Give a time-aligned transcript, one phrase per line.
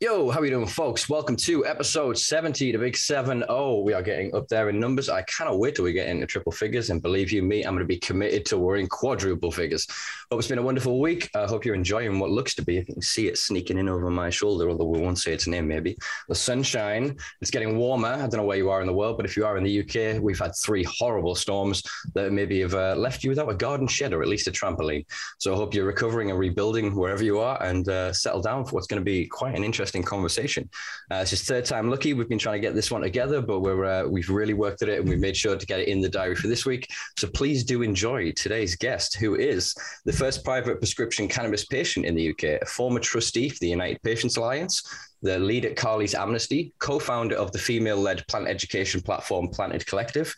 [0.00, 1.08] Yo, how you doing, folks?
[1.08, 3.80] Welcome to episode 70, the big 7 0.
[3.80, 5.08] We are getting up there in numbers.
[5.08, 6.90] I cannot wait till we get into triple figures.
[6.90, 9.88] And believe you me, I'm going to be committed to wearing quadruple figures.
[10.30, 11.30] Hope it's been a wonderful week.
[11.34, 13.88] I hope you're enjoying what looks to be, if you can see it sneaking in
[13.88, 15.96] over my shoulder, although we won't say its name maybe.
[16.28, 17.16] The sunshine.
[17.40, 18.08] It's getting warmer.
[18.08, 19.80] I don't know where you are in the world, but if you are in the
[19.80, 23.88] UK, we've had three horrible storms that maybe have uh, left you without a garden
[23.88, 25.06] shed or at least a trampoline.
[25.38, 28.72] So I hope you're recovering and rebuilding wherever you are and uh, settle down for
[28.72, 30.68] what's going to be quite an interesting conversation.
[31.10, 32.12] Uh, just third time lucky.
[32.12, 34.90] We've been trying to get this one together, but we're uh, we've really worked at
[34.90, 36.86] it and we've made sure to get it in the diary for this week.
[37.16, 42.16] So please do enjoy today's guest, who is the first private prescription cannabis patient in
[42.16, 44.82] the UK, a former trustee for the United Patients Alliance,
[45.22, 50.34] the lead at Carly's Amnesty, co-founder of the female-led plant education platform PlantED Collective.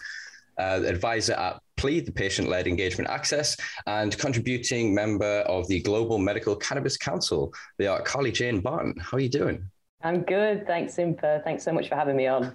[0.59, 3.57] Uh, advisor at PLEA, the Patient Led Engagement Access,
[3.87, 7.51] and contributing member of the Global Medical Cannabis Council.
[7.79, 8.95] They are Carly Jane Barton.
[9.01, 9.65] How are you doing?
[10.03, 10.67] I'm good.
[10.67, 11.43] Thanks, Simpa.
[11.43, 12.55] Thanks so much for having me on.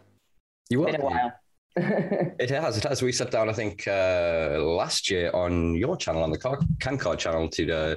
[0.69, 0.91] You are.
[0.91, 1.33] Been a while.
[2.39, 2.77] it has.
[2.77, 3.01] It has.
[3.01, 7.49] We sat down, I think, uh, last year on your channel, on the CanCard channel,
[7.49, 7.95] to uh,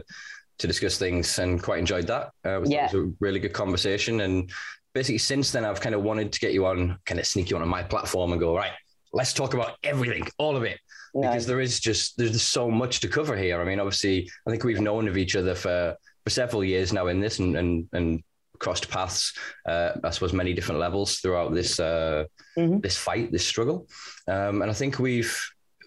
[0.59, 2.33] to discuss things, and quite enjoyed that.
[2.45, 2.87] Uh, it, was, yeah.
[2.87, 4.51] it was a really good conversation, and
[4.95, 7.57] basically since then, I've kind of wanted to get you on, kind of sneak you
[7.57, 8.73] on my platform, and go right.
[9.13, 10.79] Let's talk about everything, all of it
[11.15, 13.61] because there is just there's so much to cover here.
[13.61, 17.07] I mean, obviously, I think we've known of each other for for several years now
[17.07, 18.23] in this, and and and
[18.59, 19.33] crossed paths,
[19.67, 22.25] uh, I suppose, many different levels throughout this uh,
[22.57, 22.81] mm-hmm.
[22.81, 23.89] this fight, this struggle,
[24.27, 25.37] um, and I think we've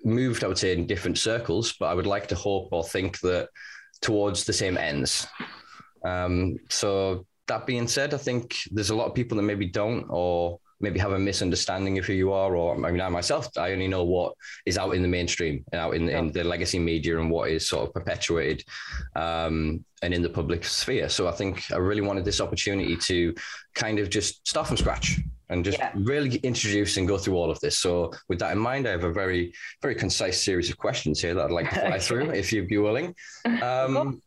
[0.04, 1.74] moved, I would say, in different circles.
[1.80, 3.50] But I would like to hope or think that
[4.02, 5.28] towards the same ends.
[6.04, 10.08] Um, so that being said, I think there's a lot of people that maybe don't
[10.10, 12.56] or maybe have a misunderstanding of who you are.
[12.56, 14.34] Or I mean, I myself, I only know what
[14.66, 16.20] is out in the mainstream and out in, yeah.
[16.20, 18.64] in the legacy media and what is sort of perpetuated
[19.16, 21.10] um, and in the public sphere.
[21.10, 23.34] So I think I really wanted this opportunity to
[23.76, 25.20] kind of just start from scratch
[25.50, 25.92] and just yeah.
[25.96, 27.78] really introduce and go through all of this.
[27.78, 31.34] So with that in mind, I have a very, very concise series of questions here
[31.34, 33.14] that I'd like to fly through if you'd be willing.
[33.62, 34.22] Um,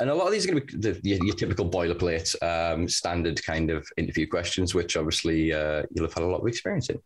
[0.00, 2.88] and a lot of these are going to be the, your, your typical boilerplate, um,
[2.88, 6.90] standard kind of interview questions, which obviously uh, you'll have had a lot of experience
[6.90, 7.00] in.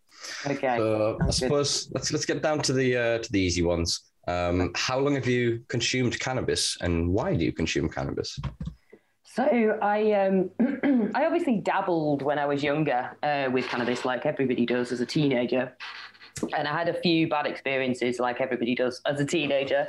[0.46, 0.76] Okay.
[0.76, 1.94] So I suppose good.
[1.94, 4.00] let's let's get down to the uh, to the easy ones.
[4.26, 8.38] Um, how long have you consumed cannabis, and why do you consume cannabis?
[9.24, 10.50] So I um,
[11.14, 15.06] I obviously dabbled when I was younger uh, with cannabis, like everybody does as a
[15.06, 15.76] teenager,
[16.56, 19.86] and I had a few bad experiences, like everybody does as a teenager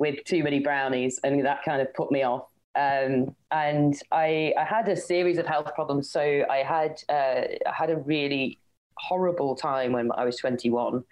[0.00, 2.46] with too many brownies, and that kind of put me off.
[2.74, 6.10] Um, and I, I, had a series of health problems.
[6.10, 8.58] So I had uh, I had a really
[8.96, 11.04] horrible time when I was 21.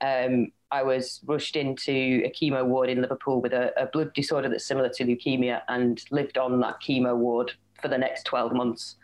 [0.00, 4.48] Um, I was rushed into a chemo ward in Liverpool with a, a, blood disorder
[4.48, 8.96] that's similar to leukemia, and lived on that chemo ward for the next 12 months.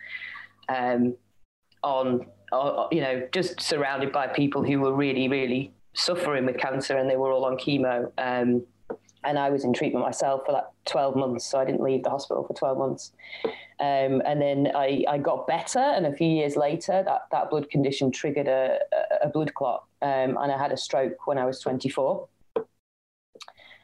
[0.68, 1.16] Um,
[1.82, 6.96] on, on, you know, just surrounded by people who were really, really suffering with cancer,
[6.96, 8.12] and they were all on chemo.
[8.18, 8.64] Um,
[9.24, 11.46] and I was in treatment myself for like 12 months.
[11.46, 13.12] So I didn't leave the hospital for 12 months.
[13.80, 15.78] Um, and then I, I got better.
[15.78, 18.78] And a few years later, that, that blood condition triggered a,
[19.22, 19.84] a, blood clot.
[20.02, 22.28] Um, and I had a stroke when I was 24.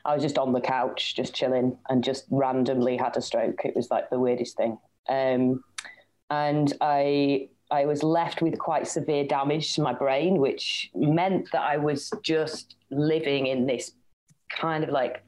[0.05, 3.63] I was just on the couch, just chilling, and just randomly had a stroke.
[3.65, 4.79] It was like the weirdest thing.
[5.09, 5.65] Um,
[6.31, 11.63] and I I was left with quite severe damage to my brain, which meant that
[11.63, 13.93] I was just living in this
[14.51, 15.23] kind of like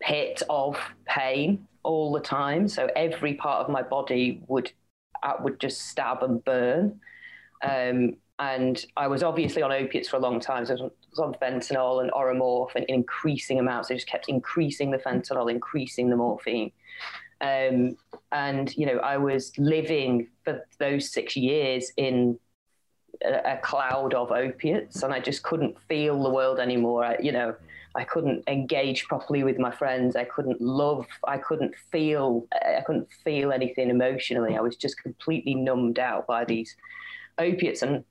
[0.00, 2.68] pit of pain all the time.
[2.68, 4.72] So every part of my body would
[5.22, 7.00] uh, would just stab and burn.
[7.62, 10.64] Um, and I was obviously on opiates for a long time.
[10.64, 13.90] So I was on fentanyl and Oramorph in, in increasing amounts.
[13.90, 16.72] I just kept increasing the fentanyl, increasing the morphine.
[17.42, 17.96] Um,
[18.32, 22.38] and you know, I was living for those six years in
[23.24, 27.04] a, a, cloud of opiates, and I just couldn't feel the world anymore.
[27.04, 27.54] I, you know,
[27.94, 30.14] I couldn't engage properly with my friends.
[30.14, 31.06] I couldn't love.
[31.26, 32.46] I couldn't feel.
[32.52, 34.56] I couldn't feel anything emotionally.
[34.56, 36.76] I was just completely numbed out by these
[37.38, 38.04] opiates, and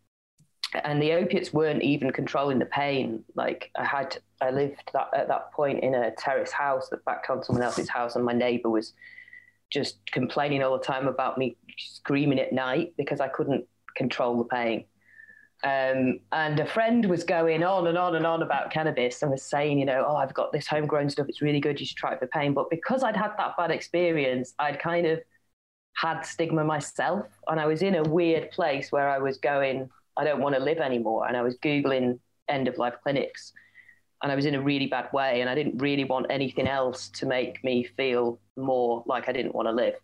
[0.83, 3.23] and the opiates weren't even controlling the pain.
[3.35, 7.29] Like I had, I lived that, at that point in a terrace house that backed
[7.29, 8.93] on someone else's house, and my neighbour was
[9.69, 13.65] just complaining all the time about me screaming at night because I couldn't
[13.95, 14.85] control the pain.
[15.63, 19.43] Um, and a friend was going on and on and on about cannabis and was
[19.43, 21.27] saying, you know, oh, I've got this homegrown stuff.
[21.27, 21.79] It's really good.
[21.79, 22.53] You should try it for pain.
[22.53, 25.19] But because I'd had that bad experience, I'd kind of
[25.95, 27.25] had stigma myself.
[27.47, 30.61] And I was in a weird place where I was going, I don't want to
[30.61, 31.27] live anymore.
[31.27, 33.51] And I was Googling end of life clinics.
[34.23, 35.41] And I was in a really bad way.
[35.41, 39.55] And I didn't really want anything else to make me feel more like I didn't
[39.55, 39.95] want to live.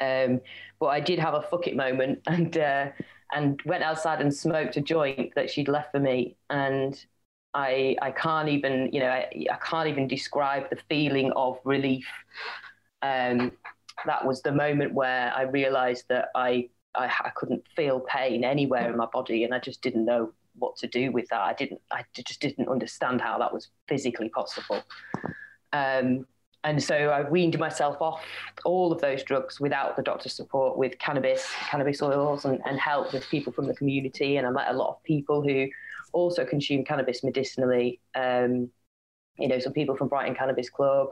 [0.00, 0.40] Um,
[0.80, 2.86] but I did have a fuck it moment and uh,
[3.34, 6.36] and went outside and smoked a joint that she'd left for me.
[6.50, 7.04] And
[7.52, 12.06] I I can't even you know I, I can't even describe the feeling of relief.
[13.02, 13.52] Um,
[14.06, 18.90] that was the moment where I realised that I, I I couldn't feel pain anywhere
[18.90, 21.40] in my body, and I just didn't know what to do with that.
[21.40, 24.82] I didn't I just didn't understand how that was physically possible.
[25.72, 26.26] Um,
[26.64, 28.22] and so I weaned myself off
[28.64, 33.12] all of those drugs without the doctor's support with cannabis, cannabis oils, and, and help
[33.12, 34.38] with people from the community.
[34.38, 35.68] And I met a lot of people who
[36.14, 38.00] also consume cannabis medicinally.
[38.14, 38.70] Um,
[39.38, 41.08] you know, some people from Brighton Cannabis Club,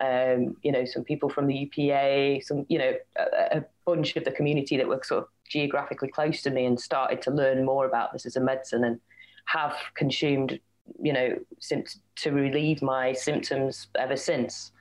[0.00, 4.24] um, you know, some people from the UPA, some, you know, a, a, bunch of
[4.24, 7.86] the community that were sort of geographically close to me and started to learn more
[7.86, 9.00] about this as a medicine and
[9.46, 10.60] have consumed,
[11.02, 11.36] you know,
[12.16, 14.72] to relieve my symptoms ever since.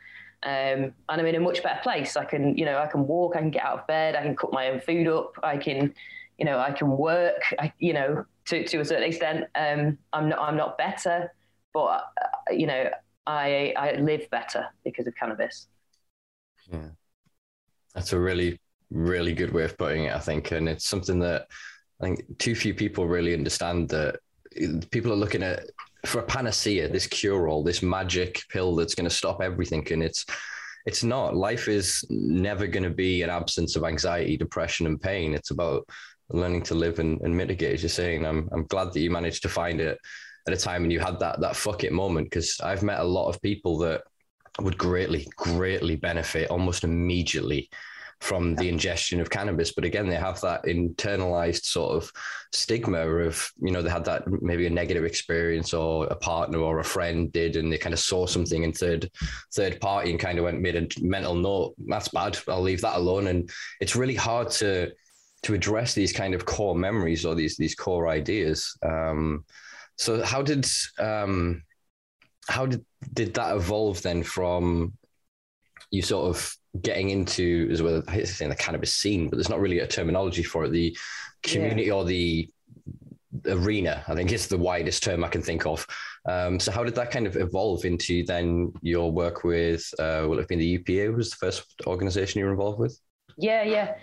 [0.44, 2.16] Um, and I'm in a much better place.
[2.16, 4.36] I can, you know, I can walk, I can get out of bed, I can
[4.36, 5.94] cook my own food up, I can,
[6.38, 9.46] you know, I can work, I, you know, to, to a certain extent.
[9.56, 11.34] Um, I'm not, I'm not better,
[11.74, 12.90] but uh, you know,
[13.28, 15.68] I, I live better because of cannabis.
[16.72, 16.90] Yeah,
[17.94, 18.60] that's a really,
[18.90, 20.16] really good way of putting it.
[20.16, 21.48] I think, and it's something that
[22.02, 24.20] I think too few people really understand that
[24.90, 25.66] people are looking at
[26.06, 29.86] for a panacea, this cure all, this magic pill that's going to stop everything.
[29.92, 30.26] And it's,
[30.86, 31.36] it's not.
[31.36, 35.34] Life is never going to be an absence of anxiety, depression, and pain.
[35.34, 35.88] It's about
[36.30, 38.26] learning to live and, and mitigate, as you're saying.
[38.26, 39.98] I'm, I'm glad that you managed to find it
[40.48, 43.04] at a time when you had that, that fuck it moment, because I've met a
[43.04, 44.04] lot of people that
[44.60, 47.70] would greatly, greatly benefit almost immediately
[48.20, 49.72] from the ingestion of cannabis.
[49.72, 52.12] But again, they have that internalized sort of
[52.52, 56.80] stigma of, you know, they had that maybe a negative experience or a partner or
[56.80, 59.10] a friend did, and they kind of saw something in third
[59.54, 61.76] third party and kind of went made a mental note.
[61.88, 62.38] That's bad.
[62.48, 63.28] I'll leave that alone.
[63.28, 63.50] And
[63.80, 64.92] it's really hard to
[65.44, 68.78] to address these kind of core memories or these these core ideas.
[68.84, 69.46] Um,
[69.98, 70.68] so how did
[70.98, 71.64] um,
[72.48, 74.94] how did did that evolve then from
[75.92, 79.50] you sort of getting into as well I hate saying the cannabis scene, but there's
[79.50, 80.72] not really a terminology for it.
[80.72, 80.96] The
[81.44, 81.94] community yeah.
[81.94, 82.50] or the
[83.46, 85.86] arena, I think is the widest term I can think of.
[86.28, 90.34] Um, so how did that kind of evolve into then your work with uh, will
[90.34, 93.00] it have been the UPA was the first organization you were involved with?
[93.38, 93.96] Yeah, yeah.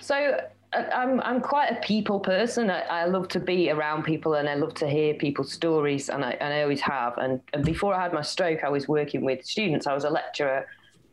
[0.00, 0.38] So
[0.72, 2.70] uh, I'm I'm quite a people person.
[2.70, 6.24] I, I, love to be around people and I love to hear people's stories, and
[6.24, 7.18] I and I always have.
[7.18, 9.86] And and before I had my stroke, I was working with students.
[9.86, 10.66] I was a lecturer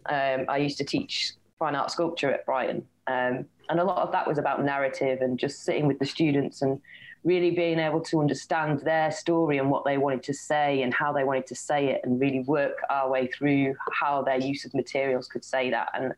[0.09, 2.85] um, I used to teach fine art sculpture at Brighton.
[3.07, 6.61] Um, and a lot of that was about narrative and just sitting with the students
[6.61, 6.81] and
[7.23, 11.13] really being able to understand their story and what they wanted to say and how
[11.13, 14.73] they wanted to say it and really work our way through how their use of
[14.73, 15.89] materials could say that.
[15.93, 16.13] And,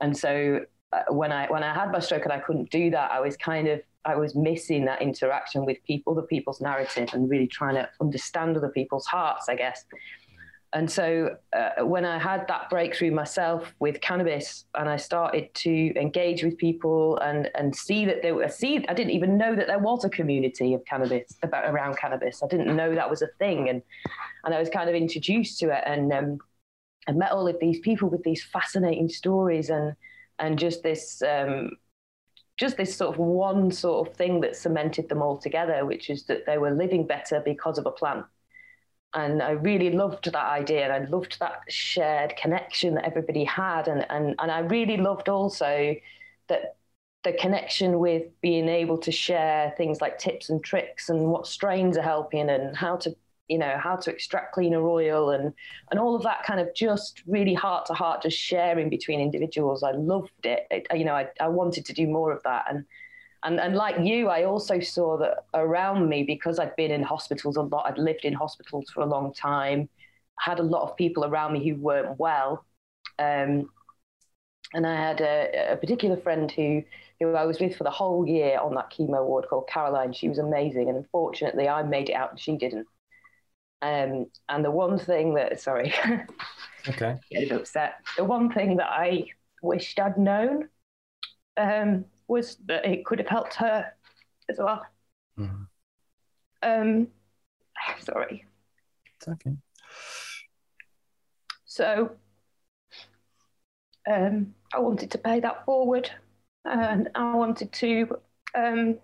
[0.00, 0.60] and so
[0.92, 3.36] uh, when I, when I had my stroke and I couldn't do that, I was
[3.36, 7.74] kind of, I was missing that interaction with people, the people's narrative and really trying
[7.74, 9.84] to understand other people's hearts, I guess
[10.74, 15.98] and so uh, when I had that breakthrough myself with cannabis, and I started to
[15.98, 19.66] engage with people and and see that there were see I didn't even know that
[19.66, 22.42] there was a community of cannabis about around cannabis.
[22.42, 23.82] I didn't know that was a thing, and
[24.44, 26.38] and I was kind of introduced to it, and um,
[27.08, 29.94] I met all of these people with these fascinating stories, and
[30.38, 31.22] and just this.
[31.22, 31.70] Um,
[32.58, 36.24] just this sort of one sort of thing that cemented them all together, which is
[36.24, 38.26] that they were living better because of a plant
[39.14, 43.88] and I really loved that idea and I loved that shared connection that everybody had
[43.88, 45.94] and and and I really loved also
[46.48, 46.76] that
[47.24, 51.96] the connection with being able to share things like tips and tricks and what strains
[51.96, 53.14] are helping and how to
[53.48, 55.54] you know how to extract cleaner oil and
[55.90, 59.82] and all of that kind of just really heart to heart just sharing between individuals.
[59.82, 62.84] I loved it, it you know I, I wanted to do more of that and
[63.44, 67.56] and, and like you, I also saw that around me, because I'd been in hospitals
[67.56, 69.88] a lot, I'd lived in hospitals for a long time,
[70.38, 72.64] had a lot of people around me who weren't well.
[73.18, 73.70] Um,
[74.74, 76.82] and I had a, a, particular friend who,
[77.20, 80.12] who I was with for the whole year on that chemo ward called Caroline.
[80.12, 80.88] She was amazing.
[80.88, 82.86] And unfortunately, I made it out and she didn't.
[83.80, 85.94] Um, and the one thing that, sorry,
[86.88, 87.94] okay, getting upset.
[88.16, 89.26] The one thing that I
[89.62, 90.68] wished I'd known
[91.56, 93.92] um, was that it could have helped her
[94.48, 94.86] as well.
[95.38, 95.62] Mm-hmm.
[96.62, 97.08] Um,
[98.00, 98.44] sorry.
[99.16, 99.56] It's okay.
[101.64, 102.12] So,
[104.10, 106.10] um, I wanted to pay that forward,
[106.64, 108.18] and I wanted to,
[108.54, 108.98] um,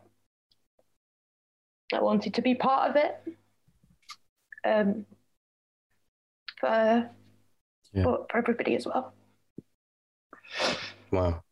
[1.93, 3.17] I wanted to be part of it.
[4.67, 5.05] Um,
[6.59, 7.11] for,
[7.93, 8.03] yeah.
[8.03, 9.13] but for everybody as well.
[11.11, 11.43] Wow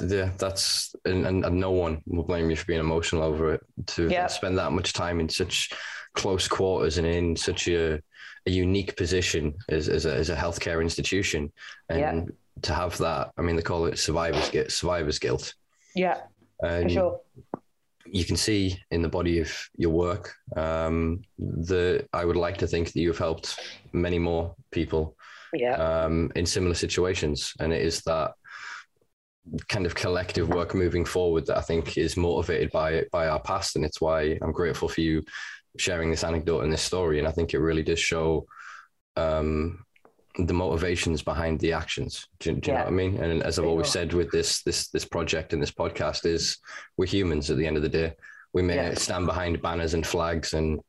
[0.00, 3.60] yeah, that's and, and, and, no one will blame you for being emotional over it.
[3.88, 4.30] To yep.
[4.30, 5.70] spend that much time in such
[6.14, 8.00] close quarters and in such a,
[8.46, 11.52] a unique position as, as, a, as a healthcare institution,
[11.88, 12.36] and yep.
[12.62, 14.70] to have that, I mean, they call it survivor's guilt.
[14.70, 15.54] Survivor's guilt.
[15.94, 16.20] Yeah,
[16.60, 17.20] and for sure.
[18.06, 22.66] You can see in the body of your work um, that I would like to
[22.66, 23.58] think that you've helped
[23.92, 25.16] many more people
[25.52, 25.74] yeah.
[25.74, 28.34] um, in similar situations, and it is that
[29.68, 33.76] kind of collective work moving forward that I think is motivated by by our past,
[33.76, 35.22] and it's why I'm grateful for you
[35.76, 37.18] sharing this anecdote and this story.
[37.18, 38.46] And I think it really does show
[39.16, 39.84] um,
[40.38, 42.26] the motivations behind the actions.
[42.40, 42.72] Do, do you yeah.
[42.72, 43.16] know what I mean?
[43.18, 46.58] And as I've always said with this this this project and this podcast, is
[46.96, 48.14] we're humans at the end of the day.
[48.52, 48.94] We may yeah.
[48.94, 50.80] stand behind banners and flags and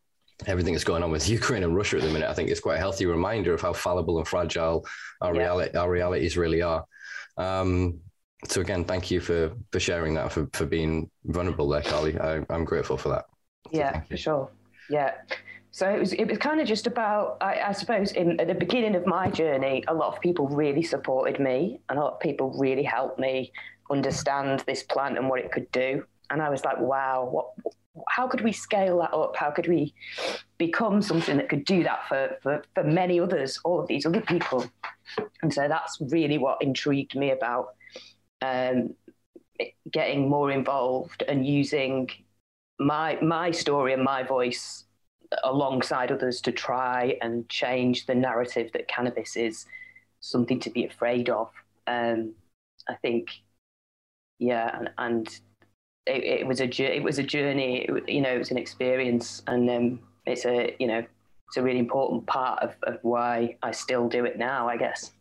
[0.47, 2.29] everything that's going on with Ukraine and Russia at the minute.
[2.29, 4.85] I think it's quite a healthy reminder of how fallible and fragile
[5.21, 5.41] our yeah.
[5.41, 6.85] reality our realities really are.
[7.37, 8.01] Um,
[8.47, 12.17] so again, thank you for for sharing that for for being vulnerable there, Carly.
[12.19, 13.25] I, am grateful for that.
[13.71, 14.49] So yeah, for sure.
[14.89, 15.13] Yeah.
[15.71, 18.55] So it was it was kind of just about I, I, suppose in at the
[18.55, 22.19] beginning of my journey, a lot of people really supported me, and a lot of
[22.19, 23.51] people really helped me
[23.91, 26.03] understand this plant and what it could do.
[26.29, 27.75] And I was like, wow, what
[28.07, 29.35] how could we scale that up?
[29.35, 29.93] How could we
[30.57, 34.21] become something that could do that for, for, for many others, all of these other
[34.21, 34.65] people?
[35.41, 37.75] And so that's really what intrigued me about
[38.41, 38.95] um,
[39.91, 42.09] getting more involved and using
[42.79, 44.85] my my story and my voice
[45.43, 49.65] alongside others to try and change the narrative that cannabis is
[50.19, 51.49] something to be afraid of.
[51.87, 52.33] Um,
[52.87, 53.29] I think,
[54.39, 55.39] yeah, and, and
[56.05, 57.87] it, it, was a it was a journey.
[58.07, 61.03] You know, it was an experience, and um, it's a you know
[61.47, 64.67] it's a really important part of, of why I still do it now.
[64.67, 65.11] I guess.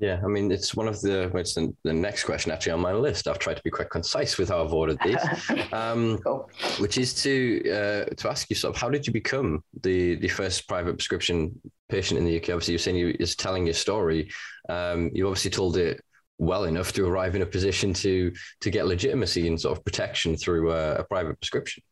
[0.00, 2.92] Yeah, I mean, it's one of the, it's the, the, next question actually on my
[2.92, 3.28] list.
[3.28, 5.22] I've tried to be quite concise with how I've ordered these,
[5.72, 6.50] um, cool.
[6.78, 10.26] which is to uh, to ask you sort of how did you become the the
[10.26, 12.50] first private prescription patient in the UK?
[12.50, 14.32] Obviously, you're saying you is telling your story.
[14.68, 16.00] Um, you obviously told it
[16.38, 18.32] well enough to arrive in a position to
[18.62, 21.84] to get legitimacy and sort of protection through a, a private prescription.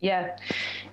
[0.00, 0.36] Yeah,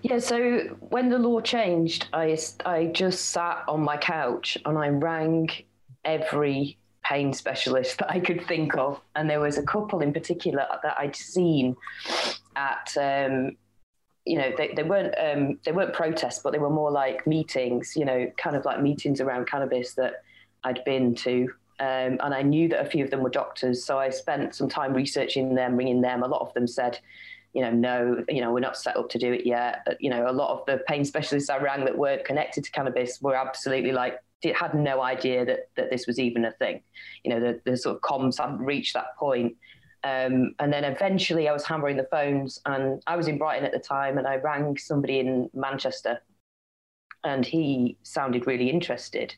[0.02, 0.20] yeah.
[0.20, 5.50] So when the law changed, I I just sat on my couch and I rang
[6.08, 10.66] every pain specialist that I could think of, and there was a couple in particular
[10.84, 11.76] that I'd seen
[12.56, 12.96] at.
[13.00, 13.58] Um,
[14.26, 17.96] you know, they, they weren't um, they weren't protests, but they were more like meetings.
[17.96, 20.24] You know, kind of like meetings around cannabis that
[20.66, 21.44] I'd been to,
[21.80, 23.86] um, and I knew that a few of them were doctors.
[23.86, 26.24] So I spent some time researching them, ringing them.
[26.24, 27.00] A lot of them said,
[27.54, 29.88] you know, no, you know, we're not set up to do it yet.
[30.00, 33.22] You know, a lot of the pain specialists I rang that weren't connected to cannabis
[33.22, 36.82] were absolutely like, had no idea that that this was even a thing.
[37.24, 39.56] You know, the, the sort of comms hadn't reached that point.
[40.04, 43.74] Um, and then eventually I was hammering the phones and I was in Brighton at
[43.74, 46.22] the time and I rang somebody in Manchester
[47.24, 49.36] and he sounded really interested.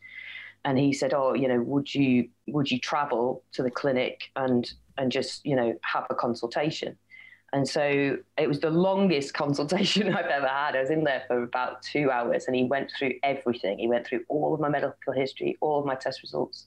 [0.66, 4.72] And he said, Oh, you know, would you would you travel to the clinic and
[4.98, 6.98] and just, you know, have a consultation?
[7.54, 10.76] And so it was the longest consultation I've ever had.
[10.76, 13.80] I was in there for about two hours and he went through everything.
[13.80, 16.66] He went through all of my medical history, all of my test results.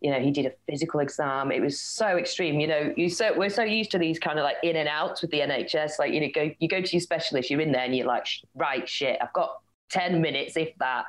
[0.00, 1.50] You know, he did a physical exam.
[1.50, 2.60] It was so extreme.
[2.60, 5.22] You know, you so we're so used to these kind of like in and outs
[5.22, 5.98] with the NHS.
[5.98, 8.26] Like, you know, go you go to your specialist, you're in there and you're like,
[8.54, 11.06] right, shit, I've got 10 minutes, if that.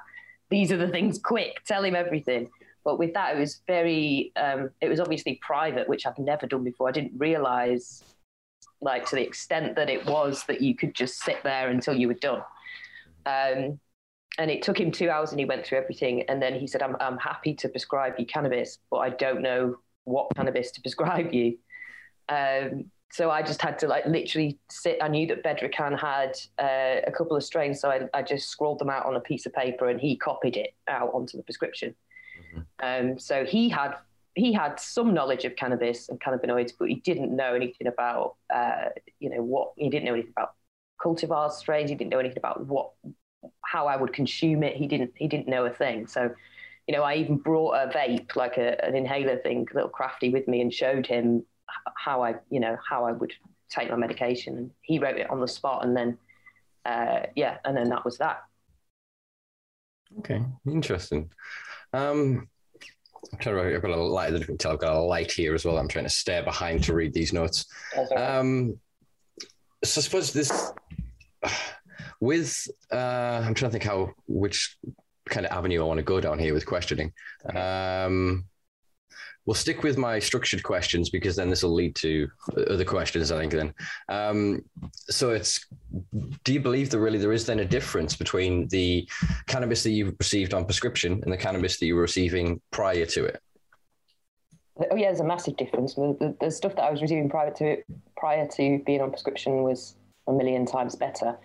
[0.50, 2.50] These are the things quick, tell him everything.
[2.86, 6.64] But with that, it was very, um, it was obviously private, which I've never done
[6.64, 6.88] before.
[6.88, 8.04] I didn't realize
[8.82, 12.08] like to the extent that it was that you could just sit there until you
[12.08, 12.42] were done.
[13.26, 13.80] Um,
[14.38, 16.24] and it took him two hours and he went through everything.
[16.24, 19.78] And then he said, I'm, I'm happy to prescribe you cannabis, but I don't know
[20.04, 21.58] what cannabis to prescribe you.
[22.30, 24.98] Um, so I just had to like literally sit.
[25.02, 28.80] I knew that Bedrocan had uh, a couple of strains, so I, I, just scrawled
[28.80, 31.96] them out on a piece of paper and he copied it out onto the prescription.
[32.56, 33.12] Mm-hmm.
[33.12, 33.96] Um, so he had
[34.36, 38.90] he had some knowledge of cannabis and cannabinoids, but he didn't know anything about, uh,
[39.20, 40.54] you know, what he didn't know anything about
[41.02, 41.90] cultivar strains.
[41.90, 42.92] He didn't know anything about what,
[43.62, 44.76] how I would consume it.
[44.76, 46.08] He didn't, he didn't know a thing.
[46.08, 46.32] So,
[46.88, 50.30] you know, I even brought a vape, like a, an inhaler thing, a little crafty
[50.30, 51.46] with me, and showed him
[51.96, 53.34] how I, you know, how I would
[53.70, 54.58] take my medication.
[54.58, 56.18] And he wrote it on the spot, and then,
[56.84, 58.44] uh, yeah, and then that was that.
[60.20, 61.32] Okay, interesting.
[61.94, 62.50] Um,
[63.32, 63.76] I'm trying to.
[63.76, 64.34] I've got a light.
[64.34, 65.78] I can tell I've got a light here as well.
[65.78, 67.66] I'm trying to stare behind to read these notes.
[68.16, 68.80] Um,
[69.84, 70.72] so I suppose this
[72.20, 74.78] with uh, I'm trying to think how which
[75.30, 77.14] kind of avenue I want to go down here with questioning.
[77.54, 78.46] Um,
[79.46, 82.28] we'll stick with my structured questions because then this will lead to
[82.70, 83.32] other questions.
[83.32, 83.74] I think then.
[84.10, 84.62] Um,
[84.94, 85.66] so it's,
[86.44, 89.08] do you believe that really there is then a difference between the
[89.48, 93.26] cannabis that you received on prescription and the cannabis that you were receiving prior to
[93.26, 93.42] it?
[94.92, 95.94] Oh yeah, there's a massive difference.
[95.94, 97.86] The, the, stuff that I was receiving prior to it,
[98.18, 99.96] prior to being on prescription was
[100.28, 101.38] a million times better.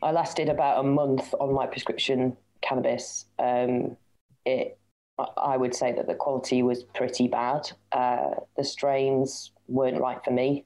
[0.00, 3.26] I lasted about a month on my prescription cannabis.
[3.38, 3.96] Um,
[4.44, 4.78] it
[5.18, 7.70] I would say that the quality was pretty bad.
[7.92, 10.64] Uh, the strains weren't right for me.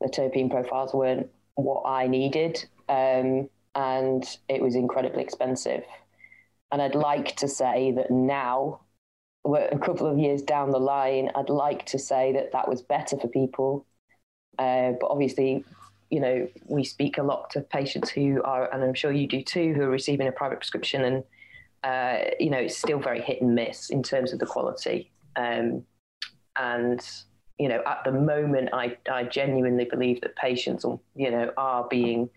[0.00, 5.84] The terpene profiles weren't what I needed, um, and it was incredibly expensive.
[6.70, 8.80] And I'd like to say that now,
[9.44, 12.82] we're a couple of years down the line, I'd like to say that that was
[12.82, 13.86] better for people.
[14.58, 15.64] Uh, but obviously,
[16.10, 19.42] you know, we speak a lot to patients who are, and I'm sure you do
[19.42, 21.24] too, who are receiving a private prescription and
[21.84, 25.10] uh, you know, it's still very hit and miss in terms of the quality.
[25.36, 25.84] Um,
[26.56, 27.00] and
[27.58, 30.84] you know, at the moment, I I genuinely believe that patients,
[31.14, 32.30] you know, are being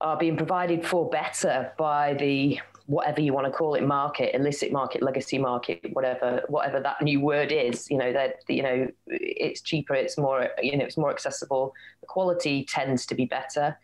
[0.00, 4.72] are being provided for better by the whatever you want to call it market illicit
[4.72, 9.60] market legacy market whatever whatever that new word is you know that you know it's
[9.60, 13.76] cheaper it's more you know it's more accessible the quality tends to be better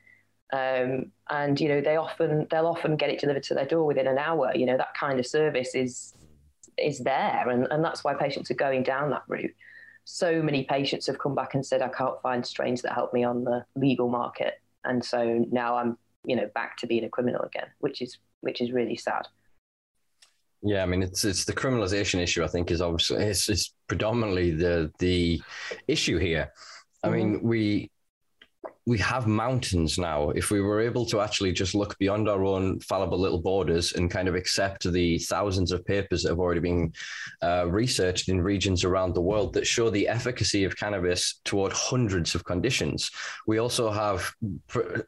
[0.54, 4.06] um, and you know they often they'll often get it delivered to their door within
[4.06, 4.52] an hour.
[4.54, 6.14] You know that kind of service is
[6.78, 9.54] is there, and, and that's why patients are going down that route.
[10.04, 13.24] So many patients have come back and said, "I can't find strains that help me
[13.24, 17.42] on the legal market," and so now I'm you know back to being a criminal
[17.42, 19.26] again, which is which is really sad.
[20.62, 22.44] Yeah, I mean it's it's the criminalization issue.
[22.44, 25.42] I think is obviously it's, it's predominantly the the
[25.88, 26.52] issue here.
[27.02, 27.48] I mean, mm-hmm.
[27.48, 27.90] we
[28.86, 30.30] we have mountains now.
[30.30, 34.10] If we were able to actually just look beyond our own fallible little borders and
[34.10, 36.92] kind of accept the thousands of papers that have already been
[37.42, 42.34] uh, researched in regions around the world that show the efficacy of cannabis toward hundreds
[42.34, 43.10] of conditions,
[43.46, 44.30] we also have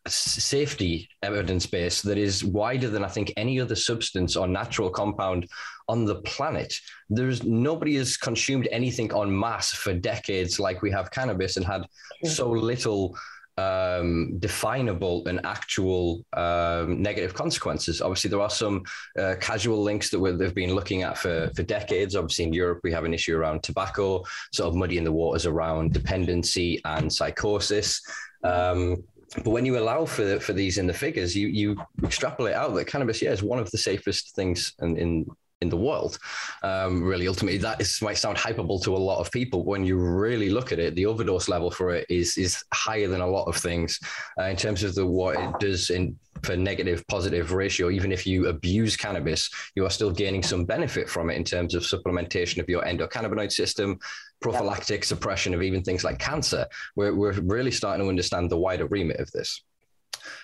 [0.06, 5.48] safety evidence base that is wider than I think any other substance or natural compound
[5.88, 6.74] on the planet.
[7.10, 11.86] There's nobody has consumed anything en masse for decades like we have cannabis and had
[12.24, 13.16] so little
[13.58, 18.02] um, definable and actual um, negative consequences.
[18.02, 18.82] Obviously, there are some
[19.18, 22.16] uh, casual links that they've been looking at for, for decades.
[22.16, 25.92] Obviously, in Europe, we have an issue around tobacco, sort of muddying the waters around
[25.92, 28.02] dependency and psychosis.
[28.44, 29.02] Um,
[29.42, 32.86] but when you allow for for these in the figures, you you extrapolate out that
[32.86, 35.26] cannabis, yeah, is one of the safest things in, in
[35.62, 36.18] in the world.
[36.62, 39.64] Um, really, ultimately, that is, might sound hyperbole to a lot of people.
[39.64, 43.20] When you really look at it, the overdose level for it is is higher than
[43.20, 43.98] a lot of things
[44.38, 47.90] uh, in terms of the what it does in for negative positive ratio.
[47.90, 51.74] Even if you abuse cannabis, you are still gaining some benefit from it in terms
[51.74, 53.98] of supplementation of your endocannabinoid system,
[54.40, 56.66] prophylactic suppression of even things like cancer.
[56.96, 59.62] We're we're really starting to understand the wider remit of this.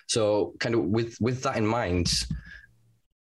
[0.09, 2.11] So, kind of with with that in mind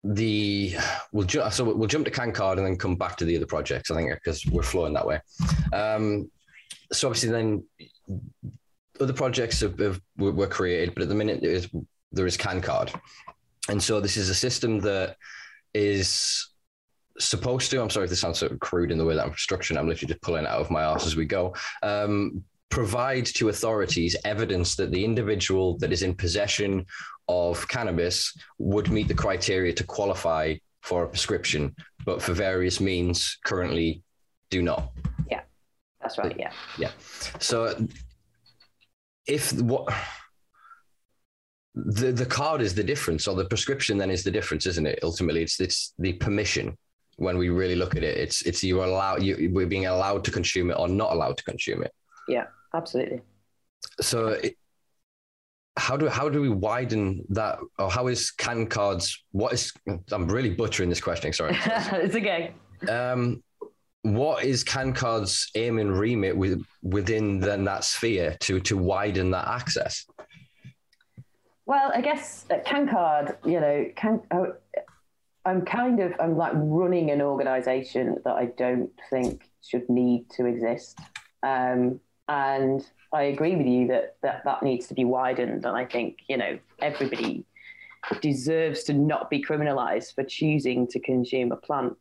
[0.04, 0.76] the
[1.12, 3.90] we'll ju- so we'll jump to CanCard and then come back to the other projects.
[3.90, 5.20] I think because we're flowing that way.
[5.72, 6.30] Um,
[6.92, 7.64] so obviously, then
[9.00, 11.68] other projects have, have, were created, but at the minute there is
[12.12, 12.94] there is CanCard,
[13.68, 15.16] and so this is a system that
[15.72, 16.50] is
[17.18, 17.80] supposed to.
[17.80, 19.78] I'm sorry if this sounds so crude in the way that I'm structuring.
[19.78, 21.54] I'm literally just pulling it out of my ass as we go.
[21.82, 26.84] Um, provide to authorities evidence that the individual that is in possession
[27.28, 33.38] of cannabis would meet the criteria to qualify for a prescription, but for various means
[33.44, 34.02] currently
[34.50, 34.92] do not.
[35.30, 35.40] Yeah,
[36.00, 36.36] that's right.
[36.38, 36.52] Yeah.
[36.78, 36.90] Yeah.
[37.38, 37.86] So
[39.26, 39.92] if what
[41.74, 44.98] the the card is the difference, or the prescription then is the difference, isn't it?
[45.02, 46.76] Ultimately, it's it's the permission.
[47.16, 50.30] When we really look at it, it's it's you allow you we're being allowed to
[50.30, 51.92] consume it or not allowed to consume it.
[52.28, 53.22] Yeah, absolutely.
[54.00, 54.56] So it,
[55.76, 59.72] how do how do we widen that or how is CanCards what is
[60.12, 61.56] i'm really butchering this question sorry.
[61.66, 62.52] It's okay.
[62.88, 63.42] Um
[64.02, 69.48] what is CanCard's aim and remit with, within then that sphere to to widen that
[69.48, 70.06] access?
[71.66, 74.54] Well i guess CanCard you know can oh,
[75.44, 80.46] i'm kind of i'm like running an organization that i don't think should need to
[80.46, 80.98] exist.
[81.42, 85.64] Um, and I agree with you that, that that needs to be widened.
[85.64, 87.44] And I think, you know, everybody
[88.20, 91.94] deserves to not be criminalized for choosing to consume a plant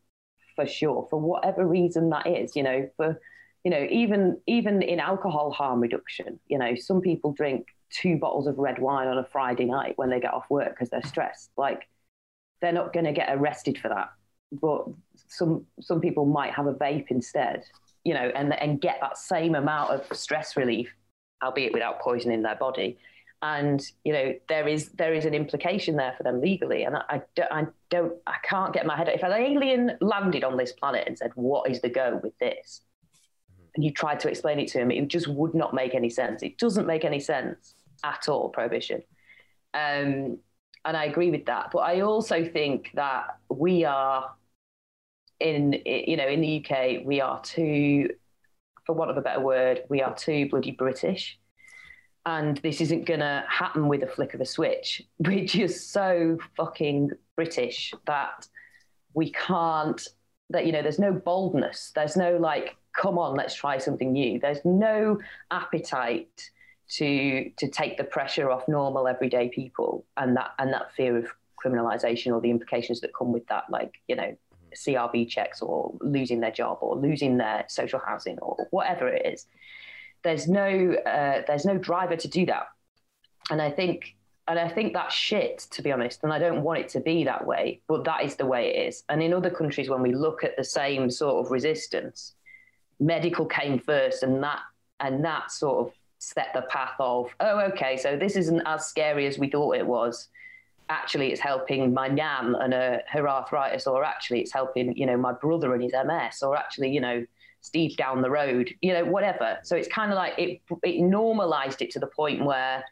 [0.55, 3.21] for sure, for whatever reason that is, you know, for,
[3.63, 8.47] you know, even, even in alcohol harm reduction, you know, some people drink two bottles
[8.47, 11.51] of red wine on a Friday night when they get off work because they're stressed.
[11.57, 11.87] Like
[12.59, 14.09] they're not going to get arrested for that.
[14.51, 14.85] But
[15.27, 17.63] some some people might have a vape instead,
[18.03, 20.93] you know, and and get that same amount of stress relief,
[21.43, 22.97] albeit without poisoning their body.
[23.41, 27.03] And you know there is there is an implication there for them legally, and I,
[27.09, 29.09] I, don't, I don't I can't get my head.
[29.09, 32.81] If an alien landed on this planet and said, "What is the go with this?"
[33.75, 36.43] and you tried to explain it to him, it just would not make any sense.
[36.43, 38.49] It doesn't make any sense at all.
[38.49, 39.01] Prohibition.
[39.73, 40.37] Um,
[40.85, 41.69] and I agree with that.
[41.71, 44.31] But I also think that we are
[45.39, 48.09] in, you know, in the UK, we are too,
[48.85, 51.39] for want of a better word, we are too bloody British.
[52.25, 55.01] And this isn't going to happen with a flick of a switch.
[55.19, 58.47] We're just so fucking British that
[59.13, 60.05] we can't,
[60.49, 61.91] that, you know, there's no boldness.
[61.93, 64.39] There's no like, come on, let's try something new.
[64.39, 65.19] There's no
[65.51, 66.49] appetite
[66.89, 71.27] to to take the pressure off normal everyday people and that and that fear of
[71.63, 74.35] criminalization or the implications that come with that, like you know,
[74.75, 79.47] CRB checks or losing their job or losing their social housing or whatever it is.
[80.23, 82.67] There's no uh, there's no driver to do that,
[83.49, 84.15] and I think
[84.47, 86.23] and I think that's shit to be honest.
[86.23, 88.87] And I don't want it to be that way, but that is the way it
[88.87, 89.03] is.
[89.09, 92.33] And in other countries, when we look at the same sort of resistance,
[92.99, 94.59] medical came first, and that
[94.99, 99.27] and that sort of set the path of, oh, okay, so this isn't as scary
[99.27, 100.29] as we thought it was.
[100.89, 105.17] Actually, it's helping my nan and uh, her arthritis, or actually, it's helping, you know,
[105.17, 107.25] my brother and his MS, or actually, you know,
[107.61, 109.57] Steve down the road, you know, whatever.
[109.63, 112.83] So it's kind of like it, it normalized it to the point where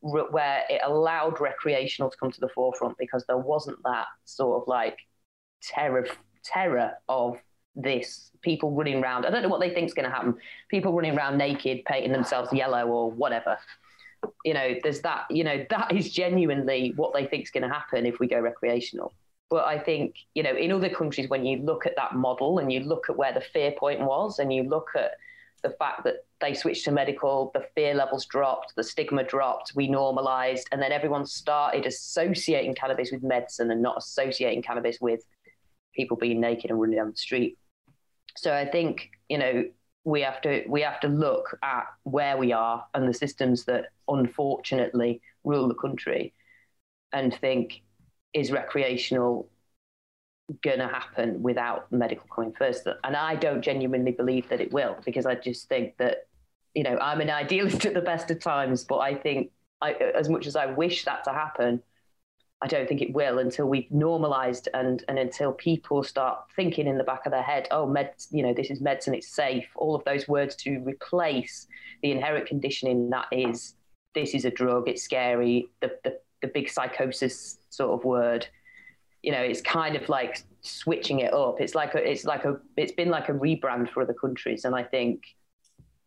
[0.00, 4.66] where it allowed recreational to come to the forefront because there wasn't that sort of
[4.66, 4.96] like
[5.62, 6.06] terror
[6.42, 7.36] terror of
[7.76, 9.26] this people running around.
[9.26, 10.36] I don't know what they think is going to happen.
[10.70, 13.58] People running around naked, painting themselves yellow or whatever.
[14.44, 15.26] You know, there's that.
[15.30, 18.38] You know, that is genuinely what they think is going to happen if we go
[18.40, 19.12] recreational.
[19.50, 22.72] But I think you know, in other countries, when you look at that model and
[22.72, 25.12] you look at where the fear point was, and you look at
[25.62, 29.88] the fact that they switched to medical, the fear levels dropped, the stigma dropped, we
[29.88, 35.24] normalized, and then everyone started associating cannabis with medicine and not associating cannabis with
[35.94, 37.56] people being naked and running down the street.
[38.36, 39.64] So I think you know
[40.04, 43.86] we have to we have to look at where we are and the systems that
[44.06, 46.34] unfortunately rule the country,
[47.12, 47.82] and think
[48.32, 49.48] is recreational
[50.62, 52.86] going to happen without medical coming first?
[53.02, 56.26] And I don't genuinely believe that it will because I just think that
[56.74, 60.28] you know I'm an idealist at the best of times, but I think I, as
[60.28, 61.82] much as I wish that to happen,
[62.64, 66.96] I don't think it will until we've normalized and and until people start thinking in
[66.96, 69.66] the back of their head, oh, med, you know, this is medicine, it's safe.
[69.76, 71.66] All of those words to replace
[72.02, 73.74] the inherent conditioning that is
[74.14, 75.68] this is a drug, it's scary.
[75.82, 78.46] The the, the big psychosis sort of word,
[79.22, 81.60] you know, it's kind of like switching it up.
[81.60, 84.74] It's like a, it's like a it's been like a rebrand for other countries, and
[84.74, 85.22] I think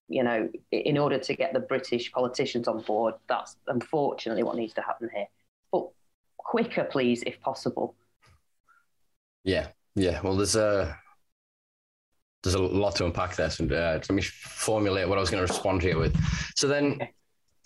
[0.09, 4.73] you know, in order to get the British politicians on board, that's unfortunately what needs
[4.73, 5.27] to happen here.
[6.47, 7.93] Quicker, please, if possible.
[9.43, 10.21] Yeah, yeah.
[10.21, 10.97] Well, there's a
[12.41, 13.49] there's a lot to unpack there.
[13.49, 16.17] So uh, let me formulate what I was going to respond here with.
[16.55, 16.93] So then.
[16.93, 17.11] Okay.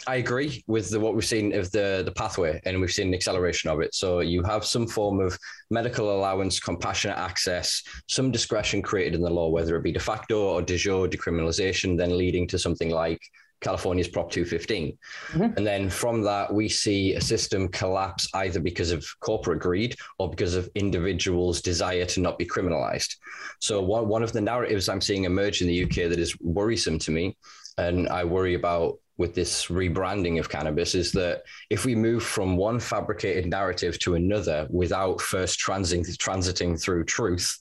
[0.07, 3.13] I agree with the, what we've seen of the the pathway, and we've seen an
[3.13, 3.93] acceleration of it.
[3.93, 5.37] So you have some form of
[5.69, 10.41] medical allowance, compassionate access, some discretion created in the law, whether it be de facto
[10.41, 13.21] or de jure decriminalization, then leading to something like
[13.61, 14.97] California's Prop 215.
[15.29, 15.57] Mm-hmm.
[15.57, 20.29] And then from that, we see a system collapse either because of corporate greed or
[20.29, 23.15] because of individuals' desire to not be criminalized.
[23.59, 26.99] So, one, one of the narratives I'm seeing emerge in the UK that is worrisome
[26.99, 27.37] to me,
[27.77, 32.57] and I worry about with this rebranding of cannabis, is that if we move from
[32.57, 37.57] one fabricated narrative to another without first transiting, transiting through truth,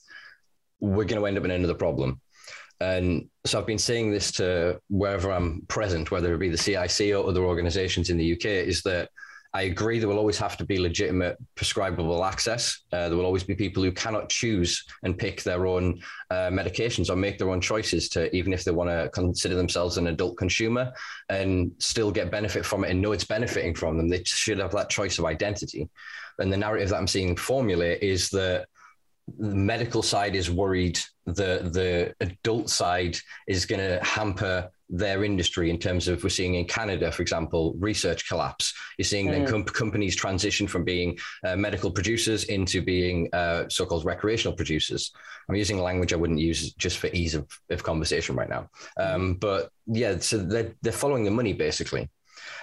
[0.80, 2.20] we're going to end up in another problem.
[2.80, 7.14] And so I've been saying this to wherever I'm present, whether it be the CIC
[7.14, 9.09] or other organizations in the UK, is that
[9.53, 12.83] I agree there will always have to be legitimate prescribable access.
[12.92, 16.00] Uh, there will always be people who cannot choose and pick their own
[16.31, 19.96] uh, medications or make their own choices to, even if they want to consider themselves
[19.96, 20.92] an adult consumer
[21.29, 24.09] and still get benefit from it and know it's benefiting from them.
[24.09, 25.88] They should have that choice of identity.
[26.38, 28.66] And the narrative that I'm seeing formulate is that
[29.38, 30.98] the medical side is worried
[31.34, 33.16] the the adult side
[33.46, 37.74] is going to hamper their industry in terms of we're seeing in Canada, for example,
[37.78, 38.74] research collapse.
[38.98, 39.30] You're seeing mm.
[39.30, 45.12] then com- companies transition from being uh, medical producers into being uh, so-called recreational producers.
[45.48, 48.68] I'm using a language I wouldn't use just for ease of, of conversation right now.
[48.98, 52.08] Um, but yeah, so they're, they're following the money basically.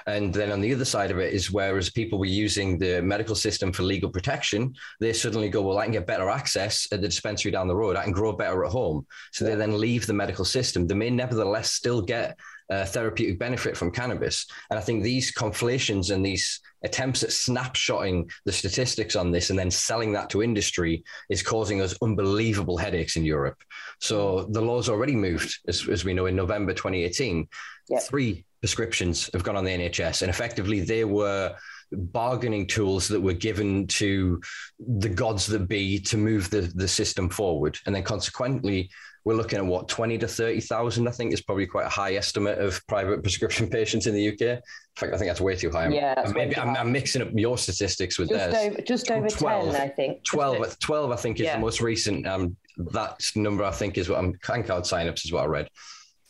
[0.06, 3.36] And then on the other side of it is whereas people were using the medical
[3.36, 7.08] system for legal protection, they suddenly go, well, I can get better access at the
[7.08, 7.95] dispensary down the road.
[7.95, 9.06] I can grow better at home.
[9.32, 10.88] So they then leave the medical system.
[10.88, 12.38] They may nevertheless still get
[12.69, 14.45] uh, therapeutic benefit from cannabis.
[14.69, 19.58] And I think these conflations and these attempts at snapshotting the statistics on this and
[19.58, 23.62] then selling that to industry is causing us unbelievable headaches in Europe.
[24.00, 27.47] So the law's already moved, as, as we know, in November 2018.
[27.89, 28.04] Yep.
[28.04, 31.56] Three prescriptions have gone on the NHS, and effectively they were
[31.91, 34.41] bargaining tools that were given to
[34.80, 37.78] the gods that be to move the, the system forward.
[37.86, 38.89] And then consequently,
[39.24, 42.60] we're looking at what 20 to 30,000 I think is probably quite a high estimate
[42.60, 44.41] of private prescription patients in the UK.
[44.41, 44.62] In
[44.96, 45.89] fact, I think that's way too high.
[45.89, 48.72] Yeah, maybe I'm, I'm, mixing up your statistics with just theirs.
[48.72, 50.24] Over, just over 12, 10, I think.
[50.24, 51.56] 12, 12 I think is yeah.
[51.56, 52.26] the most recent.
[52.26, 52.56] Um,
[52.91, 55.67] that number I think is what I'm CanCard signups is what I read.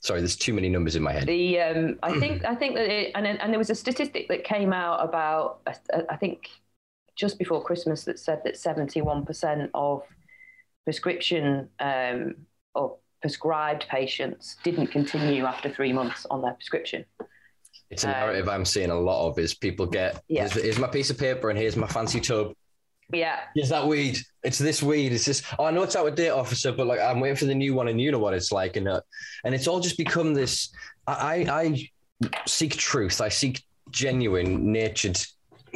[0.07, 1.27] Sorry, there's too many numbers in my head.
[1.27, 4.45] The um, I think I think that it, and and there was a statistic that
[4.45, 5.59] came out about
[6.09, 6.47] I think
[7.17, 10.03] just before Christmas that said that 71% of
[10.85, 12.35] prescription um,
[12.73, 17.03] or prescribed patients didn't continue after three months on their prescription.
[17.89, 20.47] It's a narrative um, I'm seeing a lot of is people get yeah.
[20.47, 22.53] here's, here's, my piece of paper and here's my fancy tub.
[23.13, 23.39] Yeah.
[23.55, 24.17] Here's that weed.
[24.43, 25.13] It's this weed.
[25.13, 25.41] It's this.
[25.57, 27.73] Oh, I know it's out of date, officer, but like I'm waiting for the new
[27.73, 29.01] one, and you know what it's like, and uh,
[29.43, 30.69] and it's all just become this.
[31.07, 33.21] I I seek truth.
[33.21, 35.17] I seek genuine, natured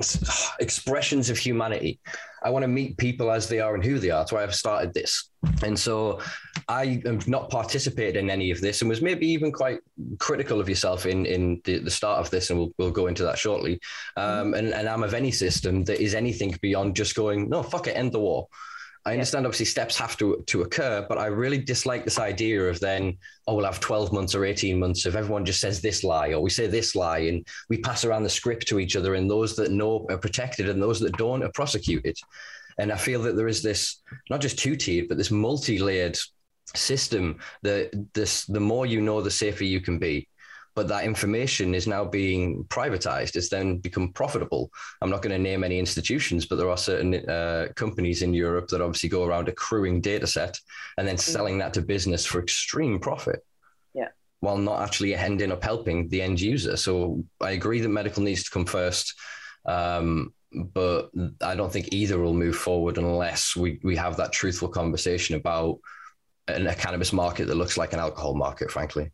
[0.60, 2.00] expressions of humanity.
[2.44, 4.20] I want to meet people as they are and who they are.
[4.20, 5.30] That's why I've started this.
[5.64, 6.20] And so
[6.68, 9.80] I have not participated in any of this and was maybe even quite
[10.18, 12.50] critical of yourself in, in the, the start of this.
[12.50, 13.80] And we'll, we'll go into that shortly.
[14.18, 17.88] Um, and, and I'm of any system that is anything beyond just going, no, fuck
[17.88, 18.48] it, end the war.
[19.04, 22.80] I understand obviously steps have to to occur, but I really dislike this idea of
[22.80, 26.30] then, oh, we'll have 12 months or 18 months if everyone just says this lie
[26.30, 29.30] or we say this lie and we pass around the script to each other and
[29.30, 32.16] those that know are protected and those that don't are prosecuted.
[32.78, 36.18] And I feel that there is this not just two-tiered, but this multi-layered
[36.76, 40.28] system that this the more you know, the safer you can be
[40.76, 43.36] but that information is now being privatized.
[43.36, 44.72] It's then become profitable.
[45.02, 48.70] I'm not going to name any institutions, but there are certain uh, companies in Europe
[48.70, 50.58] that obviously go around accruing data set
[50.98, 53.46] and then selling that to business for extreme profit.
[53.94, 54.10] Yeah.
[54.40, 56.78] While not actually ending up helping the end user.
[56.78, 59.14] So I agree that medical needs to come first.
[59.66, 64.68] Um, but I don't think either will move forward unless we, we have that truthful
[64.68, 65.80] conversation about
[66.48, 69.12] an, a cannabis market that looks like an alcohol market, frankly.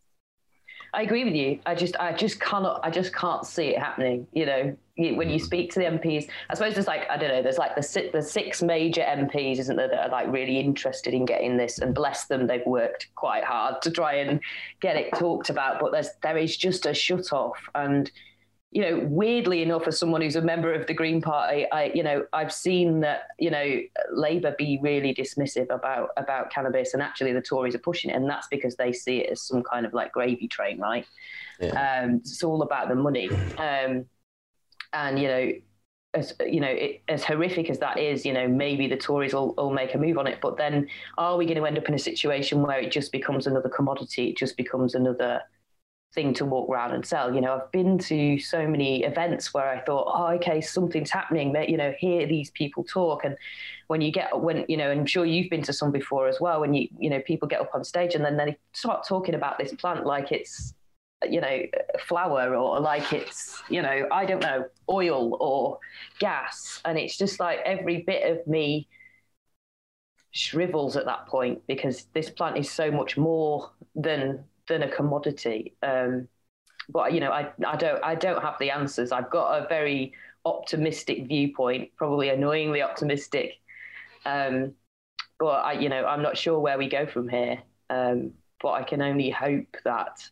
[0.94, 1.60] I agree with you.
[1.66, 4.28] I just, I just cannot, I just can't see it happening.
[4.34, 5.42] You know, when you mm.
[5.42, 8.22] speak to the MPs, I suppose there's like, I don't know, there's like the the
[8.22, 12.26] six major MPs, isn't there, that are like really interested in getting this, and bless
[12.26, 14.40] them, they've worked quite hard to try and
[14.80, 15.80] get it talked about.
[15.80, 18.12] But there's there is just a shut off, and
[18.72, 22.04] you know, weirdly enough, as someone who's a member of the Green Party, I, you
[22.04, 23.80] know, I've seen that, you know,
[24.12, 28.30] Labour be really dismissive about about cannabis, and actually the Tories are pushing it, and
[28.30, 31.06] that's because they see it as some kind of like gravy train, right?
[31.62, 32.02] Yeah.
[32.04, 34.06] Um, it's all about the money, um,
[34.92, 35.52] and you know,
[36.14, 39.54] as you know, it, as horrific as that is, you know, maybe the Tories will,
[39.56, 41.94] will make a move on it, but then are we going to end up in
[41.94, 44.30] a situation where it just becomes another commodity?
[44.30, 45.42] It just becomes another
[46.18, 47.34] thing to walk around and sell.
[47.34, 51.54] You know, I've been to so many events where I thought, oh, okay, something's happening.
[51.54, 53.38] That you know, hear these people talk, and
[53.86, 56.60] when you get when you know, I'm sure you've been to some before as well.
[56.60, 59.60] When you you know, people get up on stage and then they start talking about
[59.60, 60.74] this plant like it's
[61.30, 61.62] you know
[62.00, 65.78] flour or like it's you know I don't know oil or
[66.20, 68.88] gas, and it's just like every bit of me
[70.32, 75.76] shrivels at that point because this plant is so much more than than a commodity.
[75.82, 76.28] Um,
[76.90, 79.12] but you know, I, I don't I don't have the answers.
[79.12, 80.14] I've got a very
[80.46, 83.54] optimistic viewpoint, probably annoyingly optimistic.
[84.26, 84.74] Um,
[85.40, 87.60] but I, you know, I'm not sure where we go from here.
[87.90, 90.28] Um, but I can only hope that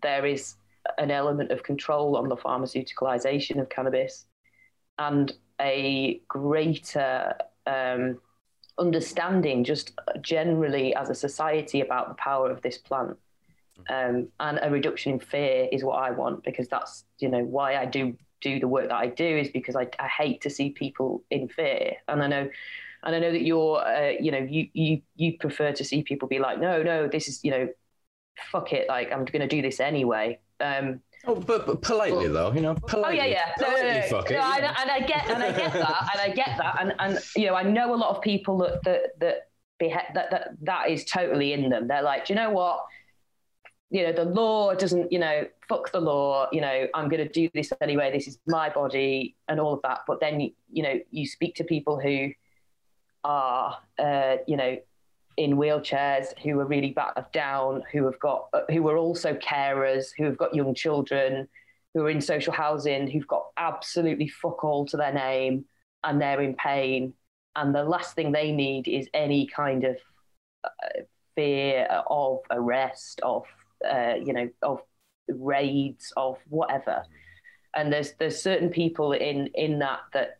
[0.00, 0.54] there is
[0.98, 4.26] an element of control on the pharmaceuticalization of cannabis
[4.98, 7.34] and a greater
[7.66, 8.18] um,
[8.78, 13.16] understanding, just generally as a society, about the power of this plant
[13.90, 17.76] um, and a reduction in fear is what I want because that's you know why
[17.76, 20.70] I do do the work that I do is because I, I hate to see
[20.70, 22.48] people in fear and I know
[23.04, 26.28] and I know that you're uh, you know you you you prefer to see people
[26.28, 27.68] be like no no this is you know
[28.50, 32.32] fuck it like I'm going to do this anyway um, Oh, but, but politely but,
[32.32, 33.20] though, you know, politely.
[33.20, 33.52] Oh yeah, yeah.
[33.60, 34.36] No, no, no, fuck it.
[34.36, 37.46] I, and I get, and I get that, and I get that, and and you
[37.46, 39.02] know, I know a lot of people that that
[39.78, 41.86] that, that that that is totally in them.
[41.86, 42.84] They're like, do you know what?
[43.92, 47.28] You know, the law doesn't, you know, fuck the law, you know, I'm going to
[47.28, 48.10] do this anyway.
[48.10, 50.00] This is my body and all of that.
[50.06, 52.30] But then, you know, you speak to people who
[53.22, 54.78] are, uh, you know,
[55.36, 60.24] in wheelchairs, who are really battered down, who have got, who are also carers, who
[60.24, 61.46] have got young children,
[61.92, 65.66] who are in social housing, who've got absolutely fuck all to their name
[66.02, 67.12] and they're in pain.
[67.56, 69.96] And the last thing they need is any kind of
[70.64, 71.02] uh,
[71.34, 73.44] fear of arrest, of
[73.88, 74.80] uh, you know, of
[75.28, 77.04] raids, of whatever.
[77.74, 80.38] And there's there's certain people in in that that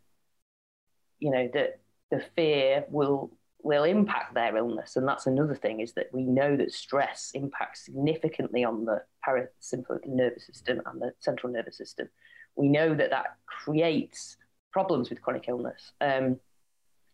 [1.19, 1.79] you know that
[2.11, 3.31] the fear will
[3.63, 7.85] will impact their illness, and that's another thing is that we know that stress impacts
[7.85, 12.09] significantly on the parasympathetic nervous system and the central nervous system.
[12.55, 14.37] We know that that creates
[14.71, 15.91] problems with chronic illness.
[16.01, 16.39] Um,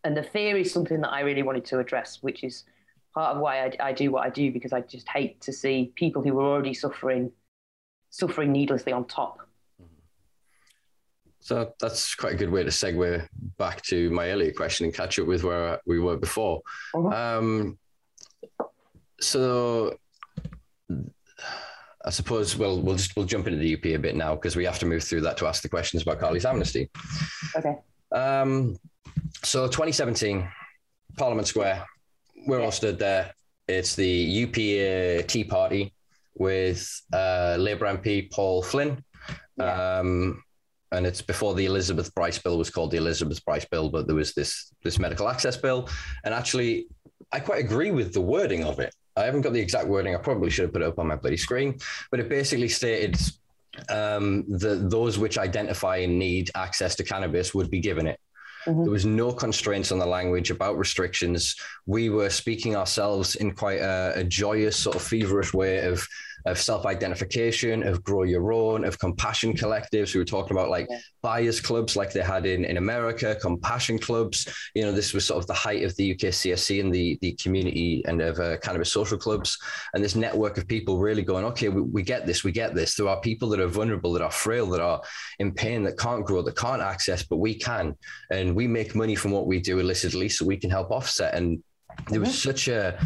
[0.02, 2.64] and the fear is something that I really wanted to address, which is
[3.14, 5.92] part of why I, I, do what I do because I just hate to see
[5.96, 7.32] people who are already suffering
[8.10, 9.38] suffering needlessly on top.
[11.40, 15.18] So that's quite a good way to segue back to my earlier question and catch
[15.18, 16.60] up with where we were before.
[16.94, 17.08] Uh-huh.
[17.08, 17.78] Um,
[19.20, 19.96] so
[22.04, 24.78] I suppose we'll we'll just we'll jump into the UPA bit now because we have
[24.80, 26.90] to move through that to ask the questions about Carly's amnesty.
[27.56, 27.76] Okay.
[28.12, 28.76] Um,
[29.42, 30.48] so 2017,
[31.16, 31.84] Parliament Square,
[32.46, 33.32] we're all stood there.
[33.68, 34.54] It's the UP
[35.28, 35.94] Tea Party
[36.34, 39.04] with uh, Labour MP Paul Flynn.
[39.56, 39.98] Yeah.
[39.98, 40.42] Um,
[40.92, 44.16] and it's before the Elizabeth Brice bill was called the Elizabeth Brice bill, but there
[44.16, 45.88] was this this medical access bill.
[46.24, 46.88] And actually,
[47.32, 48.92] I quite agree with the wording of it.
[49.16, 50.14] I haven't got the exact wording.
[50.14, 51.78] I probably should have put it up on my bloody screen,
[52.10, 53.16] but it basically stated
[53.88, 58.18] um, that those which identify and need access to cannabis would be given it.
[58.66, 58.82] Mm-hmm.
[58.82, 61.56] There was no constraints on the language about restrictions.
[61.86, 66.06] We were speaking ourselves in quite a, a joyous, sort of feverish way of
[66.46, 70.14] of self-identification, of grow your own, of compassion collectives.
[70.14, 70.88] We were talking about like
[71.22, 74.48] buyers clubs like they had in, in America, compassion clubs.
[74.74, 77.32] You know, this was sort of the height of the UK CSC and the, the
[77.34, 79.58] community and of uh, cannabis social clubs.
[79.94, 82.94] And this network of people really going, okay, we, we get this, we get this.
[82.94, 85.02] There are people that are vulnerable, that are frail, that are
[85.38, 87.96] in pain, that can't grow, that can't access, but we can.
[88.30, 91.34] And we make money from what we do illicitly so we can help offset.
[91.34, 91.62] And
[92.08, 92.98] there was such a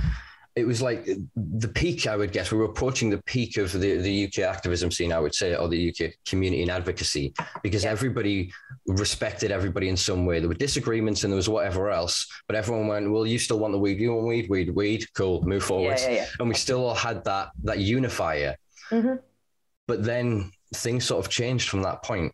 [0.56, 2.52] it was like the peak, I would guess.
[2.52, 5.68] We were approaching the peak of the, the UK activism scene, I would say, or
[5.68, 7.90] the UK community and advocacy, because yeah.
[7.90, 8.52] everybody
[8.86, 10.38] respected everybody in some way.
[10.38, 13.72] There were disagreements and there was whatever else, but everyone went, "Well, you still want
[13.72, 13.98] the weed?
[13.98, 14.48] You want weed?
[14.48, 14.70] Weed?
[14.70, 15.06] Weed?
[15.14, 18.56] Cool, move forward." Yeah, yeah, and we still all had that that unifier.
[18.92, 19.16] Mm-hmm.
[19.88, 22.32] But then things sort of changed from that point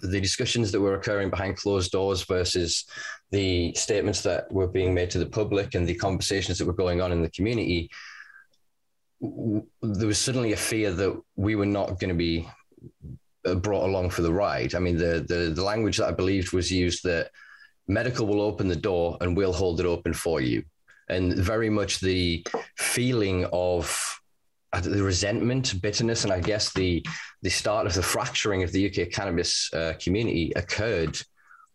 [0.00, 2.84] the discussions that were occurring behind closed doors versus
[3.30, 7.00] the statements that were being made to the public and the conversations that were going
[7.00, 7.90] on in the community,
[9.20, 12.48] there was suddenly a fear that we were not going to be
[13.46, 14.74] uh, brought along for the ride.
[14.74, 17.30] I mean, the, the, the language that I believed was used that
[17.86, 20.64] medical will open the door and we'll hold it open for you.
[21.08, 24.20] And very much the feeling of
[24.80, 27.04] the resentment, bitterness, and I guess the
[27.42, 31.18] the start of the fracturing of the UK cannabis uh, community occurred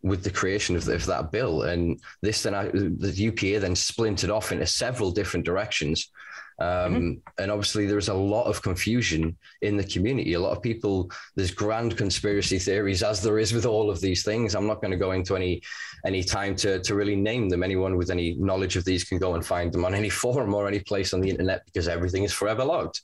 [0.02, 1.62] with the creation of, the, of, that bill.
[1.62, 6.10] And this then, I, the UPA then splintered off into several different directions.
[6.58, 7.12] Um, mm-hmm.
[7.38, 10.34] And obviously, there's a lot of confusion in the community.
[10.34, 14.24] A lot of people, there's grand conspiracy theories, as there is with all of these
[14.24, 14.54] things.
[14.54, 15.62] I'm not going to go into any
[16.06, 17.62] any time to to really name them.
[17.62, 20.66] Anyone with any knowledge of these can go and find them on any forum or
[20.66, 23.00] any place on the internet because everything is forever logged.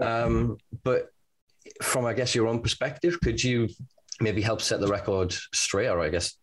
[0.00, 1.10] Um, but
[1.82, 3.68] from, I guess, your own perspective, could you
[4.20, 6.36] maybe help set the record straight, or I guess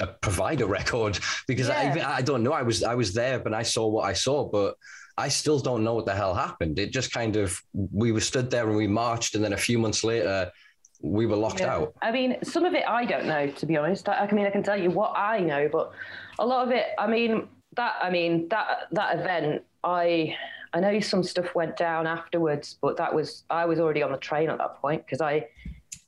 [0.00, 2.06] uh, provide a record because yeah.
[2.06, 2.52] I, I don't know.
[2.52, 4.76] I was I was there, but I saw what I saw, but
[5.16, 6.78] I still don't know what the hell happened.
[6.78, 9.78] It just kind of we were stood there and we marched, and then a few
[9.78, 10.50] months later
[11.02, 11.74] we were locked yeah.
[11.74, 11.94] out.
[12.02, 14.08] I mean, some of it I don't know to be honest.
[14.08, 15.92] I, I mean, I can tell you what I know, but
[16.38, 16.86] a lot of it.
[16.98, 19.62] I mean, that I mean that that event.
[19.82, 20.36] I
[20.72, 24.18] I know some stuff went down afterwards, but that was I was already on the
[24.18, 25.46] train at that point because I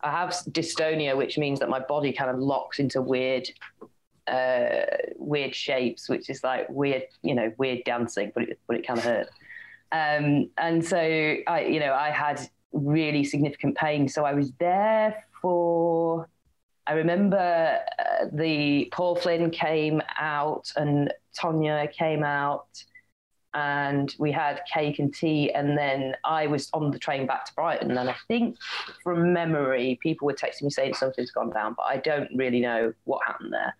[0.02, 3.48] I have dystonia, which means that my body kind of locks into weird,
[4.26, 4.84] uh,
[5.16, 8.98] weird shapes, which is like weird, you know, weird dancing, but it, but it kind
[8.98, 9.28] of hurt.
[9.92, 12.40] Um, and so I, you know, I had
[12.72, 14.08] really significant pain.
[14.08, 16.28] So I was there for.
[16.84, 22.66] I remember uh, the Paul Flynn came out and Tonya came out
[23.54, 27.54] and we had cake and tea and then i was on the train back to
[27.54, 28.56] brighton and i think
[29.02, 32.92] from memory people were texting me saying something's gone down but i don't really know
[33.04, 33.74] what happened there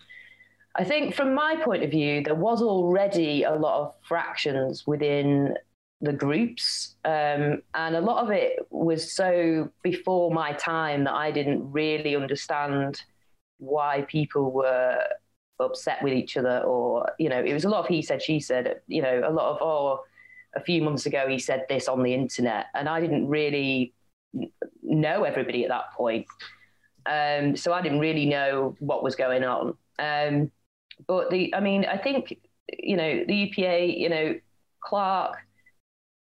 [0.77, 5.57] i think from my point of view there was already a lot of fractions within
[6.03, 11.31] the groups, um, and a lot of it was so before my time that I
[11.31, 13.01] didn't really understand
[13.59, 14.99] why people were
[15.61, 18.41] upset with each other, or you know, it was a lot of he said, she
[18.41, 18.81] said.
[18.89, 20.05] You know, a lot of oh,
[20.57, 23.95] a few months ago he said this on the internet, and I didn't really
[24.83, 26.27] know everybody at that point.
[27.07, 29.77] Um, so I didn't really know what was going on.
[30.01, 30.51] Um,
[31.07, 32.41] but the, I mean, I think
[32.77, 34.35] you know the UPA, you know,
[34.81, 35.37] Clark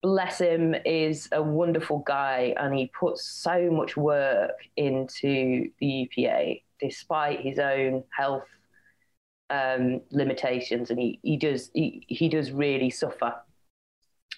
[0.01, 6.55] bless him, is a wonderful guy and he puts so much work into the UPA
[6.79, 8.43] despite his own health
[9.49, 13.35] um, limitations and he, he does he, he does really suffer.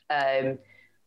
[0.09, 0.59] Um,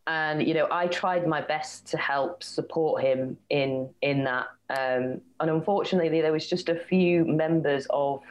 [0.06, 4.46] and you know, I tried my best to help support him in in that.
[4.70, 8.22] Um, and unfortunately, there was just a few members of,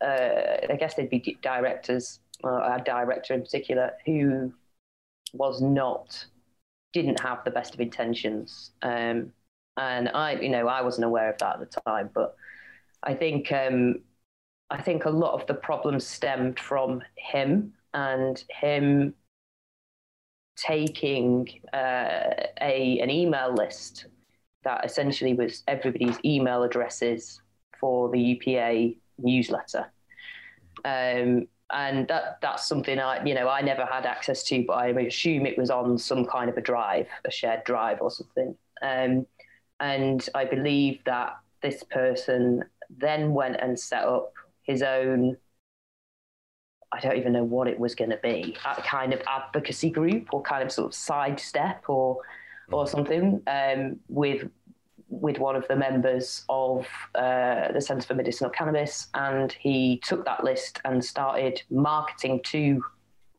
[0.00, 4.52] uh, I guess they'd be directors, or a director in particular, who
[5.34, 6.26] was not
[6.92, 8.70] didn't have the best of intentions.
[8.82, 9.32] Um,
[9.76, 12.36] and I, you know, I wasn't aware of that at the time, but
[13.02, 13.96] I think um,
[14.70, 19.14] I think a lot of the problems stemmed from him and him
[20.56, 22.30] taking uh,
[22.60, 24.06] a an email list
[24.62, 27.40] that essentially was everybody's email addresses
[27.78, 29.92] for the UPA newsletter.
[30.84, 34.88] Um, and that that's something I you know I never had access to, but I
[34.88, 38.56] assume it was on some kind of a drive, a shared drive or something.
[38.82, 39.26] Um,
[39.80, 45.36] and I believe that this person then went and set up his own.
[46.92, 50.32] I don't even know what it was going to be, a kind of advocacy group
[50.32, 52.18] or kind of sort of sidestep or
[52.70, 54.48] or something um, with
[55.20, 60.24] with one of the members of uh, the Centre for Medicinal Cannabis, and he took
[60.24, 62.82] that list and started marketing to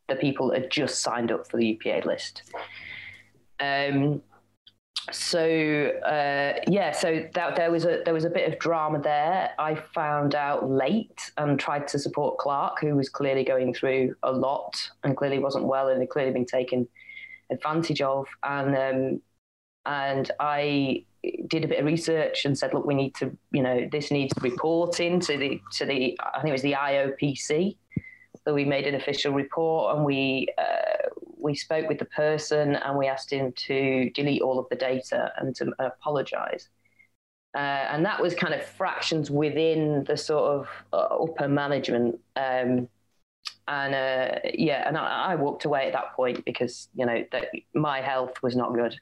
[0.07, 2.43] the people that had just signed up for the UPA list.
[3.59, 4.21] Um,
[5.11, 9.51] so uh, yeah, so that, there was a there was a bit of drama there.
[9.59, 14.31] I found out late and tried to support Clark, who was clearly going through a
[14.31, 16.87] lot and clearly wasn't well and had clearly been taken
[17.51, 18.27] advantage of.
[18.43, 19.21] And um,
[19.85, 21.05] and I
[21.47, 24.33] did a bit of research and said, look, we need to, you know, this needs
[24.41, 27.77] reporting to the to the I think it was the IOPC.
[28.43, 32.97] So we made an official report and we uh, we spoke with the person and
[32.97, 36.69] we asked him to delete all of the data and to apologise.
[37.55, 42.19] Uh, and that was kind of fractions within the sort of uh, upper management.
[42.35, 42.89] Um,
[43.67, 47.45] and uh, yeah, and I, I, walked away at that point because you know that
[47.73, 48.99] my health was not good.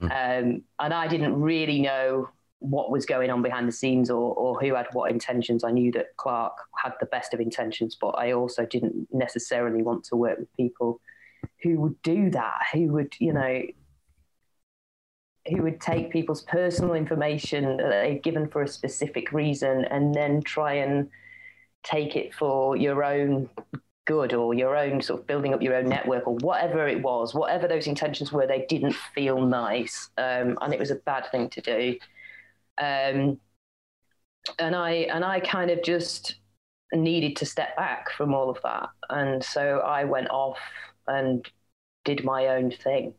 [0.00, 0.06] Mm.
[0.06, 2.28] Um, and I didn't really know
[2.60, 5.64] what was going on behind the scenes or, or who had what intentions.
[5.64, 10.04] I knew that Clark had the best of intentions, but I also didn't necessarily want
[10.04, 11.00] to work with people
[11.62, 13.62] who would do that, who would, you know,
[15.48, 20.42] who would take people's personal information that they've given for a specific reason and then
[20.42, 21.08] try and
[21.82, 23.48] take it for your own
[24.06, 27.34] good or your own sort of building up your own network or whatever it was,
[27.34, 30.10] whatever those intentions were, they didn't feel nice.
[30.18, 31.96] Um, and it was a bad thing to do.
[32.78, 33.38] Um,
[34.58, 36.36] and I and I kind of just
[36.92, 38.88] needed to step back from all of that.
[39.10, 40.58] And so I went off
[41.06, 41.48] and
[42.04, 43.14] did my own thing.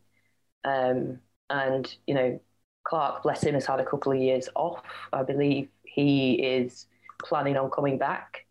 [0.64, 2.40] Um, and, you know,
[2.84, 4.82] Clark, bless him, has had a couple of years off.
[5.12, 6.86] I believe he is
[7.22, 8.41] planning on coming back.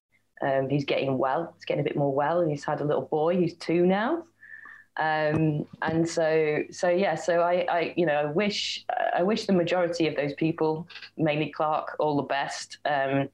[0.42, 1.54] Um, he's getting well.
[1.56, 4.24] He's getting a bit more well, and he's had a little boy who's two now.
[4.98, 8.86] Um, and so, so yeah, so I, I, you know, I wish,
[9.16, 10.88] I wish the majority of those people,
[11.18, 12.78] mainly Clark, all the best.
[12.86, 13.30] Um,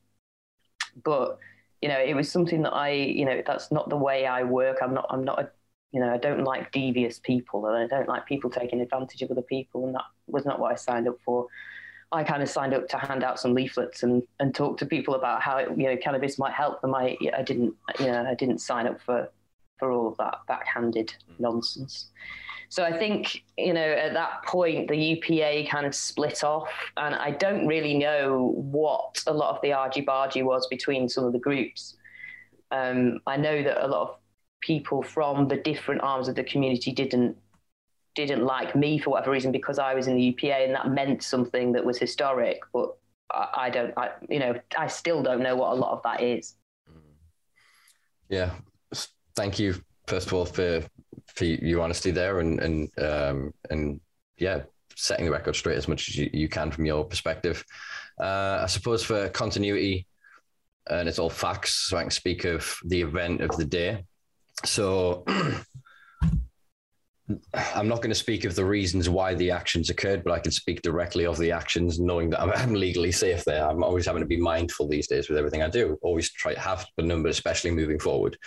[1.03, 1.39] but
[1.81, 4.77] you know, it was something that I, you know, that's not the way I work.
[4.81, 5.49] I'm not, I'm not a,
[5.91, 9.31] you know, I don't like devious people, and I don't like people taking advantage of
[9.31, 11.47] other people, and that was not what I signed up for.
[12.11, 15.15] I kind of signed up to hand out some leaflets and, and talk to people
[15.15, 16.95] about how it, you know cannabis might help them.
[16.95, 19.29] I I didn't you know I didn't sign up for
[19.77, 21.39] for all of that backhanded mm.
[21.39, 22.09] nonsense.
[22.69, 27.15] So I think you know at that point the UPA kind of split off, and
[27.15, 31.33] I don't really know what a lot of the argy bargy was between some of
[31.33, 31.97] the groups.
[32.71, 34.15] Um, I know that a lot of
[34.61, 37.37] people from the different arms of the community didn't
[38.25, 41.23] didn't like me for whatever reason because I was in the UPA and that meant
[41.23, 42.61] something that was historic.
[42.73, 42.95] But
[43.31, 46.21] I, I don't, I, you know, I still don't know what a lot of that
[46.21, 46.55] is.
[48.29, 48.51] Yeah,
[49.35, 49.75] thank you
[50.07, 50.81] first of all for
[51.27, 53.99] for your honesty there and and um, and
[54.37, 54.63] yeah,
[54.95, 57.63] setting the record straight as much as you, you can from your perspective.
[58.19, 60.07] Uh, I suppose for continuity,
[60.89, 64.05] and it's all facts, so I can speak of the event of the day.
[64.65, 65.23] So
[67.53, 70.51] I'm not going to speak of the reasons why the actions occurred, but I can
[70.51, 73.67] speak directly of the actions, knowing that I'm, I'm, legally safe there.
[73.67, 75.97] I'm always having to be mindful these days with everything I do.
[76.01, 78.37] Always try to have the number, especially moving forward.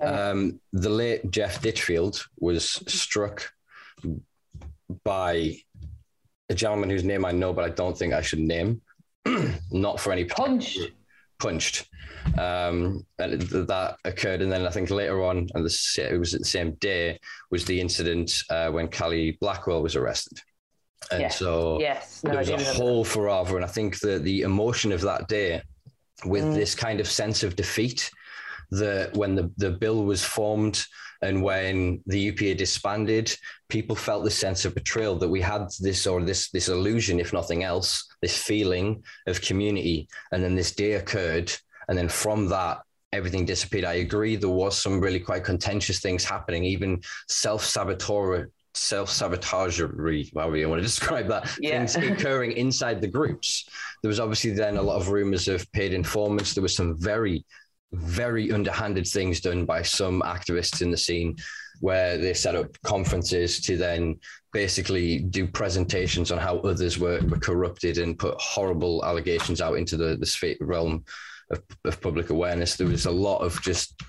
[0.00, 3.52] Um, the late Jeff Ditchfield was struck
[5.02, 5.56] by
[6.48, 8.80] a gentleman whose name I know, but I don't think I should name.
[9.70, 10.78] not for any punch
[11.38, 11.88] punched.
[12.38, 16.44] Um, and that occurred, and then I think later on, and this it was the
[16.44, 17.18] same day,
[17.50, 20.40] was the incident uh, when Callie Blackwell was arrested.
[21.10, 21.38] And yes.
[21.38, 22.22] so yes.
[22.24, 25.62] No, there was a whole forever, and I think that the emotion of that day,
[26.24, 26.54] with mm.
[26.54, 28.10] this kind of sense of defeat,
[28.70, 30.84] that when the, the bill was formed
[31.22, 33.34] and when the UPA disbanded,
[33.68, 37.32] people felt this sense of betrayal that we had this or this this illusion, if
[37.32, 40.08] nothing else, this feeling of community.
[40.32, 41.52] And then this day occurred,
[41.88, 42.82] and then from that,
[43.12, 43.84] everything disappeared.
[43.84, 44.36] I agree.
[44.36, 50.82] There was some really quite contentious things happening, even self-saboteur self-sabotagery, however you want to
[50.86, 51.86] describe that, yeah.
[51.86, 53.68] things occurring inside the groups.
[54.02, 56.54] There was obviously then a lot of rumors of paid informants.
[56.54, 57.44] There was some very
[57.94, 61.36] very underhanded things done by some activists in the scene
[61.80, 64.18] where they set up conferences to then
[64.52, 69.96] basically do presentations on how others were, were corrupted and put horrible allegations out into
[69.96, 71.04] the, the realm
[71.54, 72.76] of, of public awareness.
[72.76, 74.00] There was a lot of just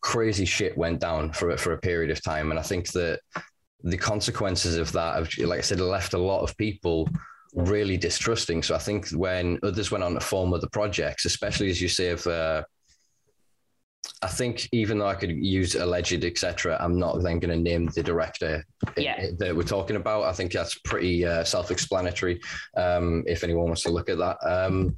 [0.00, 2.50] crazy shit went down for, for a period of time.
[2.50, 3.20] And I think that
[3.82, 7.08] the consequences of that, have, like I said, left a lot of people
[7.54, 8.62] really distrusting.
[8.62, 12.10] So I think when others went on to form other projects, especially as you say,
[12.10, 12.62] of uh,
[14.22, 17.86] I think even though I could use alleged, etc., I'm not then going to name
[17.94, 18.64] the director
[18.96, 19.26] yeah.
[19.38, 20.24] that we're talking about.
[20.24, 22.40] I think that's pretty uh, self-explanatory.
[22.76, 24.96] Um, if anyone wants to look at that, um,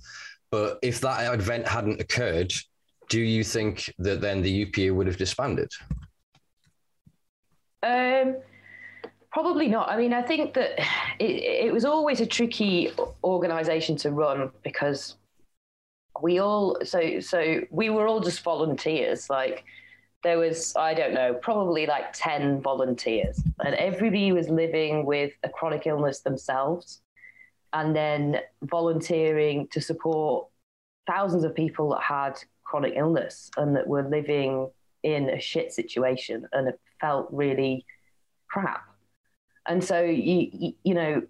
[0.54, 2.52] but if that event hadn't occurred,
[3.08, 5.68] do you think that then the UPA would have disbanded?
[7.82, 8.36] Um,
[9.32, 9.88] probably not.
[9.88, 10.78] I mean, I think that
[11.18, 12.92] it, it was always a tricky
[13.24, 15.16] organisation to run because
[16.22, 19.64] we all so so we were all just volunteers like
[20.22, 25.48] there was i don't know probably like 10 volunteers and everybody was living with a
[25.48, 27.00] chronic illness themselves
[27.74, 30.48] and then volunteering to support
[31.06, 34.70] thousands of people that had chronic illness and that were living
[35.02, 37.84] in a shit situation and it felt really
[38.48, 38.84] crap
[39.66, 41.22] and so you you, you know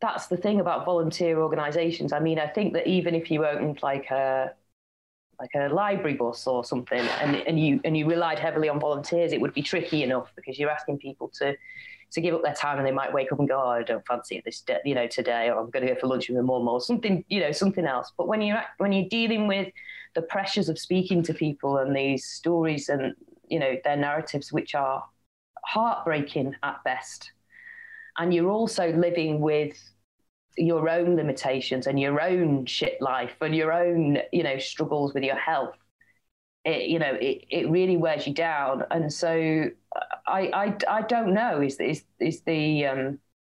[0.00, 2.12] that's the thing about volunteer organizations.
[2.12, 4.52] I mean, I think that even if you owned like a
[5.40, 9.32] like a library bus or something and, and you and you relied heavily on volunteers,
[9.32, 11.56] it would be tricky enough because you're asking people to
[12.12, 14.06] to give up their time and they might wake up and go, oh, I don't
[14.06, 16.42] fancy this day, you know, today, or I'm going to go for lunch with my
[16.42, 18.12] mum or something, you know, something else.
[18.16, 19.72] But when you're when you're dealing with
[20.14, 23.14] the pressures of speaking to people and these stories and
[23.48, 25.04] you know their narratives, which are
[25.64, 27.32] heartbreaking at best,
[28.16, 29.78] and you're also living with
[30.56, 35.22] your own limitations and your own shit life and your own you know struggles with
[35.22, 35.76] your health
[36.64, 38.84] it you know it, it really wears you down.
[38.90, 39.70] And so
[40.26, 43.18] I, I i don't know is is is the um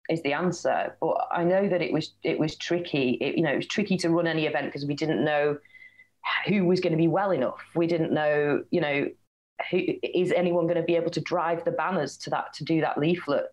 [0.09, 0.97] is the answer.
[1.01, 3.19] But i know that it was it was tricky.
[3.21, 5.59] It, you know it was tricky to run any event because we didn't know
[6.47, 7.61] who was going to be well enough.
[7.75, 9.09] We didn't know you know
[9.71, 12.81] who is anyone going to be able to drive the banners to that to do
[12.81, 13.47] that leaflet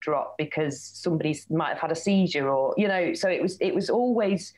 [0.00, 3.74] drop because somebody might have had a seizure or you know so it was it
[3.74, 4.54] was always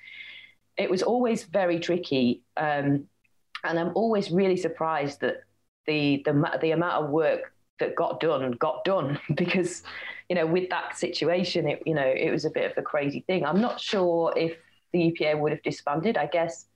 [0.77, 2.43] it was always very tricky.
[2.57, 3.05] Um,
[3.65, 5.43] and i'm always really surprised that
[5.87, 7.53] the the the amount of work
[7.83, 9.19] that got done got done.
[9.35, 9.83] Because
[10.29, 13.25] you know with that situation it you know it was a bit of a crazy
[13.27, 13.45] thing.
[13.45, 14.57] I'm not sure if
[14.93, 16.17] the UPA would have disbanded.
[16.17, 16.67] I guess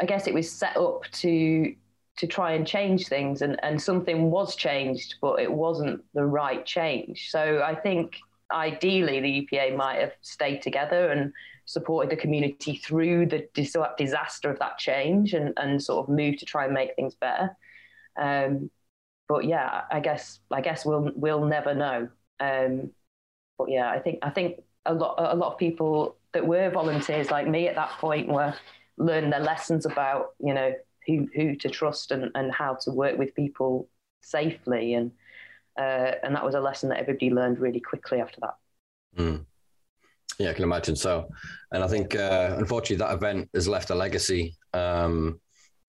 [0.00, 1.74] i guess it was set up to
[2.16, 6.64] to try and change things and, and something was changed but it wasn't the right
[6.66, 7.30] change.
[7.30, 8.16] So i think
[8.52, 11.32] ideally the UPA might have stayed together and
[11.68, 13.46] supported the community through the
[13.94, 17.54] disaster of that change and, and sort of moved to try and make things better
[18.18, 18.70] um,
[19.28, 22.08] but yeah i guess i guess we'll we'll never know
[22.40, 22.90] um,
[23.58, 27.30] but yeah i think i think a lot a lot of people that were volunteers
[27.30, 28.54] like me at that point were
[28.96, 30.72] learning their lessons about you know
[31.06, 33.90] who who to trust and, and how to work with people
[34.22, 35.10] safely and
[35.78, 38.54] uh, and that was a lesson that everybody learned really quickly after that.
[39.16, 39.44] Mm.
[40.38, 41.28] Yeah, I can imagine so.
[41.72, 45.40] And I think, uh, unfortunately, that event has left a legacy um,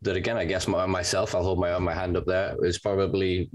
[0.01, 3.51] that, again, I guess my, myself, I'll hold my my hand up there, is probably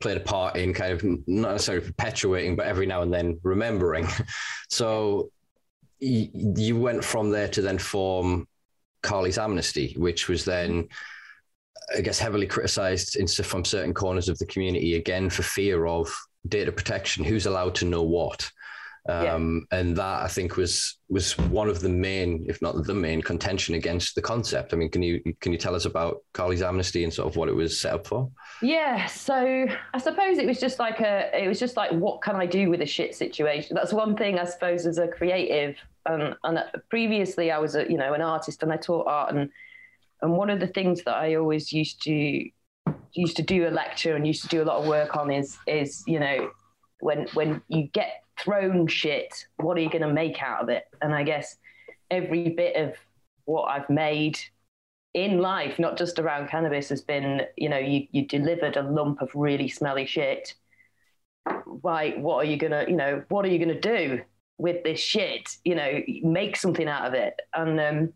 [0.00, 4.06] played a part in kind of not necessarily perpetuating, but every now and then remembering.
[4.70, 5.30] so
[5.98, 8.46] you went from there to then form
[9.02, 10.88] Carly's Amnesty, which was then
[11.94, 16.12] I guess, heavily criticised in, from certain corners of the community again for fear of
[16.48, 17.24] data protection.
[17.24, 18.50] Who's allowed to know what?
[19.08, 19.78] Um, yeah.
[19.78, 23.74] And that I think was was one of the main, if not the main, contention
[23.74, 24.72] against the concept.
[24.72, 27.48] I mean, can you can you tell us about Carly's Amnesty and sort of what
[27.48, 28.30] it was set up for?
[28.62, 32.36] Yeah, so I suppose it was just like a, it was just like, what can
[32.36, 33.76] I do with a shit situation?
[33.76, 35.76] That's one thing I suppose as a creative.
[36.06, 39.50] Um, and previously, I was a you know an artist and I taught art and
[40.22, 42.50] and one of the things that I always used to
[43.12, 45.56] used to do a lecture and used to do a lot of work on is
[45.66, 46.50] is you know
[47.00, 50.84] when when you get thrown shit, what are you going to make out of it?
[51.02, 51.56] And I guess
[52.10, 52.94] every bit of
[53.44, 54.38] what I've made
[55.14, 59.22] in life, not just around cannabis, has been, you know, you, you delivered a lump
[59.22, 60.54] of really smelly shit.
[61.64, 64.20] Right, what are you gonna, you know, what are you gonna do
[64.58, 65.56] with this shit?
[65.64, 67.40] You know, make something out of it.
[67.54, 68.12] And um,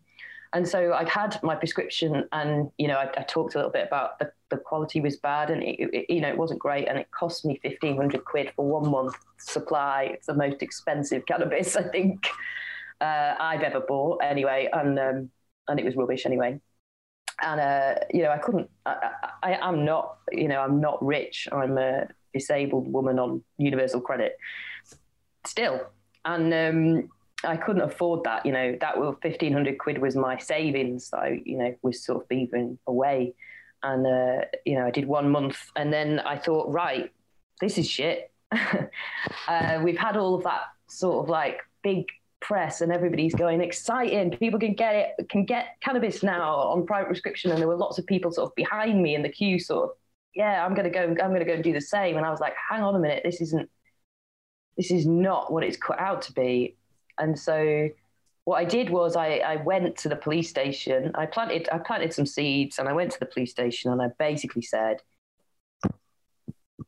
[0.53, 3.87] and so I had my prescription, and you know, I, I talked a little bit
[3.87, 6.97] about the, the quality was bad, and it, it, you know, it wasn't great, and
[6.97, 10.09] it cost me fifteen hundred quid for one month supply.
[10.13, 12.27] It's the most expensive cannabis I think
[12.99, 15.29] uh, I've ever bought, anyway, and um,
[15.67, 16.59] and it was rubbish anyway.
[17.41, 18.69] And uh, you know, I couldn't.
[18.85, 19.11] I,
[19.43, 20.17] I, I'm not.
[20.31, 21.47] You know, I'm not rich.
[21.51, 24.37] I'm a disabled woman on universal credit.
[25.45, 25.81] Still,
[26.25, 27.09] and um,
[27.43, 28.45] I couldn't afford that.
[28.45, 31.07] You know, that was fifteen hundred quid was my savings.
[31.07, 33.33] So you know, was sort of beavering away,
[33.83, 37.11] and uh, you know, I did one month, and then I thought, right,
[37.59, 38.31] this is shit.
[38.51, 42.05] uh, we've had all of that sort of like big
[42.41, 44.31] press, and everybody's going exciting.
[44.31, 47.97] People can get it, can get cannabis now on private prescription, and there were lots
[47.97, 49.95] of people sort of behind me in the queue, sort of,
[50.35, 52.17] yeah, I'm gonna go, I'm gonna go and do the same.
[52.17, 53.69] And I was like, hang on a minute, this isn't.
[54.77, 56.77] This is not what it's cut out to be
[57.17, 57.89] and so
[58.43, 61.11] what I did was I, I went to the police station.
[61.15, 64.09] I planted I planted some seeds and I went to the police station and I
[64.17, 65.01] basically said,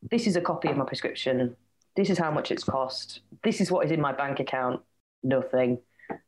[0.09, 1.55] This is a copy of my prescription.
[1.95, 3.21] This is how much it's cost.
[3.43, 4.81] This is what is in my bank account.
[5.21, 5.77] Nothing.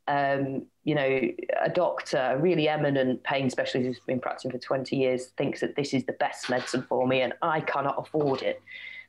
[0.08, 1.22] Um, you know,
[1.60, 5.76] a doctor, a really eminent pain specialist who's been practicing for 20 years, thinks that
[5.76, 8.62] this is the best medicine for me and I cannot afford it.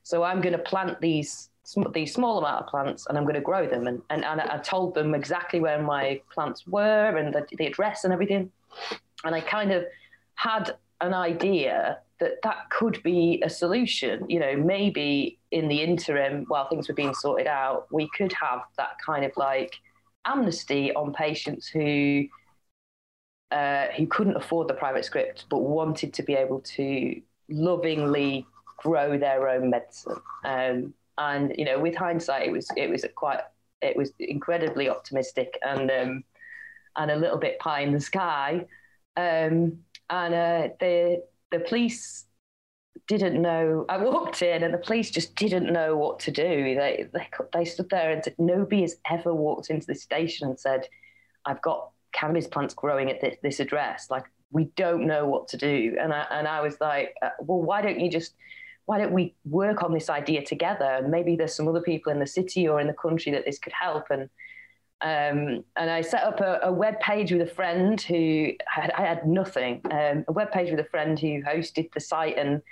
[0.02, 1.50] So I'm going to plant these
[1.92, 3.86] these small amount of plants and I'm going to grow them.
[3.86, 8.04] And, and, and I told them exactly where my plants were and the, the address
[8.04, 8.50] and everything.
[9.24, 9.84] And I kind of
[10.34, 14.28] had an idea that that could be a solution.
[14.28, 18.60] You know, maybe in the interim, while things were being sorted out, we could have
[18.76, 19.74] that kind of like
[20.24, 22.26] amnesty on patients who
[23.52, 28.44] uh, who couldn't afford the private script but wanted to be able to lovingly
[28.76, 30.20] grow their own medicine.
[30.44, 33.40] Um, and you know, with hindsight, it was it was quite
[33.82, 36.24] it was incredibly optimistic and um,
[36.96, 38.66] and a little bit pie in the sky.
[39.16, 39.78] Um,
[40.10, 42.26] and uh, the the police
[43.08, 43.84] didn't know.
[43.88, 46.74] I walked in, and the police just didn't know what to do.
[46.74, 50.58] They they they stood there and said, nobody has ever walked into the station and
[50.58, 50.88] said,
[51.44, 55.56] "I've got cannabis plants growing at this, this address." Like we don't know what to
[55.56, 55.96] do.
[56.00, 58.34] And I and I was like, uh, well, why don't you just
[58.86, 61.04] why don't we work on this idea together?
[61.06, 63.72] Maybe there's some other people in the city or in the country that this could
[63.72, 64.06] help.
[64.10, 64.30] And
[65.02, 69.02] um, and I set up a, a, web page with a friend who had, I
[69.02, 69.82] had nothing.
[69.90, 72.62] Um, a web page with a friend who hosted the site and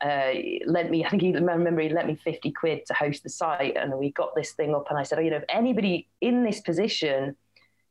[0.00, 0.32] uh,
[0.66, 1.04] lent me.
[1.04, 3.96] I think he I remember he lent me fifty quid to host the site, and
[3.96, 4.86] we got this thing up.
[4.90, 7.36] And I said, oh, you know, if anybody in this position,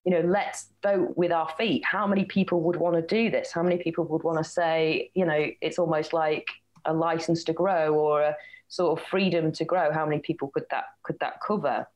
[0.03, 1.83] you know, let's vote with our feet.
[1.85, 3.53] How many people would want to do this?
[3.53, 6.47] How many people would want to say, you know, it's almost like
[6.87, 8.35] a license to grow or a
[8.69, 11.87] sort of freedom to grow, how many people could that could that cover?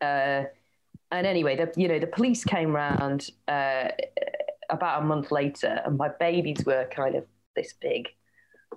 [0.00, 0.44] Uh,
[1.10, 3.88] and anyway, the you know the police came round uh,
[4.70, 8.08] about a month later, and my babies were kind of this big,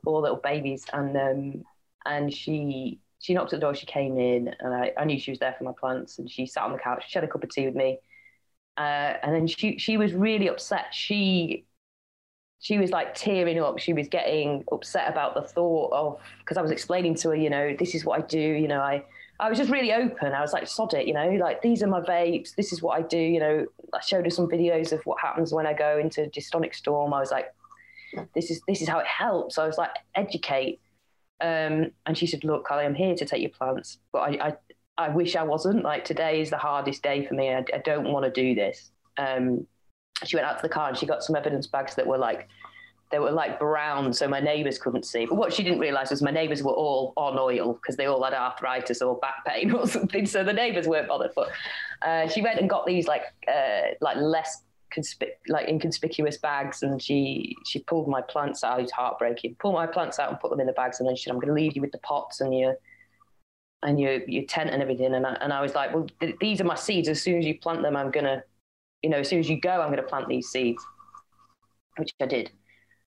[0.06, 1.64] all little babies, and um,
[2.06, 3.76] and she she knocked at the door.
[3.76, 6.46] She came in, and I, I knew she was there for my plants, and she
[6.46, 7.06] sat on the couch.
[7.08, 8.00] She had a cup of tea with me,
[8.78, 10.88] uh, and then she she was really upset.
[10.92, 11.66] She
[12.60, 13.80] she was like tearing up.
[13.80, 17.50] She was getting upset about the thought of because I was explaining to her, you
[17.50, 18.40] know, this is what I do.
[18.40, 19.04] You know, I
[19.40, 20.34] I was just really open.
[20.34, 22.56] I was like, sod it, you know, like these are my vapes.
[22.56, 23.18] This is what I do.
[23.18, 26.76] You know, I showed her some videos of what happens when I go into dystonic
[26.76, 27.14] storm.
[27.14, 27.54] I was like,
[28.36, 29.58] this is this is how it helps.
[29.58, 30.82] I was like, educate.
[31.42, 34.54] Um, and she said, look, Carly, I'm here to take your plants, but I, I
[35.06, 35.84] I wish I wasn't.
[35.84, 37.54] Like today is the hardest day for me.
[37.54, 38.92] I, I don't want to do this.
[39.18, 39.66] Um,
[40.26, 42.50] she went out to the car and she got some evidence bags that were like
[43.12, 45.26] they were like brown, so my neighbours couldn't see.
[45.26, 48.24] But what she didn't realise was my neighbours were all on oil because they all
[48.24, 50.26] had arthritis or back pain or something.
[50.26, 51.32] So the neighbours weren't bothered.
[51.36, 51.50] But
[52.02, 54.62] uh, she went and got these like uh, like less
[54.96, 58.80] conspic- like inconspicuous bags, and she she pulled my plants out.
[58.80, 59.56] It was heartbreaking.
[59.56, 61.40] Pulled my plants out and put them in the bags, and then she said, "I'm
[61.40, 62.76] going to leave you with the pots and your
[63.82, 66.62] and your your tent and everything." And I, and I was like, "Well, th- these
[66.62, 67.10] are my seeds.
[67.10, 68.44] As soon as you plant them, I'm gonna,
[69.02, 70.84] you know, as soon as you go, I'm going to plant these seeds,"
[71.98, 72.52] which I did.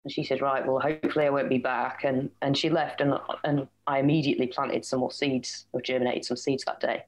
[0.05, 3.15] And she said, "Right, well, hopefully I won't be back." And and she left, and
[3.45, 7.05] and I immediately planted some more seeds, or germinated some seeds that day.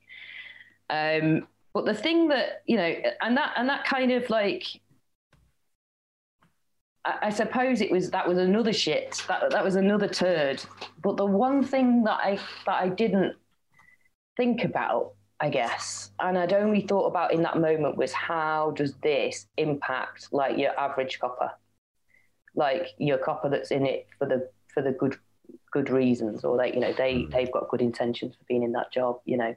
[0.91, 4.64] Um, but the thing that you know, and that and that kind of like,
[7.05, 9.24] I, I suppose it was that was another shit.
[9.26, 10.62] That that was another turd.
[11.03, 13.35] But the one thing that I that I didn't
[14.37, 18.95] think about, I guess, and I'd only thought about in that moment was how does
[19.03, 21.51] this impact like your average copper,
[22.55, 25.16] like your copper that's in it for the for the good
[25.72, 27.30] good reasons, or they you know they mm.
[27.32, 29.55] they've got good intentions for being in that job, you know.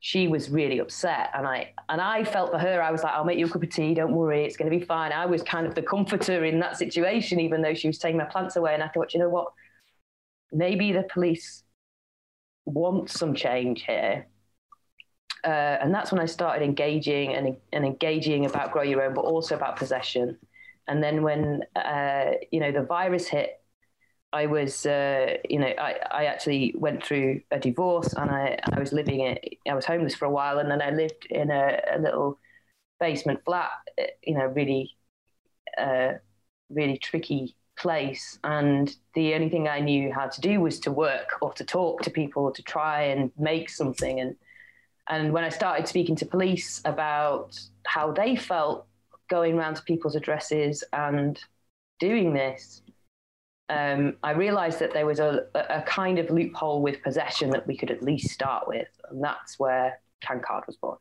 [0.00, 3.24] She was really upset and i and i felt for her i was like i'll
[3.24, 5.10] make you a cup of tea don't worry it's going to be fine.
[5.10, 8.24] I was kind of the comforter in that situation even though she was taking my
[8.24, 9.48] plants away and i thought you know what?
[10.52, 11.64] Maybe the police
[12.64, 14.28] want some change here
[15.44, 19.24] uh, and that's when i started engaging and, and engaging about grow your own but
[19.24, 20.36] also about possession
[20.88, 23.58] and then when uh, you know the virus hit
[24.32, 28.78] I was, uh, you know, I, I actually went through a divorce and I, I
[28.78, 31.80] was living in, I was homeless for a while and then I lived in a,
[31.90, 32.38] a little
[33.00, 33.70] basement flat,
[34.22, 34.96] you know, really,
[35.78, 36.14] uh,
[36.68, 38.38] really tricky place.
[38.44, 42.02] And the only thing I knew how to do was to work or to talk
[42.02, 44.20] to people, to try and make something.
[44.20, 44.36] And,
[45.08, 48.86] and when I started speaking to police about how they felt
[49.30, 51.38] going around to people's addresses and
[51.98, 52.82] doing this,
[53.70, 57.76] um, I realized that there was a, a kind of loophole with possession that we
[57.76, 58.88] could at least start with.
[59.10, 60.96] And that's where CanCard was born.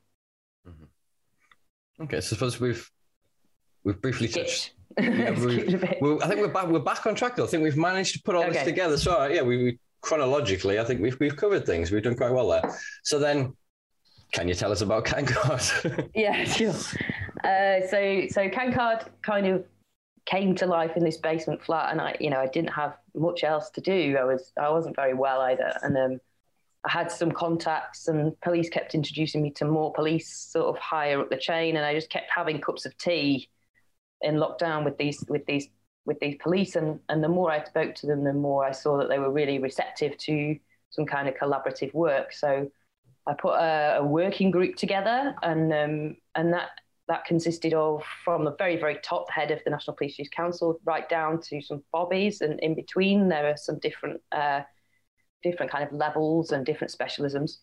[0.67, 2.03] Mm-hmm.
[2.03, 2.89] Okay, so suppose we've
[3.83, 4.73] we've briefly touched.
[4.99, 6.67] Yeah, we've, I think we're back.
[6.67, 7.35] We're back on track.
[7.35, 7.43] Though.
[7.43, 8.53] I think we've managed to put all okay.
[8.53, 8.97] this together.
[8.97, 11.91] So yeah, we, we chronologically, I think we've we've covered things.
[11.91, 12.63] We've done quite well there.
[13.03, 13.55] So then,
[14.31, 16.09] can you tell us about CanCard?
[16.15, 16.73] yeah, sure.
[17.43, 19.65] Uh, so so CanCard kind of
[20.27, 23.43] came to life in this basement flat and I, you know, I didn't have much
[23.43, 24.17] else to do.
[24.19, 25.73] I was, I wasn't very well either.
[25.81, 26.19] And um,
[26.85, 31.21] I had some contacts and police kept introducing me to more police sort of higher
[31.21, 31.77] up the chain.
[31.77, 33.49] And I just kept having cups of tea
[34.21, 35.69] in lockdown with these, with these,
[36.05, 36.75] with these police.
[36.75, 39.31] And, and the more I spoke to them, the more I saw that they were
[39.31, 40.57] really receptive to
[40.89, 42.33] some kind of collaborative work.
[42.33, 42.69] So
[43.27, 46.69] I put a, a working group together and, um, and that,
[47.07, 50.79] that consisted of from the very, very top head of the National Police Youth Council
[50.85, 54.61] right down to some bobbies, and in between there are some different, uh,
[55.43, 57.59] different kind of levels and different specialisms.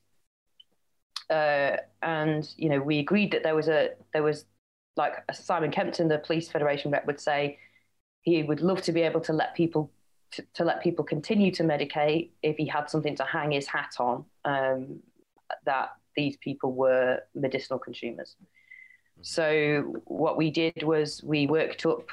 [1.31, 4.45] Uh, and you know, we agreed that there was a there was
[4.97, 7.59] like Simon Kempton, the Police Federation rep, would say
[8.23, 9.91] he would love to be able to let people
[10.33, 13.95] to, to let people continue to medicate if he had something to hang his hat
[13.99, 14.25] on.
[14.45, 15.01] Um,
[15.65, 18.37] that these people were medicinal consumers.
[19.23, 22.09] So what we did was we worked up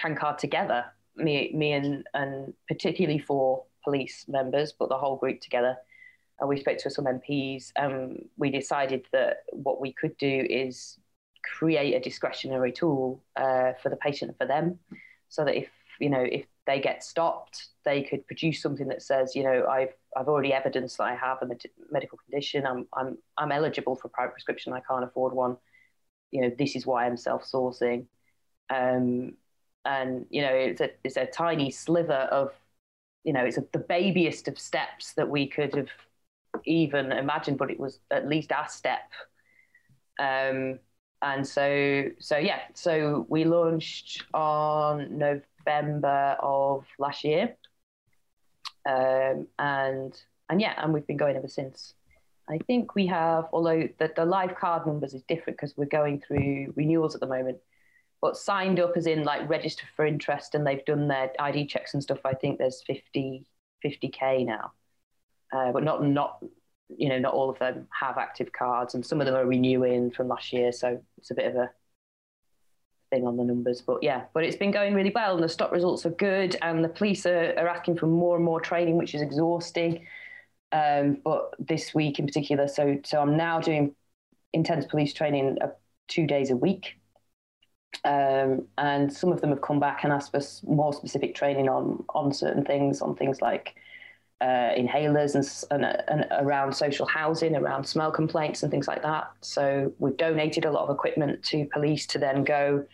[0.00, 0.84] CanCard together,
[1.16, 5.76] me, me and, and particularly for police members, but the whole group together.
[6.40, 10.98] And we spoke to some MPs and we decided that what we could do is
[11.58, 14.78] create a discretionary tool uh, for the patient and for them
[15.28, 15.68] so that if,
[16.00, 19.94] you know, if they get stopped, they could produce something that says, you know, I've,
[20.16, 22.66] I've already evidenced that I have a med- medical condition.
[22.66, 24.72] I'm, I'm, I'm eligible for private prescription.
[24.72, 25.56] I can't afford one
[26.34, 28.06] you know, this is why I'm self-sourcing.
[28.68, 29.34] Um,
[29.84, 32.52] and you know, it's a it's a tiny sliver of,
[33.22, 35.90] you know, it's a, the babyest of steps that we could have
[36.64, 39.12] even imagined, but it was at least our step.
[40.18, 40.80] Um,
[41.22, 47.54] and so so yeah, so we launched on November of last year,
[48.86, 51.94] um, and and yeah, and we've been going ever since.
[52.48, 56.20] I think we have, although the, the live card numbers is different because we're going
[56.20, 57.58] through renewals at the moment,
[58.20, 61.94] but signed up as in like registered for interest and they've done their ID checks
[61.94, 62.18] and stuff.
[62.24, 63.46] I think there's 50,
[63.84, 64.72] 50K now,
[65.52, 66.44] uh, but not, not,
[66.94, 70.10] you know, not all of them have active cards and some of them are renewing
[70.10, 70.70] from last year.
[70.70, 71.70] So it's a bit of a
[73.10, 75.72] thing on the numbers, but yeah, but it's been going really well and the stop
[75.72, 79.14] results are good and the police are, are asking for more and more training, which
[79.14, 80.06] is exhausting
[80.74, 83.94] um, but this week in particular, so so I'm now doing
[84.52, 85.68] intense police training uh,
[86.08, 86.98] two days a week.
[88.04, 92.04] Um, and some of them have come back and asked for more specific training on
[92.08, 93.76] on certain things, on things like
[94.44, 95.34] uh, inhalers
[95.70, 99.30] and, and, and, around social housing, around smell complaints and things like that.
[99.40, 102.84] So we've donated a lot of equipment to police to then go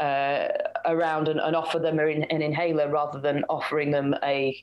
[0.00, 0.48] uh,
[0.84, 4.62] around and, and, offer them an, an, inhaler rather than offering them a,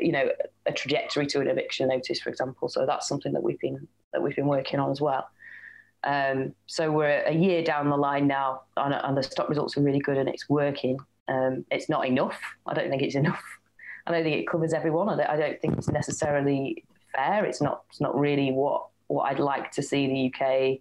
[0.00, 0.30] you know
[0.64, 2.70] a trajectory to an eviction notice, for example.
[2.70, 5.28] So that's something that we've been that we've been working on as well.
[6.04, 9.82] Um, so we're a year down the line now, and, and, the stop results are
[9.82, 10.98] really good, and it's working.
[11.28, 12.40] Um, it's not enough.
[12.66, 13.44] I don't think it's enough.
[14.06, 15.08] I don't think it covers everyone.
[15.08, 16.84] I don't, I don't think it's necessarily
[17.14, 17.44] fair.
[17.44, 17.82] It's not.
[17.90, 20.80] It's not really what what I'd like to see the UK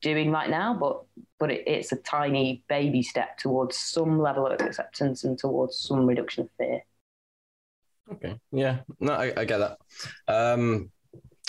[0.00, 1.02] doing right now, but
[1.38, 6.06] but it, it's a tiny baby step towards some level of acceptance and towards some
[6.06, 6.82] reduction of fear.
[8.12, 9.78] Okay, yeah, no, I, I get that.
[10.28, 10.90] Um,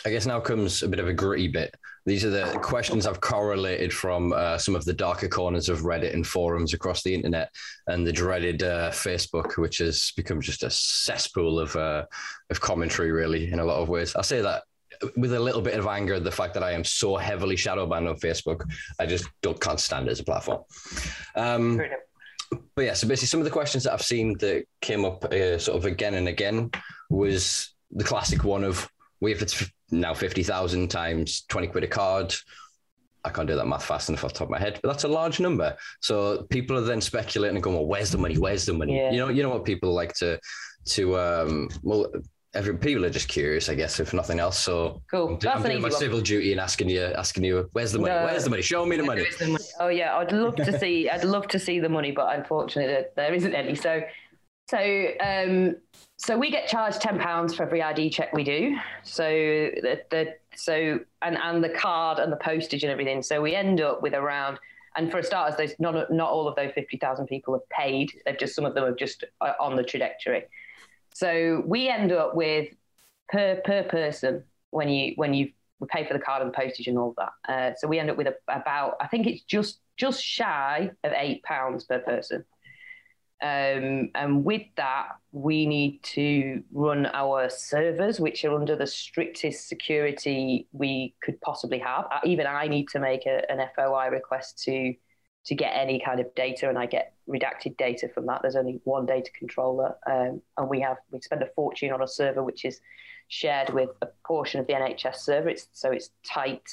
[0.06, 1.76] I guess now comes a bit of a gritty bit.
[2.08, 6.14] These are the questions I've correlated from uh, some of the darker corners of Reddit
[6.14, 7.54] and forums across the internet,
[7.88, 12.06] and the dreaded uh, Facebook, which has become just a cesspool of uh,
[12.50, 14.16] of commentary, really, in a lot of ways.
[14.16, 14.64] I say that
[15.18, 18.08] with a little bit of anger the fact that I am so heavily shadow banned
[18.08, 18.64] on Facebook.
[19.00, 20.64] I just don't can't stand it as a platform.
[21.36, 21.82] Um,
[22.74, 25.60] but yeah, so basically, some of the questions that I've seen that came up uh,
[25.60, 26.72] sort of again and again
[27.10, 28.90] was the classic one of
[29.20, 32.34] we if it's now fifty thousand times twenty quid a card.
[33.26, 35.04] I can't do that math fast enough off the top of my head, but that's
[35.04, 35.76] a large number.
[36.00, 38.38] So people are then speculating and going, "Well, where's the money?
[38.38, 39.12] Where's the money?" Yeah.
[39.12, 40.40] You know, you know what people like to
[40.86, 42.10] to um, well
[42.58, 44.58] every people are just curious, I guess, if nothing else.
[44.58, 45.38] So cool.
[45.44, 45.92] I'm, I'm doing my one.
[45.92, 48.14] civil duty and asking you, asking you, where's the money?
[48.14, 48.26] No.
[48.26, 48.62] Where's the money?
[48.62, 49.26] Show me the money.
[49.40, 49.64] the money.
[49.80, 53.34] Oh yeah, I'd love to see, I'd love to see the money, but unfortunately there
[53.34, 53.76] isn't any.
[53.76, 54.02] So,
[54.70, 55.76] so, um,
[56.18, 58.76] so we get charged ten pounds for every ID check we do.
[59.04, 63.22] So the, the so and and the card and the postage and everything.
[63.22, 64.60] So we end up with around.
[64.96, 68.12] And for a starters, those not not all of those fifty thousand people have paid.
[68.26, 70.46] They've just some of them are just uh, on the trajectory.
[71.14, 72.70] So we end up with
[73.30, 75.52] per per person when you when you
[75.88, 77.32] pay for the card and the postage and all that.
[77.48, 81.14] Uh, so we end up with a, about I think it's just just shy of
[81.16, 82.44] eight pounds per person.
[83.42, 89.68] Um, and with that, we need to run our servers, which are under the strictest
[89.68, 92.06] security we could possibly have.
[92.12, 94.94] Uh, even I need to make a, an FOI request to
[95.46, 98.42] to get any kind of data, and I get redacted data from that.
[98.42, 102.08] There's only one data controller, um, and we have we spend a fortune on a
[102.08, 102.82] server which is
[103.30, 105.50] shared with a portion of the NHS server.
[105.50, 106.68] It's so it's tight.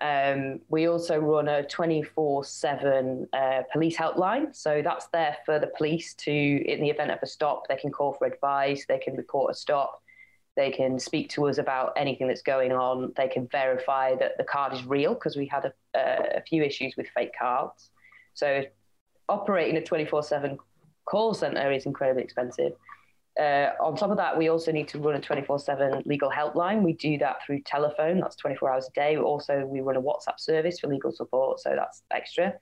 [0.00, 6.14] Um, we also run a 24/7 uh, police helpline, so that's there for the police
[6.14, 9.52] to, in the event of a stop, they can call for advice, they can report
[9.52, 10.02] a stop,
[10.56, 13.12] they can speak to us about anything that's going on.
[13.16, 16.94] They can verify that the card is real because we had a, a, few issues
[16.96, 17.90] with fake cards.
[18.32, 18.64] So
[19.28, 20.58] operating a 24 7
[21.04, 22.72] call center is incredibly expensive.
[23.40, 26.82] Uh, on top of that, we also need to run a 24 7 legal helpline.
[26.82, 29.16] We do that through telephone, that's 24 hours a day.
[29.18, 32.54] Also, we run a WhatsApp service for legal support, so that's extra.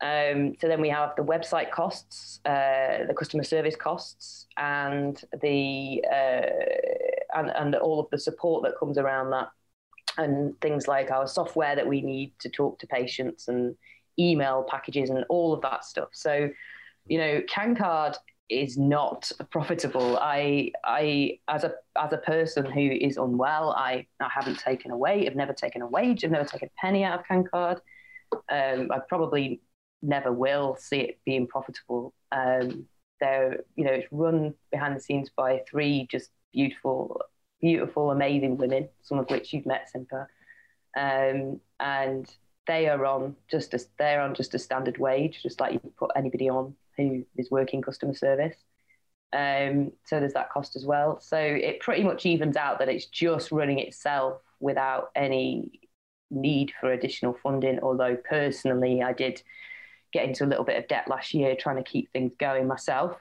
[0.00, 6.04] Um, so then we have the website costs, uh, the customer service costs, and the
[6.08, 9.48] uh, and, and all of the support that comes around that,
[10.18, 13.76] and things like our software that we need to talk to patients and
[14.18, 16.08] email packages and all of that stuff.
[16.12, 16.50] So,
[17.06, 18.16] you know, CanCard
[18.48, 20.18] is not profitable.
[20.20, 24.96] I I as a as a person who is unwell, I, I haven't taken a
[24.96, 27.80] wage, I've never taken a wage, I've never taken a penny out of CanCard.
[28.50, 29.60] Um, I probably
[30.02, 32.12] never will see it being profitable.
[32.32, 32.86] Um,
[33.20, 37.20] they're, you know, it's run behind the scenes by three just beautiful,
[37.60, 40.26] beautiful, amazing women, some of which you've met, Simpa.
[40.96, 42.30] Um, and
[42.66, 46.10] they are on just a, they're on just a standard wage, just like you put
[46.16, 48.56] anybody on who is working customer service.
[49.32, 51.20] Um, so there's that cost as well.
[51.20, 55.80] So it pretty much evens out that it's just running itself without any
[56.30, 57.80] need for additional funding.
[57.80, 59.42] Although personally, I did
[60.12, 63.16] get into a little bit of debt last year trying to keep things going myself,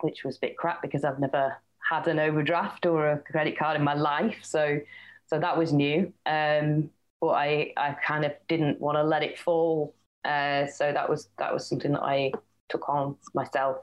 [0.00, 3.76] which was a bit crap because I've never had an overdraft or a credit card
[3.76, 4.38] in my life.
[4.42, 4.78] So,
[5.26, 6.12] so that was new.
[6.26, 6.90] Um,
[7.20, 9.94] but I, I kind of didn't want to let it fall.
[10.24, 12.32] Uh, so that was that was something that I
[12.74, 13.78] took on myself.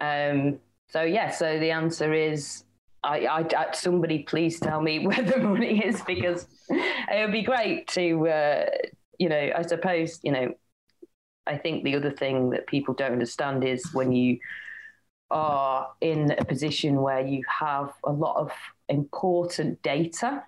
[0.00, 0.58] Um,
[0.88, 2.64] so yeah, so the answer is
[3.02, 7.42] I, I, I, somebody please tell me where the money is because it would be
[7.42, 8.66] great to uh,
[9.18, 10.54] you know I suppose you know
[11.46, 14.38] I think the other thing that people don't understand is when you
[15.30, 18.52] are in a position where you have a lot of
[18.88, 20.44] important data,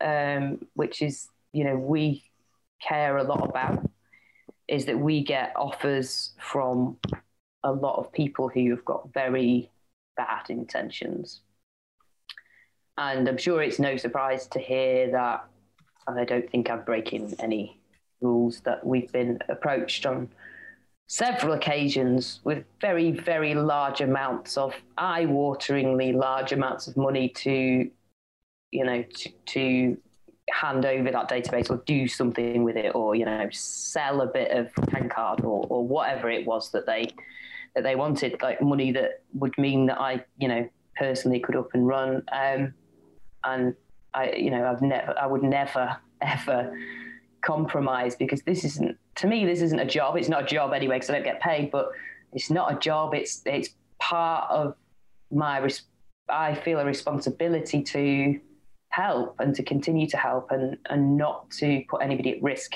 [0.00, 2.24] um, which is, you know, we
[2.80, 3.90] care a lot about,
[4.68, 6.96] is that we get offers from
[7.62, 9.70] a lot of people who have got very
[10.16, 11.42] bad intentions.
[12.98, 15.46] and I'm sure it's no surprise to hear that
[16.06, 17.78] and I don't think I'm breaking any
[18.20, 20.28] rules that we've been approached on
[21.08, 27.90] several occasions with very, very large amounts of eye-wateringly large amounts of money to,
[28.72, 29.98] you know, to, to
[30.50, 34.50] hand over that database or do something with it or, you know, sell a bit
[34.50, 37.08] of Cancard or, or whatever it was that they
[37.74, 40.66] that they wanted, like money that would mean that I, you know,
[40.96, 42.22] personally could up and run.
[42.32, 42.72] Um,
[43.44, 43.74] and
[44.14, 46.74] I, you know, I've never, I would never, ever
[47.42, 50.96] compromise because this isn't to me this isn't a job it's not a job anyway
[50.96, 51.90] because i don't get paid but
[52.32, 53.70] it's not a job it's it's
[54.00, 54.74] part of
[55.30, 55.68] my
[56.28, 58.40] i feel a responsibility to
[59.02, 62.70] help and to continue to help and and not to put anybody at risk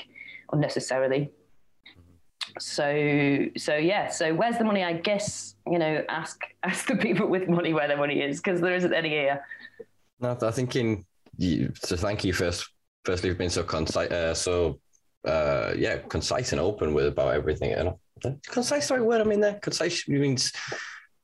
[0.53, 1.29] unnecessarily
[2.59, 2.87] so
[3.57, 7.47] so yeah so where's the money i guess you know ask ask the people with
[7.47, 9.43] money where their money is because there isn't any here
[10.19, 11.05] no i think in
[11.89, 12.69] so thank you first
[13.03, 14.79] firstly for being so concise, uh, so
[15.25, 17.73] uh, yeah, concise and open with about everything.
[17.73, 17.93] And
[18.47, 19.59] concise, the right word I mean there.
[19.61, 20.51] Concise means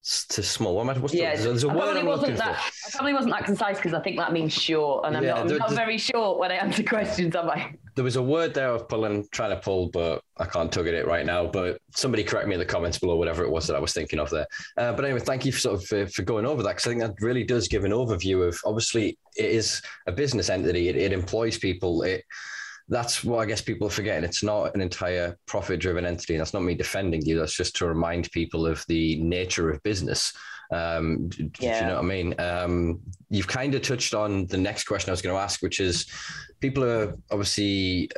[0.07, 0.75] to small.
[0.75, 2.87] What what's yeah, the, there's a I word I'm wasn't that, for.
[2.87, 5.51] I probably wasn't that concise because I think that means short, and I'm, yeah, not,
[5.51, 7.73] I'm not very short when I answer questions, am I?
[7.95, 10.93] There was a word there of pulling, trying to pull, but I can't tug at
[10.93, 11.47] it right now.
[11.47, 14.19] But somebody correct me in the comments below, whatever it was that I was thinking
[14.19, 14.47] of there.
[14.77, 16.89] Uh, but anyway, thank you for sort of for, for going over that because I
[16.91, 20.87] think that really does give an overview of obviously it is a business entity.
[20.87, 22.03] It, it employs people.
[22.03, 22.23] It
[22.89, 24.23] that's what I guess people are forgetting.
[24.23, 26.35] It's not an entire profit driven entity.
[26.35, 27.37] And That's not me defending you.
[27.37, 30.33] That's just to remind people of the nature of business.
[30.71, 31.79] Um, do, yeah.
[31.79, 32.35] do you know what I mean?
[32.39, 35.79] Um, you've kind of touched on the next question I was going to ask, which
[35.79, 36.05] is
[36.59, 38.09] people are obviously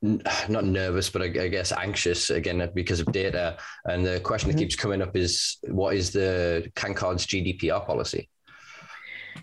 [0.00, 3.56] not nervous, but I, I, guess anxious again because of data.
[3.84, 4.58] And the question mm-hmm.
[4.58, 8.28] that keeps coming up is what is the CanCard's GDPR policy?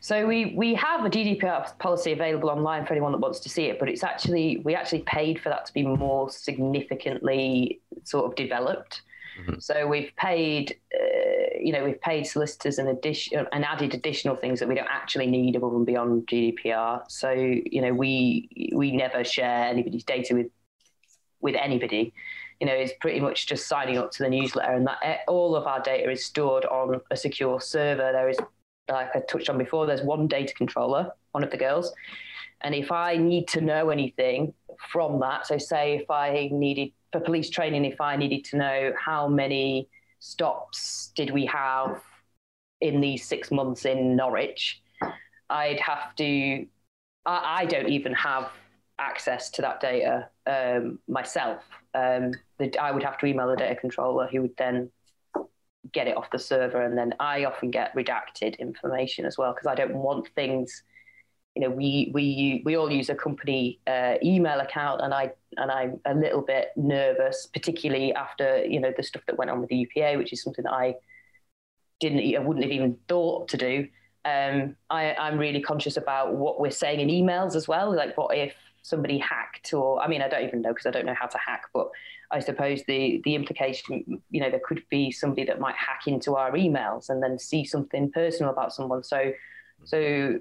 [0.01, 3.65] So we we have a GDPR policy available online for anyone that wants to see
[3.65, 8.35] it, but it's actually we actually paid for that to be more significantly sort of
[8.35, 9.01] developed.
[9.39, 9.59] Mm-hmm.
[9.59, 14.59] So we've paid, uh, you know, we've paid solicitors and addition and added additional things
[14.59, 17.03] that we don't actually need above and beyond GDPR.
[17.09, 20.47] So you know, we we never share anybody's data with
[21.41, 22.13] with anybody.
[22.59, 25.67] You know, it's pretty much just signing up to the newsletter, and that all of
[25.67, 28.13] our data is stored on a secure server.
[28.13, 28.37] There is
[28.89, 31.93] like I touched on before, there's one data controller, one of the girls.
[32.61, 34.53] And if I need to know anything
[34.91, 38.93] from that, so say if I needed for police training, if I needed to know
[38.99, 39.87] how many
[40.19, 42.01] stops did we have
[42.81, 44.81] in these six months in Norwich,
[45.49, 46.65] I'd have to,
[47.25, 48.49] I, I don't even have
[48.97, 51.63] access to that data um, myself.
[51.93, 54.89] Um, the, I would have to email the data controller who would then
[55.91, 59.67] get it off the server and then I often get redacted information as well because
[59.67, 60.83] I don't want things
[61.55, 65.71] you know we we we all use a company uh, email account and I and
[65.71, 69.69] I'm a little bit nervous particularly after you know the stuff that went on with
[69.69, 70.95] the UPA which is something that I
[71.99, 73.87] didn't I wouldn't have even thought to do.
[74.25, 78.35] Um, I, I'm really conscious about what we're saying in emails as well like what
[78.35, 81.27] if somebody hacked or I mean I don't even know because I don't know how
[81.27, 81.89] to hack but
[82.31, 86.35] I suppose the the implication you know there could be somebody that might hack into
[86.35, 89.31] our emails and then see something personal about someone so
[89.83, 90.37] so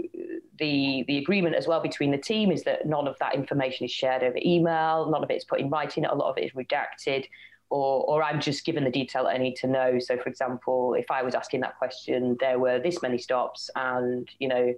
[0.59, 3.91] the the agreement as well between the team is that none of that information is
[3.91, 6.53] shared over email none of it is put in writing a lot of it is
[6.53, 7.27] redacted
[7.71, 9.99] or, or I'm just given the detail I need to know.
[9.99, 14.29] So, for example, if I was asking that question, there were this many stops, and
[14.39, 14.75] you know,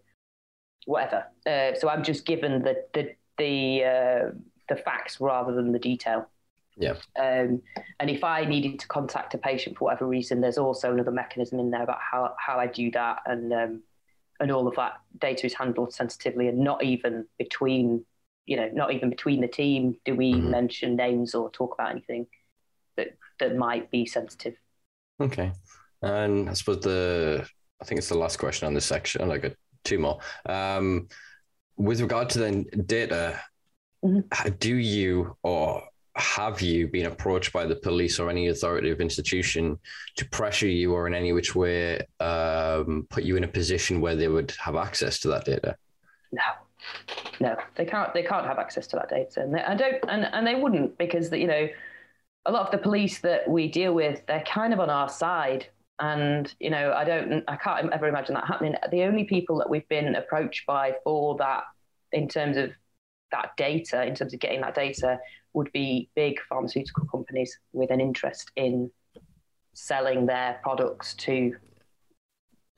[0.86, 1.26] whatever.
[1.46, 4.30] Uh, so I'm just given the the the uh,
[4.68, 6.30] the facts rather than the detail.
[6.76, 6.94] Yeah.
[7.18, 7.62] Um,
[8.00, 11.58] and if I needed to contact a patient for whatever reason, there's also another mechanism
[11.58, 13.82] in there about how, how I do that, and um,
[14.38, 18.04] and all of that data is handled sensitively, and not even between
[18.44, 20.50] you know not even between the team do we mm-hmm.
[20.50, 22.26] mention names or talk about anything
[22.96, 24.54] that that might be sensitive.
[25.20, 25.52] Okay,
[26.02, 27.48] and I suppose the
[27.80, 29.30] I think it's the last question on this section.
[29.30, 29.52] I got
[29.84, 30.18] two more.
[30.46, 31.08] Um,
[31.78, 33.40] with regard to the data,
[34.04, 34.50] mm-hmm.
[34.58, 35.82] do you or
[36.16, 39.78] have you been approached by the police or any authoritative institution
[40.16, 44.16] to pressure you or in any which way um, put you in a position where
[44.16, 45.76] they would have access to that data?
[46.32, 46.42] No,
[47.40, 48.14] no, they can't.
[48.14, 50.96] They can't have access to that data, and they, I don't, and, and they wouldn't
[50.96, 51.68] because you know,
[52.46, 55.66] a lot of the police that we deal with, they're kind of on our side,
[56.00, 58.74] and you know, I don't, I can't ever imagine that happening.
[58.90, 61.64] The only people that we've been approached by for that,
[62.12, 62.72] in terms of
[63.36, 65.18] that data, in terms of getting that data,
[65.52, 68.90] would be big pharmaceutical companies with an interest in
[69.74, 71.54] selling their products to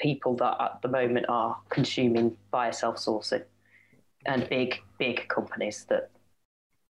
[0.00, 3.44] people that at the moment are consuming via self-sourcing.
[4.26, 6.10] And big big companies that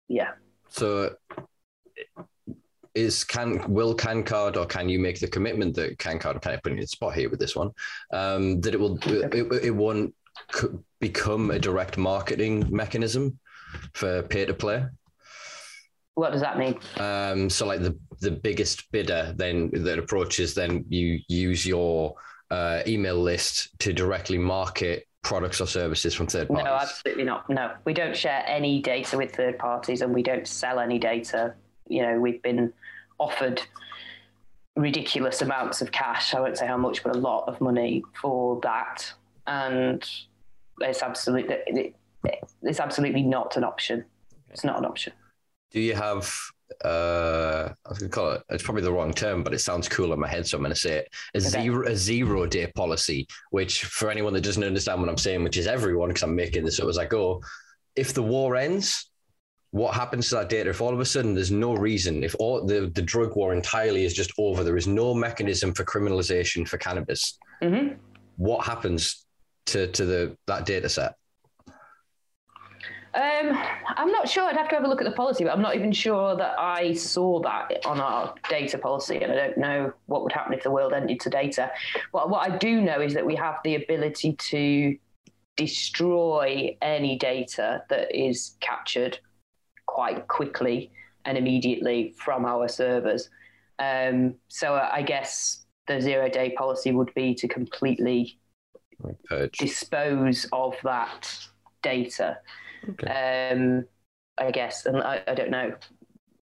[0.08, 0.32] yeah.
[0.70, 1.16] So
[2.96, 6.78] is can will CanCard or can you make the commitment that CanCard kind of putting
[6.78, 7.72] in the spot here with this one
[8.12, 10.16] um, that it will it, it won't
[11.00, 13.38] become a direct marketing mechanism
[13.94, 14.86] for peer to play.
[16.16, 20.84] what does that mean um, so like the the biggest bidder then that approaches then
[20.90, 22.16] you use your
[22.50, 26.66] uh, email list to directly market products or services from third parties?
[26.66, 27.50] No, absolutely not.
[27.50, 31.54] No, we don't share any data with third parties and we don't sell any data.
[31.88, 32.72] You know, we've been
[33.20, 33.62] offered
[34.76, 36.34] ridiculous amounts of cash.
[36.34, 39.12] I won't say how much, but a lot of money for that.
[39.46, 40.08] And
[40.80, 41.94] it's absolutely,
[42.64, 44.06] it's absolutely not an option.
[44.50, 45.14] It's not an option.
[45.72, 46.34] Do you have
[46.84, 49.88] uh, I was going to call it, it's probably the wrong term, but it sounds
[49.88, 50.46] cool in my head.
[50.46, 51.64] So I'm going to say it a okay.
[51.64, 55.58] zero, a zero day policy, which for anyone that doesn't understand what I'm saying, which
[55.58, 57.42] is everyone, because I'm making this up as I go.
[57.96, 59.10] If the war ends,
[59.72, 62.66] what happens to that data if all of a sudden there's no reason, if all
[62.66, 66.78] the, the drug war entirely is just over, there is no mechanism for criminalization for
[66.78, 67.96] cannabis, mm-hmm.
[68.38, 69.26] what happens
[69.68, 71.16] to, to the that data set?
[73.18, 73.58] Um,
[73.98, 74.44] I'm not sure.
[74.44, 76.54] I'd have to have a look at the policy, but I'm not even sure that
[76.60, 80.62] I saw that on our data policy, and I don't know what would happen if
[80.62, 81.72] the world ended to data.
[82.12, 84.96] What what I do know is that we have the ability to
[85.56, 89.18] destroy any data that is captured
[89.88, 90.92] quite quickly
[91.26, 93.32] and immediately from our servers.
[93.80, 98.38] Um, so I guess the zero day policy would be to completely
[99.28, 99.58] Purge.
[99.58, 101.36] dispose of that
[101.82, 102.38] data.
[102.90, 103.52] Okay.
[103.52, 103.86] Um,
[104.38, 105.74] I guess, and I, I, don't know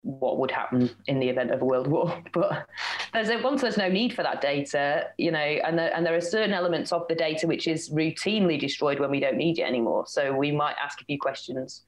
[0.03, 2.67] what would happen in the event of a world war, but
[3.13, 6.17] there's a, once there's no need for that data, you know, and there, and there
[6.17, 9.63] are certain elements of the data which is routinely destroyed when we don't need it
[9.63, 10.05] anymore.
[10.07, 11.83] So we might ask a few questions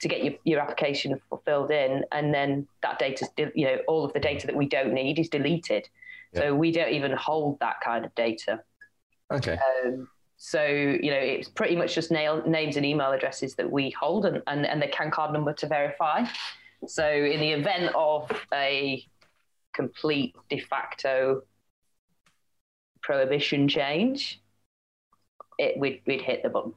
[0.00, 4.12] to get your, your application filled in, and then that data, you know, all of
[4.12, 5.88] the data that we don't need is deleted.
[6.32, 6.40] Yeah.
[6.40, 8.60] So we don't even hold that kind of data.
[9.30, 9.58] Okay.
[9.84, 10.08] Um,
[10.42, 14.24] so, you know, it's pretty much just nail, names and email addresses that we hold
[14.24, 16.24] and, and, and the CAN card number to verify.
[16.88, 19.04] So, in the event of a
[19.74, 21.42] complete de facto
[23.02, 24.40] prohibition change,
[25.58, 26.72] it we'd, we'd hit the button.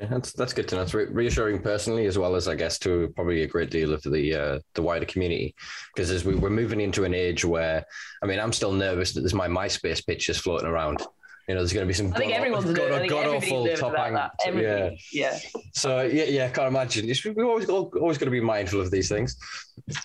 [0.00, 0.82] Yeah, that's that's good to know.
[0.82, 4.02] It's re- reassuring personally, as well as I guess to probably a great deal of
[4.02, 5.54] the uh, the wider community,
[5.94, 7.84] because as we, we're moving into an age where,
[8.20, 11.06] I mean, I'm still nervous that there's my MySpace pictures floating around
[11.48, 12.12] you know, there's going to be some.
[12.12, 14.14] I think god, everyone's god, god, god awful top hang.
[14.56, 15.38] Yeah, yeah.
[15.74, 17.12] So yeah, yeah, can't imagine.
[17.34, 19.36] We're always always going to be mindful of these things.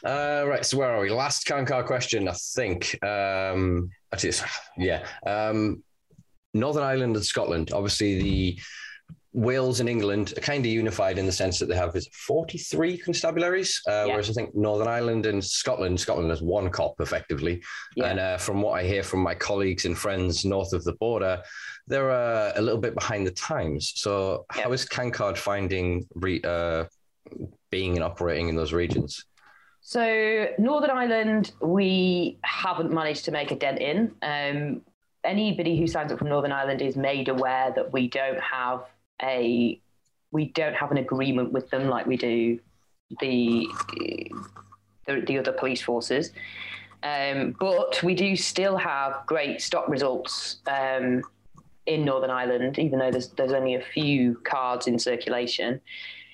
[0.03, 0.65] Uh, right.
[0.65, 1.09] So where are we?
[1.09, 2.97] Last CanCard question, I think.
[3.03, 4.33] Um, actually,
[4.77, 5.05] yeah.
[5.25, 5.83] Um,
[6.53, 7.71] Northern Ireland and Scotland.
[7.71, 8.59] Obviously, the
[9.37, 12.97] Wales and England are kind of unified in the sense that they have is 43
[12.97, 14.05] constabularies, uh, yeah.
[14.07, 17.61] whereas I think Northern Ireland and Scotland, Scotland has one cop effectively.
[17.95, 18.05] Yeah.
[18.05, 21.43] And uh, from what I hear from my colleagues and friends north of the border,
[21.85, 23.93] they're uh, a little bit behind the times.
[23.95, 24.63] So yeah.
[24.63, 26.85] how is CanCard finding re- uh,
[27.69, 29.23] being and operating in those regions?
[29.81, 34.15] So Northern Ireland, we haven't managed to make a dent in.
[34.23, 34.81] Um,
[35.23, 38.81] anybody who signs up from Northern Ireland is made aware that we don't have
[39.21, 39.79] a
[40.31, 42.59] we don't have an agreement with them like we do
[43.19, 43.67] the
[45.05, 46.31] the, the other police forces.
[47.03, 51.21] Um, but we do still have great stock results um,
[51.85, 55.79] in Northern Ireland, even though there's there's only a few cards in circulation.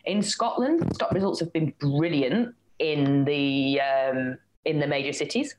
[0.06, 5.56] In Scotland, stock results have been brilliant in the um, in the major cities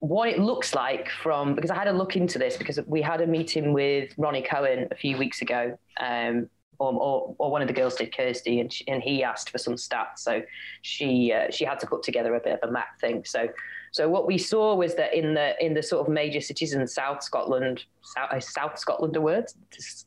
[0.00, 3.20] what it looks like from because I had a look into this because we had
[3.20, 6.48] a meeting with Ronnie Cowan a few weeks ago, um,
[6.78, 9.58] or, or, or, one of the girls did, Kirsty, and, she, and he asked for
[9.58, 10.18] some stats.
[10.18, 10.42] So
[10.82, 13.24] she uh, she had to put together a bit of a map thing.
[13.24, 13.48] So
[13.90, 16.86] so what we saw was that in the in the sort of major cities in
[16.86, 19.46] South Scotland, South, South Scotland, a word,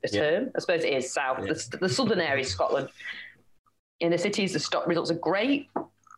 [0.03, 0.49] a term, yeah.
[0.55, 1.53] I suppose it is South, yeah.
[1.53, 2.89] the, the southern area of Scotland.
[3.99, 5.67] In the cities, the stock results are great.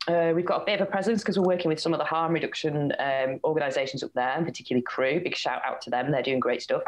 [0.08, 2.06] Uh, we've got a bit of a presence because we're working with some of the
[2.06, 5.22] harm reduction um, organisations up there, and particularly Crew.
[5.22, 6.84] Big shout out to them; they're doing great stuff.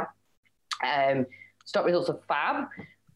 [0.83, 1.25] Um,
[1.63, 2.65] stock results are fab.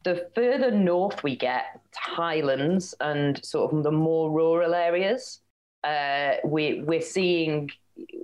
[0.02, 5.40] The further north we get, Highlands and sort of the more rural areas,
[5.84, 7.70] uh, we, we're seeing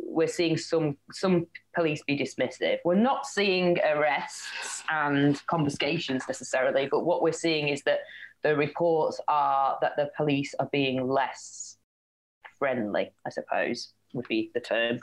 [0.02, 2.78] we're seeing some some police be dismissive.
[2.86, 8.00] We're not seeing arrests and confiscations necessarily, but what we're seeing is that
[8.42, 11.65] the reports are that the police are being less
[12.58, 15.00] friendly, I suppose would be the term.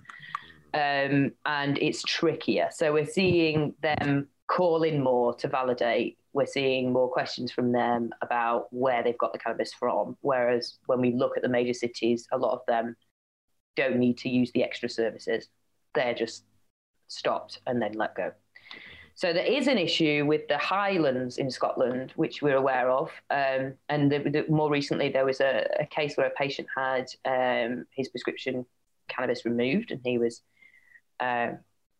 [0.74, 2.70] um, and it's trickier.
[2.72, 6.18] So we're seeing them call in more to validate.
[6.34, 10.18] We're seeing more questions from them about where they've got the cannabis from.
[10.22, 12.96] Whereas when we look at the major cities, a lot of them
[13.76, 15.48] don't need to use the extra services.
[15.94, 16.46] They're just
[17.08, 18.32] stopped and then let go.
[19.16, 23.12] So there is an issue with the Highlands in Scotland, which we're aware of.
[23.30, 27.06] Um, and the, the, more recently, there was a, a, case where a patient had
[27.26, 28.66] um, his prescription
[29.08, 30.42] cannabis removed, and he was
[31.20, 31.50] uh,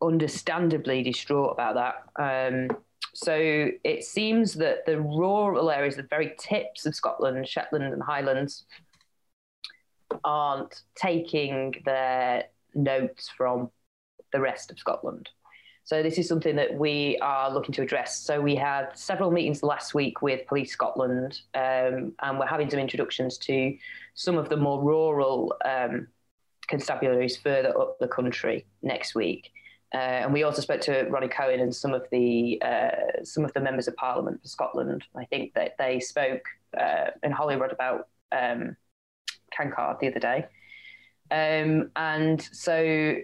[0.02, 2.52] understandably distraught about that.
[2.52, 2.78] Um,
[3.14, 8.66] so it seems that the rural areas, the very tips of Scotland, Shetland, and Highlands,
[10.24, 13.70] aren't taking their notes from
[14.32, 15.30] the rest of Scotland.
[15.86, 18.18] So this is something that we are looking to address.
[18.18, 22.80] So we had several meetings last week with Police Scotland, um, and we're having some
[22.80, 23.76] introductions to
[24.14, 26.08] some of the more rural um,
[26.70, 29.52] constabularies further up the country next week.
[29.94, 33.54] Uh, and we also spoke to Ronnie Cowan and some of the uh, some of
[33.54, 35.04] the members of Parliament for Scotland.
[35.16, 36.46] I think that they spoke
[36.80, 38.78] uh, in Holyrood about um,
[39.52, 40.46] Cancard the other day,
[41.30, 43.18] um, and so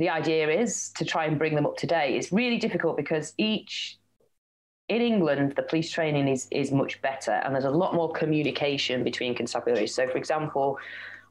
[0.00, 2.16] the idea is to try and bring them up to date.
[2.16, 3.98] It's really difficult because each
[4.88, 9.04] in England, the police training is is much better, and there's a lot more communication
[9.04, 9.90] between constabularies.
[9.90, 10.78] So, for example,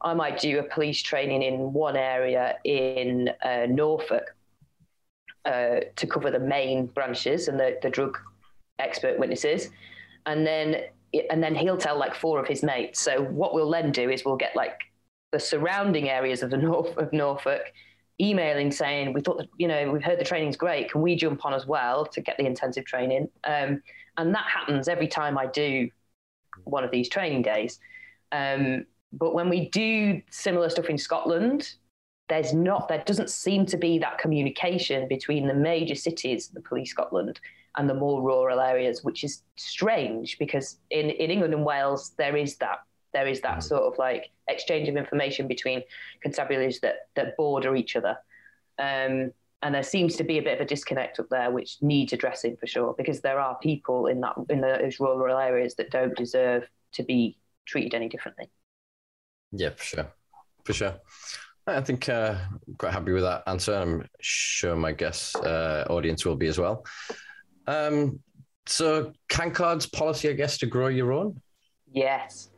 [0.00, 4.34] I might do a police training in one area in uh, Norfolk
[5.44, 8.16] uh, to cover the main branches and the, the drug
[8.78, 9.68] expert witnesses,
[10.26, 10.84] and then
[11.28, 13.00] and then he'll tell like four of his mates.
[13.00, 14.78] So what we'll then do is we'll get like
[15.32, 17.62] the surrounding areas of the north of Norfolk
[18.20, 20.90] emailing saying we thought that you know we've heard the training's great.
[20.90, 23.28] Can we jump on as well to get the intensive training?
[23.44, 23.82] Um,
[24.16, 25.88] and that happens every time i do
[26.64, 27.78] one of these training days.
[28.32, 31.74] Um, but when we do similar stuff in scotland
[32.28, 36.90] there's not there doesn't seem to be that communication between the major cities the police
[36.90, 37.40] scotland
[37.76, 42.36] and the more rural areas which is strange because in, in england and wales there
[42.36, 42.78] is that
[43.12, 43.62] there is that mm.
[43.62, 45.82] sort of like exchange of information between
[46.24, 48.16] constabularies that that border each other.
[48.78, 49.32] Um,
[49.62, 52.56] and there seems to be a bit of a disconnect up there, which needs addressing
[52.56, 56.68] for sure, because there are people in that in those rural areas that don't deserve
[56.92, 58.50] to be treated any differently.
[59.52, 60.12] Yeah, for sure,
[60.64, 60.94] for sure.
[61.66, 62.36] I think uh,
[62.78, 63.74] quite happy with that answer.
[63.74, 66.84] I'm sure my guest uh, audience will be as well.
[67.66, 68.20] Um,
[68.66, 71.40] so, Cancard's policy, I guess, to grow your own.
[71.92, 72.50] Yes.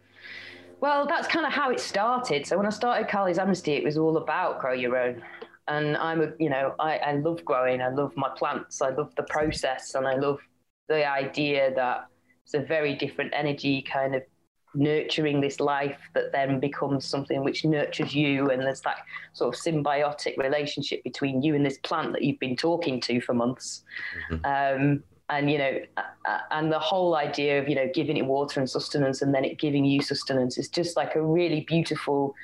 [0.82, 2.44] Well, that's kind of how it started.
[2.44, 5.22] So when I started Carly's Amnesty, it was all about grow your own.
[5.68, 7.80] And I'm a, you know, I, I love growing.
[7.80, 8.82] I love my plants.
[8.82, 10.40] I love the process, and I love
[10.88, 12.08] the idea that
[12.42, 14.22] it's a very different energy, kind of
[14.74, 18.96] nurturing this life that then becomes something which nurtures you and there's that
[19.34, 23.34] sort of symbiotic relationship between you and this plant that you've been talking to for
[23.34, 23.84] months
[24.30, 24.82] mm-hmm.
[24.86, 25.02] um,
[25.32, 25.78] and you know
[26.50, 29.58] and the whole idea of you know giving it water and sustenance and then it
[29.58, 32.34] giving you sustenance is just like a really beautiful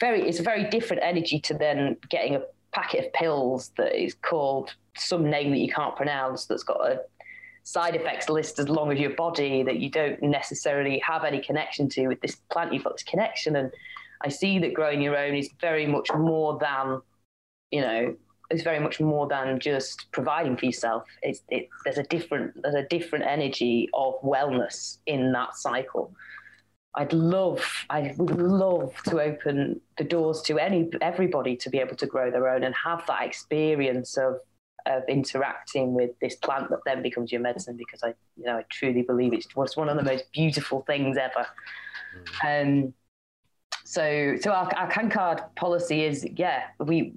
[0.00, 2.42] very it's a very different energy to then getting a
[2.72, 7.00] packet of pills that is called some name that you can't pronounce that's got a
[7.64, 11.88] side effects list as long as your body that you don't necessarily have any connection
[11.88, 13.56] to with this plant you've got this connection.
[13.56, 13.72] And
[14.22, 17.00] i see that growing your own is very much more than
[17.72, 18.16] you know
[18.50, 21.04] is very much more than just providing for yourself.
[21.22, 26.14] It's, it, there's a different there's a different energy of wellness in that cycle.
[26.94, 31.96] I'd love, I would love to open the doors to any everybody to be able
[31.96, 34.38] to grow their own and have that experience of
[34.86, 37.76] of interacting with this plant that then becomes your medicine.
[37.76, 41.16] Because I, you know, I truly believe it's was one of the most beautiful things
[41.16, 41.46] ever.
[42.44, 42.84] Mm.
[42.86, 42.94] Um,
[43.84, 47.12] so, so our, our Cancard policy is, yeah, we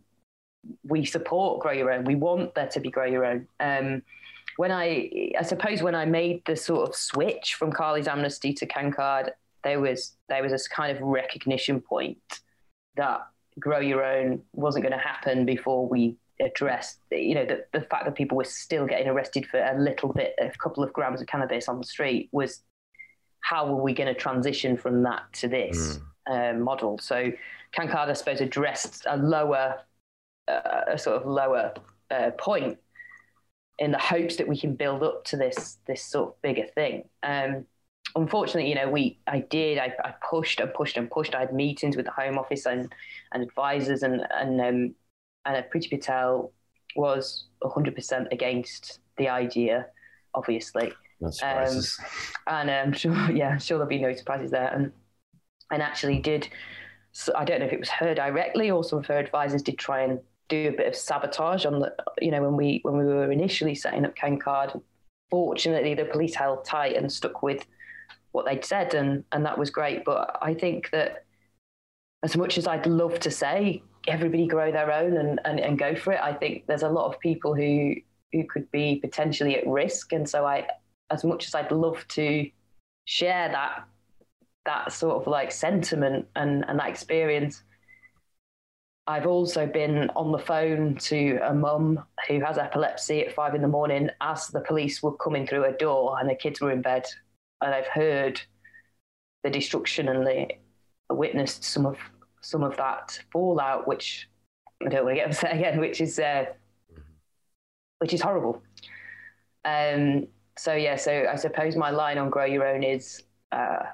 [0.83, 2.03] we support grow your own.
[2.05, 3.47] We want there to be grow your own.
[3.59, 4.03] Um,
[4.57, 8.65] when I, I suppose when I made the sort of switch from Carly's Amnesty to
[8.65, 9.31] Cancard,
[9.63, 12.17] there was there was this kind of recognition point
[12.95, 13.21] that
[13.59, 18.05] grow your own wasn't going to happen before we addressed, you know, the, the fact
[18.05, 21.27] that people were still getting arrested for a little bit, a couple of grams of
[21.27, 22.63] cannabis on the street was
[23.41, 26.51] how were we going to transition from that to this mm.
[26.51, 26.97] um, model?
[26.99, 27.31] So
[27.71, 29.79] Cancard, I suppose, addressed a lower
[30.49, 31.73] a sort of lower
[32.11, 32.77] uh, point
[33.77, 37.03] in the hopes that we can build up to this this sort of bigger thing.
[37.23, 37.65] Um,
[38.15, 41.35] unfortunately, you know, we I did I, I, pushed and pushed and pushed.
[41.35, 42.93] I had meetings with the Home Office and
[43.33, 44.95] and advisors and and um,
[45.45, 46.51] and Priti Patel
[46.95, 49.85] was 100% against the idea,
[50.33, 50.91] obviously.
[51.21, 51.99] No surprises.
[52.47, 54.67] Um, and I'm um, sure, yeah, I'm sure there'll be no surprises there.
[54.73, 54.91] And
[55.71, 56.49] and actually did.
[57.11, 59.77] So I don't know if it was her directly or some of her advisors did
[59.77, 60.19] try and
[60.49, 63.75] do a bit of sabotage on the, you know, when we when we were initially
[63.75, 64.73] setting up Cancard.
[65.29, 67.65] Fortunately, the police held tight and stuck with
[68.31, 70.03] what they'd said, and and that was great.
[70.03, 71.23] But I think that
[72.23, 75.95] as much as I'd love to say everybody grow their own and, and, and go
[75.95, 77.95] for it, I think there's a lot of people who
[78.31, 80.67] who could be potentially at risk, and so I,
[81.09, 82.49] as much as I'd love to
[83.05, 83.85] share that
[84.65, 87.63] that sort of like sentiment and, and that experience.
[89.09, 93.63] I've also been on the phone to a mum who has epilepsy at five in
[93.63, 96.83] the morning as the police were coming through her door and the kids were in
[96.83, 97.07] bed.
[97.59, 98.39] And I've heard
[99.43, 100.47] the destruction and the
[101.09, 101.97] witnessed some of
[102.41, 104.29] some of that fallout, which
[104.85, 106.45] I don't want to get upset again, which is uh,
[107.97, 108.61] which is horrible.
[109.65, 113.85] Um, so yeah, so I suppose my line on grow your own is uh,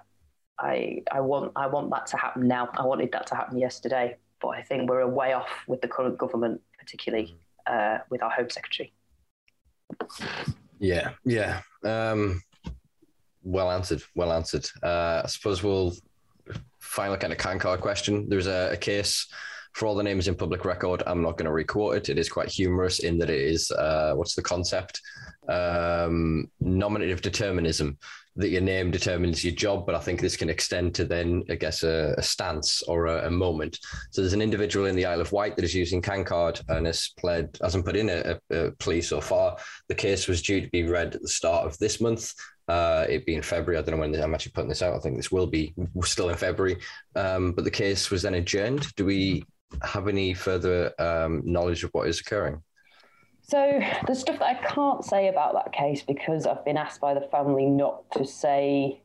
[0.59, 2.67] I I want I want that to happen now.
[2.73, 5.87] I wanted that to happen yesterday, but I think we're a way off with the
[5.87, 7.35] current government, particularly
[7.65, 8.93] uh, with our Home Secretary.
[10.79, 11.61] Yeah, yeah.
[11.83, 12.43] Um,
[13.43, 14.03] well answered.
[14.13, 14.67] Well answered.
[14.83, 15.93] Uh, I suppose we'll
[16.79, 18.29] final kind of Cancard question.
[18.29, 19.27] There's a, a case
[19.73, 21.01] for all the names in public record.
[21.07, 22.09] I'm not going to requote it.
[22.09, 25.01] It is quite humorous in that it is uh, what's the concept?
[25.49, 27.97] Um, nominative determinism
[28.37, 31.55] that your name determines your job, but I think this can extend to then, I
[31.55, 33.79] guess, a, a stance or a, a, moment.
[34.11, 37.13] So there's an individual in the Isle of Wight that is using CanCard and has
[37.17, 39.57] pled, hasn't put in a, a, plea so far.
[39.87, 42.33] The case was due to be read at the start of this month.
[42.67, 44.95] Uh, it being February, I don't know when I'm actually putting this out.
[44.95, 46.77] I think this will be still in February.
[47.15, 48.93] Um, but the case was then adjourned.
[48.95, 49.45] Do we
[49.81, 52.61] have any further um, knowledge of what is occurring?
[53.47, 57.13] So there's stuff that I can't say about that case because I've been asked by
[57.13, 59.01] the family not to say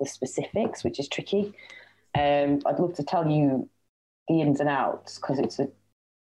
[0.00, 1.54] the specifics, which is tricky.
[2.12, 3.68] Um, I'd love to tell you
[4.26, 5.68] the ins and outs because it's a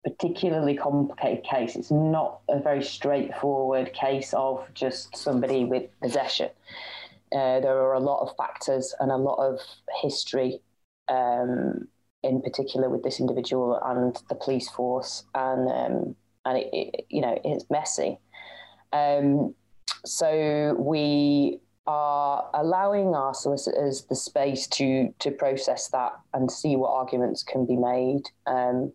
[0.04, 1.76] particularly complicated case.
[1.76, 6.50] It's not a very straightforward case of just somebody with possession.
[7.32, 9.60] Uh, there are a lot of factors and a lot of
[10.02, 10.60] history,
[11.08, 11.88] um,
[12.22, 16.16] in particular with this individual and the police force, and um,
[16.46, 18.18] and it, it, you know it's messy.
[18.92, 19.54] Um,
[20.04, 26.90] so we are allowing our solicitors the space to to process that and see what
[26.90, 28.22] arguments can be made.
[28.46, 28.92] Um,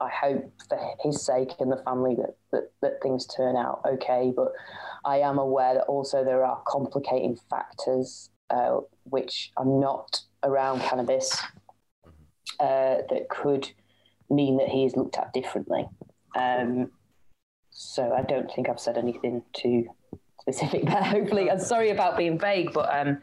[0.00, 4.32] I hope for his sake and the family that, that, that things turn out okay.
[4.34, 4.52] But
[5.04, 11.40] I am aware that also there are complicating factors uh, which are not around cannabis
[12.60, 13.70] uh, that could
[14.28, 15.86] mean that he is looked at differently.
[16.34, 16.90] Um,
[17.70, 19.88] so I don't think I've said anything too
[20.40, 21.02] specific there.
[21.02, 23.18] Hopefully, I'm sorry about being vague, but um,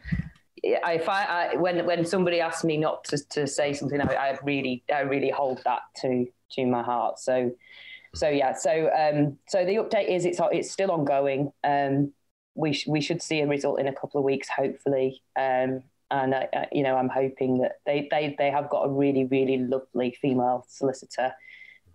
[0.62, 4.38] if I, I, when when somebody asks me not to, to say something, I, I,
[4.42, 7.18] really I really hold that to to my heart.
[7.18, 7.52] So
[8.14, 8.54] so yeah.
[8.54, 11.52] So um, so the update is it's it's still ongoing.
[11.64, 12.12] Um,
[12.54, 15.22] we sh- we should see a result in a couple of weeks, hopefully.
[15.36, 19.26] Um, and uh, you know, I'm hoping that they, they they have got a really
[19.26, 21.32] really lovely female solicitor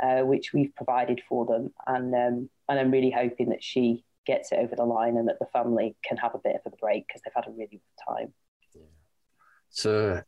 [0.02, 1.72] uh, which we've provided for them.
[1.88, 5.40] And um, and I'm really hoping that she gets it over the line and that
[5.40, 8.18] the family can have a bit of a break because they've had a really rough
[8.18, 8.34] time.
[8.74, 8.82] Yeah.
[9.70, 10.22] So,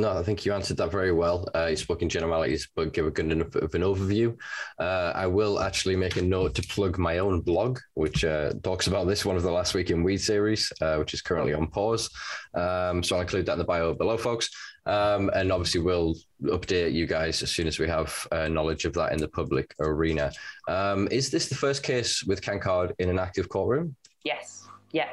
[0.00, 1.48] no, I think you answered that very well.
[1.54, 4.36] Uh, you spoke in generalities, but give a good enough of an overview.
[4.78, 8.86] Uh, I will actually make a note to plug my own blog, which uh, talks
[8.86, 11.66] about this one of the last week in weed series, uh, which is currently on
[11.66, 12.10] pause.
[12.54, 14.50] Um, so I'll include that in the bio below, folks.
[14.86, 18.94] Um, and obviously, we'll update you guys as soon as we have uh, knowledge of
[18.94, 20.32] that in the public arena.
[20.66, 23.96] Um, is this the first case with CanCard in an active courtroom?
[24.24, 24.66] Yes.
[24.92, 25.10] Yeah.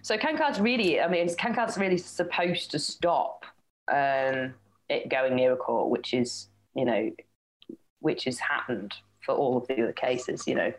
[0.00, 3.44] So CanCard's really, I mean, CanCard's really supposed to stop
[3.90, 4.54] um,
[4.88, 7.10] it going near a court, which is, you know,
[8.00, 8.94] which has happened
[9.24, 10.72] for all of the other cases, you know.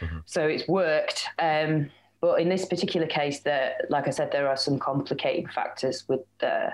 [0.00, 0.18] Mm-hmm.
[0.24, 1.26] So it's worked.
[1.38, 6.08] Um, but in this particular case, that, like I said, there are some complicating factors
[6.08, 6.70] with the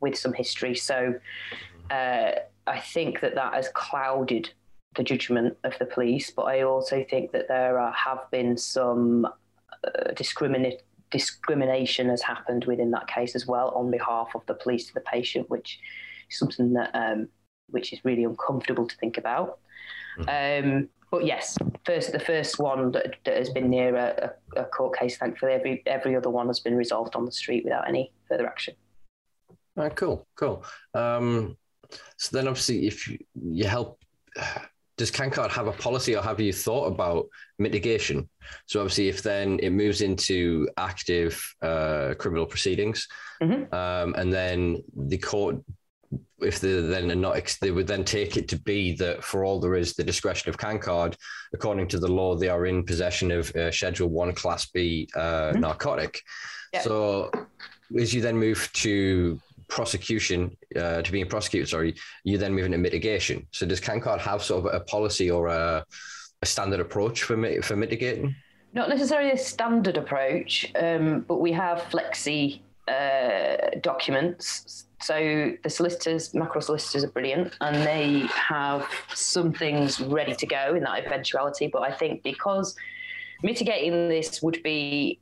[0.00, 0.74] with some history.
[0.74, 1.14] So
[1.90, 2.30] uh,
[2.66, 4.50] I think that that has clouded
[4.96, 9.26] the judgment of the police, but I also think that there are, have been some
[9.84, 10.12] uh,
[11.10, 15.00] discrimination has happened within that case as well on behalf of the police to the
[15.00, 15.78] patient, which
[16.30, 17.28] is something that um,
[17.70, 19.58] which is really uncomfortable to think about.
[20.18, 20.68] Mm-hmm.
[20.68, 24.98] Um, but yes, first the first one that, that has been near a, a, court
[24.98, 25.16] case.
[25.16, 28.74] Thankfully, every every other one has been resolved on the street without any further action.
[29.76, 30.64] All right, cool, cool.
[30.94, 31.56] Um,
[32.16, 34.00] so then, obviously, if you, you help,
[34.96, 37.26] does CanCard have a policy, or have you thought about
[37.58, 38.28] mitigation?
[38.66, 43.08] So obviously, if then it moves into active uh, criminal proceedings,
[43.42, 43.74] mm-hmm.
[43.74, 45.56] um, and then the court
[46.40, 49.60] if they then are not, they would then take it to be that for all
[49.60, 51.16] there is the discretion of CanCard,
[51.52, 55.20] according to the law, they are in possession of uh, Schedule One Class B uh,
[55.20, 55.60] mm-hmm.
[55.60, 56.20] narcotic.
[56.72, 56.82] Yeah.
[56.82, 57.30] So,
[57.98, 62.78] as you then move to prosecution, uh, to being prosecuted, sorry, you then move into
[62.78, 63.46] mitigation.
[63.52, 65.84] So, does CanCard have sort of a policy or a,
[66.42, 68.34] a standard approach for for mitigating?
[68.72, 74.86] Not necessarily a standard approach, um, but we have flexi uh, documents.
[75.00, 80.74] So the solicitors, macro solicitors, are brilliant, and they have some things ready to go
[80.74, 81.66] in that eventuality.
[81.66, 82.74] But I think because
[83.42, 85.18] mitigating this would be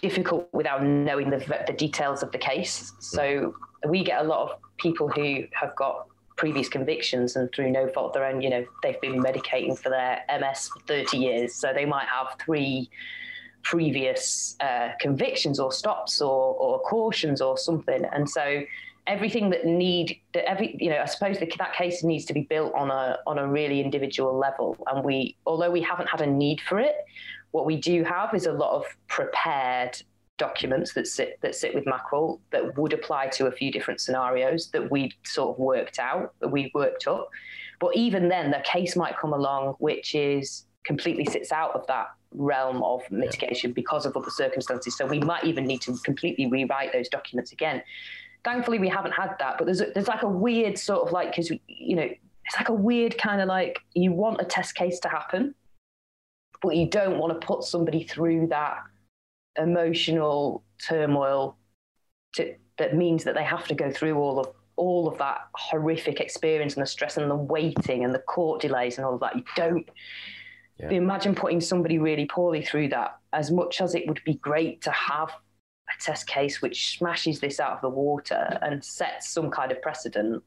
[0.00, 2.92] difficult without knowing the, the details of the case.
[3.00, 3.54] So
[3.88, 6.06] we get a lot of people who have got
[6.36, 9.88] previous convictions and through no fault of their own, you know, they've been medicating for
[9.88, 11.54] their MS for 30 years.
[11.54, 12.90] So they might have three
[13.62, 18.04] previous uh, convictions or stops or, or cautions or something.
[18.12, 18.62] And so
[19.06, 22.42] everything that need that every you know I suppose that that case needs to be
[22.42, 24.76] built on a on a really individual level.
[24.86, 26.96] And we although we haven't had a need for it,
[27.54, 30.02] what we do have is a lot of prepared
[30.38, 34.70] documents that sit that sit with Mackerel that would apply to a few different scenarios
[34.72, 37.28] that we sort of worked out that we've worked up.
[37.78, 42.08] But even then, the case might come along which is completely sits out of that
[42.32, 44.96] realm of mitigation because of other circumstances.
[44.96, 47.84] So we might even need to completely rewrite those documents again.
[48.42, 51.30] Thankfully, we haven't had that, but there's a, there's like a weird sort of like
[51.30, 52.02] because you know
[52.46, 55.54] it's like a weird kind of like you want a test case to happen,
[56.64, 58.78] but you don't want to put somebody through that
[59.58, 61.58] emotional turmoil
[62.34, 66.18] to, that means that they have to go through all of all of that horrific
[66.20, 69.36] experience and the stress and the waiting and the court delays and all of that.
[69.36, 69.88] You don't
[70.80, 70.90] yeah.
[70.90, 73.18] imagine putting somebody really poorly through that.
[73.32, 77.60] As much as it would be great to have a test case which smashes this
[77.60, 80.42] out of the water and sets some kind of precedent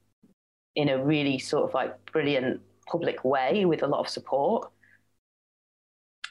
[0.76, 4.70] in a really sort of like brilliant public way with a lot of support.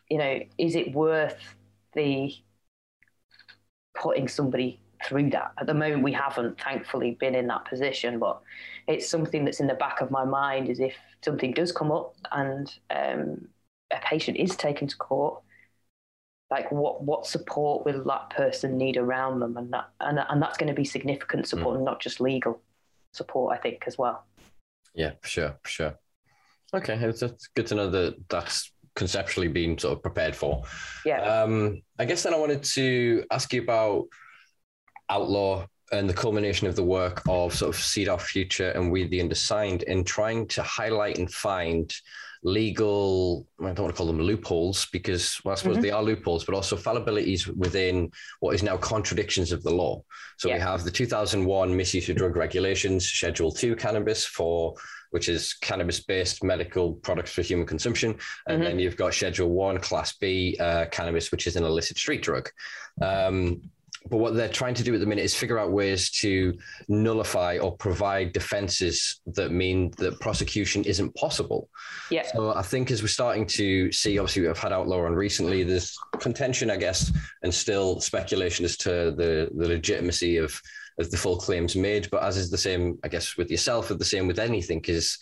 [0.09, 1.57] You know, is it worth
[1.95, 2.35] the
[3.95, 5.53] putting somebody through that.
[5.59, 8.41] At the moment, we haven't, thankfully, been in that position, but
[8.87, 12.15] it's something that's in the back of my mind is if something does come up
[12.33, 13.49] and um,
[13.93, 15.43] a patient is taken to court,
[16.51, 20.57] like what what support will that person need around them, and that and, and that's
[20.57, 21.77] going to be significant support, mm.
[21.77, 22.63] and not just legal
[23.13, 24.25] support, I think, as well.
[24.95, 25.99] Yeah, for sure, for sure.
[26.73, 30.65] Okay, it's, it's good to know that that's conceptually been sort of prepared for.
[31.05, 31.21] Yeah.
[31.21, 34.07] Um, I guess then I wanted to ask you about
[35.09, 39.07] Outlaw and the culmination of the work of sort of Seed Our Future and We
[39.07, 41.93] the Undersigned in trying to highlight and find
[42.43, 45.83] legal, I don't want to call them loopholes because, well, I suppose mm-hmm.
[45.83, 48.11] they are loopholes, but also fallibilities within
[48.41, 50.03] what is now contradictions of the law.
[50.39, 50.55] So yeah.
[50.55, 54.75] we have the 2001 Misuse of Drug Regulations, Schedule 2 cannabis for
[55.11, 58.63] which is cannabis-based medical products for human consumption, and mm-hmm.
[58.63, 62.49] then you've got Schedule One, Class B uh, cannabis, which is an illicit street drug.
[63.01, 63.63] Um,
[64.09, 66.57] but what they're trying to do at the minute is figure out ways to
[66.89, 71.69] nullify or provide defenses that mean that prosecution isn't possible.
[72.11, 72.27] Yeah.
[72.27, 75.99] So I think as we're starting to see, obviously we've had outlaw on recently, there's
[76.21, 77.13] contention, I guess,
[77.43, 80.61] and still speculation as to the the legitimacy of
[80.99, 82.11] of the full claims made.
[82.11, 85.19] But as is the same, I guess, with yourself, or the same with anything, is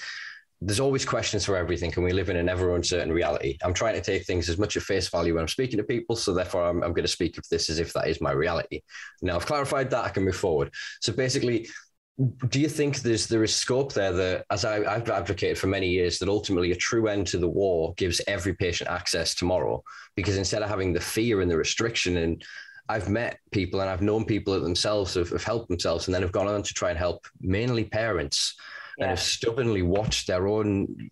[0.60, 3.58] there's always questions for everything, and we live in an ever uncertain reality.
[3.62, 6.16] I'm trying to take things as much at face value when I'm speaking to people,
[6.16, 8.80] so therefore I'm, I'm going to speak of this as if that is my reality.
[9.20, 10.72] Now I've clarified that, I can move forward.
[11.00, 11.68] So basically,
[12.48, 15.88] do you think there's there is scope there that, as I, have advocated for many
[15.88, 19.82] years, that ultimately a true end to the war gives every patient access tomorrow?
[20.14, 22.44] Because instead of having the fear and the restriction and
[22.88, 26.22] I've met people and I've known people that themselves have, have helped themselves and then
[26.22, 28.54] have gone on to try and help mainly parents
[28.98, 29.04] yeah.
[29.04, 31.10] and have stubbornly watched their own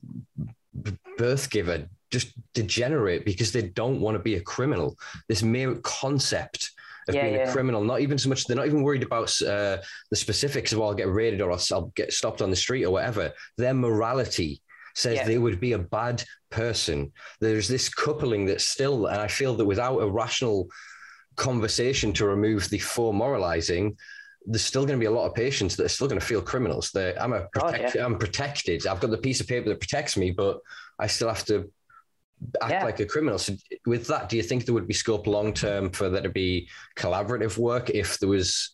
[1.17, 4.99] birth giver just degenerate because they don't want to be a criminal.
[5.29, 6.71] This mere concept
[7.09, 7.49] of yeah, being yeah.
[7.49, 9.79] a criminal, not even so much, they're not even worried about uh,
[10.11, 12.91] the specifics of, oh, I'll get raided or I'll, get stopped on the street or
[12.91, 13.33] whatever.
[13.57, 14.61] Their morality
[14.95, 15.25] says yeah.
[15.25, 17.11] they would be a bad person.
[17.41, 20.69] There's this coupling that still, and I feel that without a rational
[21.37, 23.97] conversation to remove the faux moralizing,
[24.47, 26.43] there's still going to be a lot of patients that are still going to feel
[26.43, 26.91] criminals.
[26.91, 28.05] They're, I'm a protect, yeah.
[28.05, 28.87] I'm protected.
[28.87, 30.61] I've got the piece of paper that protects me, but
[30.99, 31.71] I still have to
[32.61, 32.85] act yeah.
[32.85, 33.39] like a criminal.
[33.39, 33.55] So
[33.87, 36.69] with that, do you think there would be scope long term for there to be
[36.97, 38.71] collaborative work if there was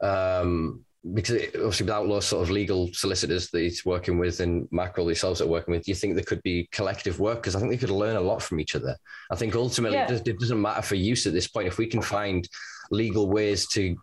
[0.00, 5.06] um, because obviously without those sort of legal solicitors that he's working with and mackerel
[5.06, 7.38] themselves are working with, do you think there could be collective work?
[7.42, 8.96] Because I think they could learn a lot from each other.
[9.30, 10.04] I think ultimately yeah.
[10.04, 11.68] it, does, it doesn't matter for use at this point.
[11.68, 12.48] If we can find
[12.90, 13.96] legal ways to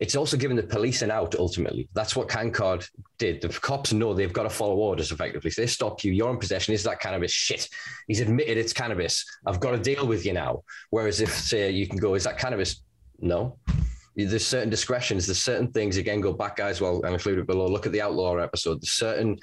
[0.00, 1.86] it's also giving the police an out ultimately.
[1.92, 3.42] That's what CanCard did.
[3.42, 5.50] The cops know they've got to follow orders effectively.
[5.50, 6.72] So they stop you, you're in possession.
[6.72, 7.30] Is that cannabis?
[7.30, 7.68] Shit.
[8.08, 9.26] He's admitted it's cannabis.
[9.46, 10.62] I've got to deal with you now.
[10.88, 12.82] Whereas if, say, you can go, is that cannabis?
[13.20, 13.58] No.
[14.16, 17.66] There's certain discretions, there's certain things, again, go back, guys, well, and include it below.
[17.66, 18.82] Look at the outlaw episode.
[18.82, 19.38] There's certain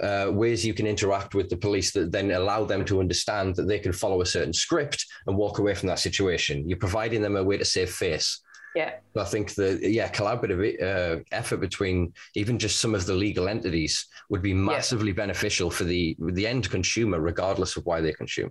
[0.00, 3.66] uh, ways you can interact with the police that then allow them to understand that
[3.66, 6.68] they can follow a certain script and walk away from that situation.
[6.68, 8.40] You're providing them a way to save face.
[8.74, 8.92] Yeah.
[9.16, 14.06] I think the yeah collaborative uh, effort between even just some of the legal entities
[14.28, 15.16] would be massively yeah.
[15.16, 18.50] beneficial for the the end consumer, regardless of why they consume.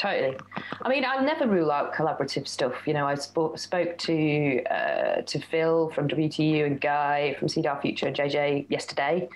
[0.00, 0.34] Totally.
[0.80, 2.72] I mean, I never rule out collaborative stuff.
[2.86, 7.78] You know, I spoke, spoke to uh, to Phil from WTU and Guy from Our
[7.82, 9.28] Future and JJ yesterday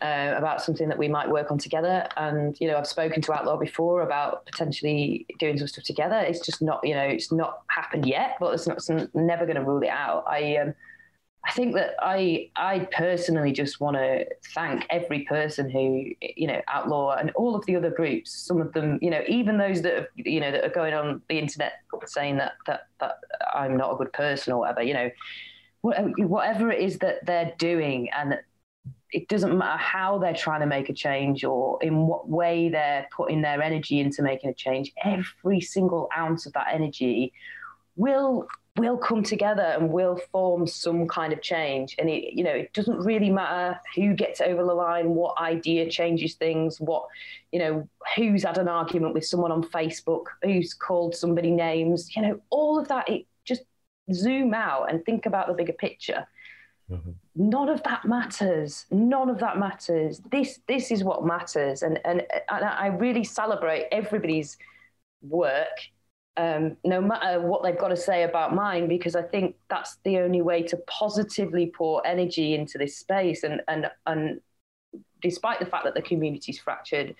[0.00, 2.06] uh, about something that we might work on together.
[2.16, 6.20] And you know, I've spoken to Outlaw before about potentially doing some stuff together.
[6.20, 9.56] It's just not, you know, it's not happened yet, but it's not it's never going
[9.56, 10.22] to rule it out.
[10.28, 10.74] I um,
[11.44, 16.60] I think that I I personally just want to thank every person who you know
[16.68, 18.32] outlaw and all of the other groups.
[18.32, 21.22] Some of them, you know, even those that have, you know that are going on
[21.28, 21.74] the internet
[22.06, 23.18] saying that that that
[23.54, 24.82] I'm not a good person or whatever.
[24.82, 25.10] You know,
[25.82, 28.38] whatever it is that they're doing and
[29.10, 33.08] it doesn't matter how they're trying to make a change or in what way they're
[33.16, 37.32] putting their energy into making a change every single ounce of that energy
[37.96, 38.46] will
[38.78, 42.72] will come together and will form some kind of change and it you know it
[42.72, 47.04] doesn't really matter who gets over the line what idea changes things what
[47.52, 52.22] you know who's had an argument with someone on facebook who's called somebody names you
[52.22, 53.62] know all of that it just
[54.12, 56.26] zoom out and think about the bigger picture
[56.90, 57.10] Mm-hmm.
[57.36, 58.86] None of that matters.
[58.90, 60.20] None of that matters.
[60.30, 64.56] This this is what matters, and and, and I really celebrate everybody's
[65.22, 65.66] work,
[66.38, 70.18] um, no matter what they've got to say about mine, because I think that's the
[70.18, 73.42] only way to positively pour energy into this space.
[73.42, 74.40] And and and
[75.20, 77.16] despite the fact that the community's fractured,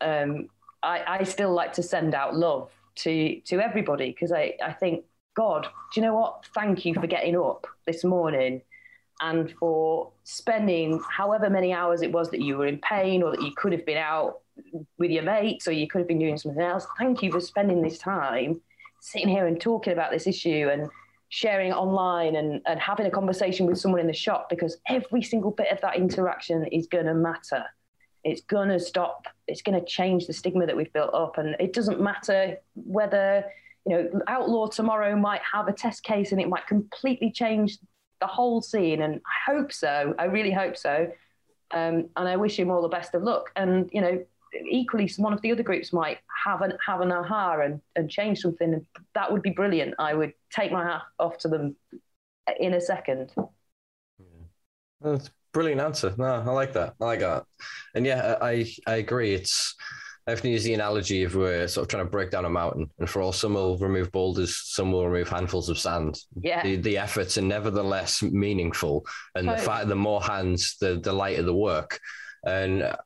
[0.00, 0.48] um,
[0.82, 5.04] I, I still like to send out love to to everybody because I I think
[5.36, 6.46] God, do you know what?
[6.54, 8.62] Thank you for getting up this morning
[9.20, 13.42] and for spending however many hours it was that you were in pain or that
[13.42, 14.40] you could have been out
[14.98, 16.86] with your mates or you could have been doing something else.
[16.98, 18.60] Thank you for spending this time
[19.00, 20.88] sitting here and talking about this issue and
[21.28, 25.50] sharing online and, and having a conversation with someone in the shop because every single
[25.50, 27.64] bit of that interaction is going to matter.
[28.24, 31.38] It's going to stop, it's going to change the stigma that we've built up.
[31.38, 33.44] And it doesn't matter whether,
[33.86, 37.78] you know, Outlaw tomorrow might have a test case and it might completely change
[38.20, 40.14] the whole scene, and I hope so.
[40.18, 41.10] I really hope so.
[41.72, 43.50] Um, and I wish him all the best of luck.
[43.56, 44.24] And you know,
[44.68, 48.40] equally, one of the other groups might have an have an aha and and change
[48.40, 49.94] something, and that would be brilliant.
[49.98, 51.76] I would take my hat off to them
[52.58, 53.32] in a second.
[55.00, 56.14] That's brilliant answer.
[56.16, 56.94] No, I like that.
[57.00, 57.44] I like that.
[57.94, 59.34] And yeah, I I agree.
[59.34, 59.74] It's
[60.26, 62.90] I often use the analogy of we're sort of trying to break down a mountain,
[62.98, 66.18] and for all some will remove boulders, some will remove handfuls of sand.
[66.40, 66.64] Yeah.
[66.64, 69.06] The, the efforts are nevertheless meaningful,
[69.36, 69.60] and totally.
[69.60, 72.00] the fact the more hands, the the lighter the work.
[72.46, 72.96] And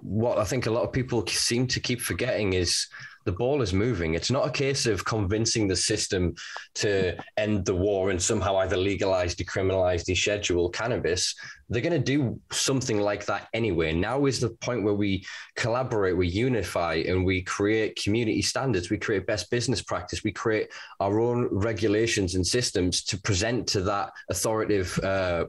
[0.00, 2.86] what I think a lot of people seem to keep forgetting is
[3.24, 4.14] the ball is moving.
[4.14, 6.34] It's not a case of convincing the system
[6.76, 11.34] to end the war and somehow either legalize, decriminalize, deschedule cannabis.
[11.68, 13.92] They're going to do something like that anyway.
[13.92, 15.26] Now is the point where we
[15.56, 18.88] collaborate, we unify, and we create community standards.
[18.88, 20.24] We create best business practice.
[20.24, 20.68] We create
[20.98, 25.44] our own regulations and systems to present to that authoritative uh,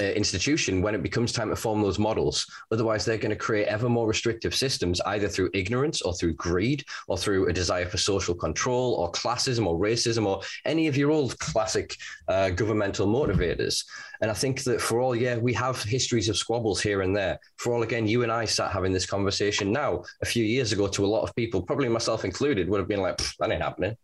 [0.00, 2.46] uh, institution when it becomes time to form those models.
[2.70, 6.84] Otherwise, they're going to create ever more restrictive systems, either through ignorance or through greed
[7.08, 11.10] or through a desire for social control or classism or racism or any of your
[11.10, 11.96] old classic
[12.28, 13.84] uh, governmental motivators.
[14.20, 17.38] And I think that for all, yeah, we have histories of squabbles here and there.
[17.56, 20.88] For all, again, you and I sat having this conversation now a few years ago
[20.88, 23.96] to a lot of people, probably myself included, would have been like, that ain't happening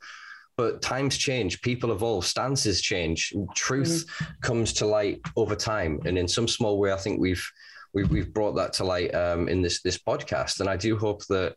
[0.57, 4.41] but times change, people evolve, stances change, truth mm-hmm.
[4.41, 7.45] comes to light over time, and in some small way, I think we've
[7.93, 11.25] we've, we've brought that to light um, in this this podcast, and I do hope
[11.27, 11.57] that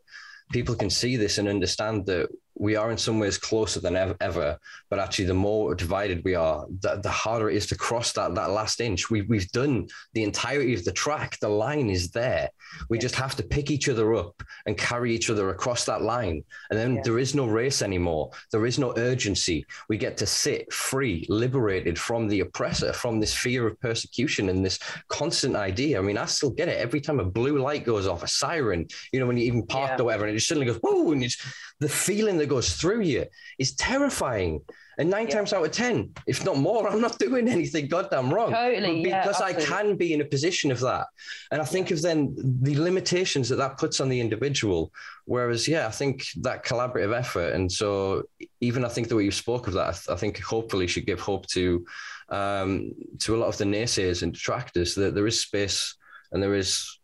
[0.50, 4.58] people can see this and understand that we are in some ways closer than ever,
[4.90, 8.34] but actually the more divided we are, the, the harder it is to cross that
[8.34, 9.10] that last inch.
[9.10, 11.38] We, we've done the entirety of the track.
[11.40, 12.50] The line is there.
[12.90, 13.02] We yeah.
[13.02, 16.44] just have to pick each other up and carry each other across that line.
[16.70, 17.02] And then yeah.
[17.04, 18.30] there is no race anymore.
[18.50, 19.64] There is no urgency.
[19.88, 24.64] We get to sit free, liberated from the oppressor, from this fear of persecution and
[24.64, 24.78] this
[25.08, 25.98] constant idea.
[25.98, 28.86] I mean, I still get it every time a blue light goes off, a siren,
[29.12, 30.02] you know, when you even parked yeah.
[30.02, 31.36] or whatever, and it just suddenly goes, whoa, and it's
[31.80, 33.26] the feeling that goes through you
[33.58, 34.60] is terrifying.
[34.98, 35.36] And nine yeah.
[35.36, 38.50] times out of 10, if not more, I'm not doing anything goddamn wrong.
[38.50, 39.04] Totally.
[39.04, 41.06] because yeah, I can be in a position of that.
[41.52, 44.92] And I think of then the limitations that that puts on the individual.
[45.24, 47.52] Whereas, yeah, I think that collaborative effort.
[47.52, 48.24] And so,
[48.60, 51.46] even I think the way you spoke of that, I, think hopefully should give hope
[51.48, 51.86] to
[52.28, 55.94] um, to a lot of the naysayers and detractors that there is space
[56.32, 56.98] and there is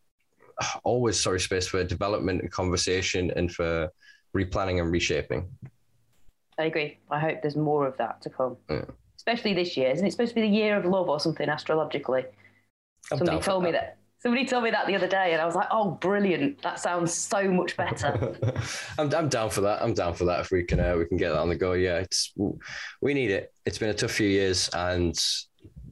[0.83, 3.89] always sorry space for development and conversation and for
[4.35, 5.47] replanning and reshaping.
[6.59, 6.99] I agree.
[7.09, 8.57] I hope there's more of that to come.
[8.69, 8.85] Yeah.
[9.15, 9.91] Especially this year.
[9.91, 12.25] Isn't it supposed to be the year of love or something astrologically?
[13.11, 13.97] I'm somebody told me that.
[14.19, 16.61] Somebody told me that the other day, and I was like, "Oh, brilliant!
[16.63, 18.35] That sounds so much better."
[18.97, 19.83] I'm, I'm down for that.
[19.83, 20.39] I'm down for that.
[20.39, 21.73] If we can, uh, we can get that on the go.
[21.73, 22.33] Yeah, it's
[23.01, 23.53] we need it.
[23.65, 25.15] It's been a tough few years, and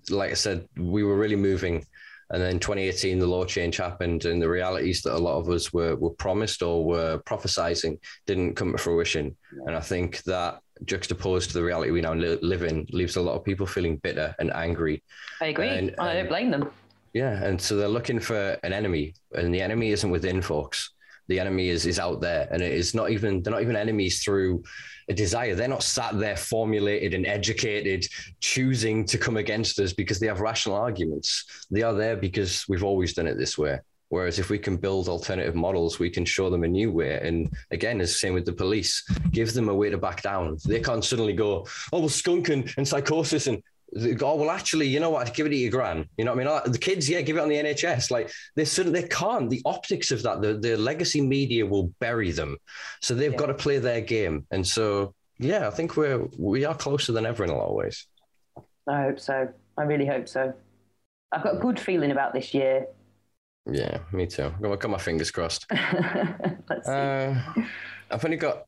[0.09, 1.85] like I said, we were really moving
[2.31, 5.73] and then 2018, the law change happened, and the realities that a lot of us
[5.73, 9.35] were were promised or were prophesizing didn't come to fruition.
[9.65, 13.21] And I think that juxtaposed to the reality we now li- live in leaves a
[13.21, 15.03] lot of people feeling bitter and angry.
[15.41, 15.69] I agree.
[15.69, 16.69] And, I don't blame them.
[17.13, 20.91] Yeah, and so they're looking for an enemy, and the enemy isn't within, folks.
[21.27, 24.23] The enemy is is out there, and it is not even they're not even enemies
[24.23, 24.63] through
[25.09, 25.55] a desire.
[25.55, 28.07] They're not sat there formulated and educated,
[28.39, 31.65] choosing to come against us because they have rational arguments.
[31.71, 33.79] They are there because we've always done it this way.
[34.09, 37.19] Whereas if we can build alternative models, we can show them a new way.
[37.19, 39.03] And again, it's the same with the police.
[39.31, 40.57] Give them a way to back down.
[40.65, 43.63] They can't suddenly go, oh, well, skunk and, and psychosis and
[44.21, 45.33] oh well actually you know what?
[45.33, 46.07] Give it to your gran.
[46.17, 46.71] You know what i mean?
[46.71, 49.49] The kids yeah give it on the nhs like they suddenly they can't.
[49.49, 52.57] The optics of that the, the legacy media will bury them.
[53.01, 53.37] So they've yeah.
[53.37, 54.45] got to play their game.
[54.51, 57.75] And so yeah i think we're we are closer than ever in a lot of
[57.75, 58.07] ways.
[58.87, 59.49] I hope so.
[59.77, 60.53] I really hope so.
[61.31, 62.87] I've got a good feeling about this year.
[63.71, 64.53] Yeah me too.
[64.63, 65.65] I've got my fingers crossed.
[65.71, 66.91] Let's see.
[66.91, 67.41] Uh,
[68.11, 68.65] i've only got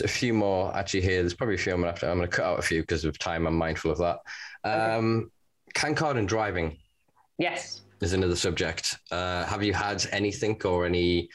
[0.00, 1.20] a few more actually here.
[1.20, 3.18] There's probably a few I'm gonna, to, I'm gonna cut out a few because of
[3.18, 3.46] time.
[3.46, 4.18] I'm mindful of that.
[4.64, 5.30] Um,
[5.76, 5.94] okay.
[5.94, 6.76] CanCard and driving.
[7.38, 7.82] Yes.
[8.00, 8.96] Is another subject.
[9.10, 11.28] Uh, have you had anything or any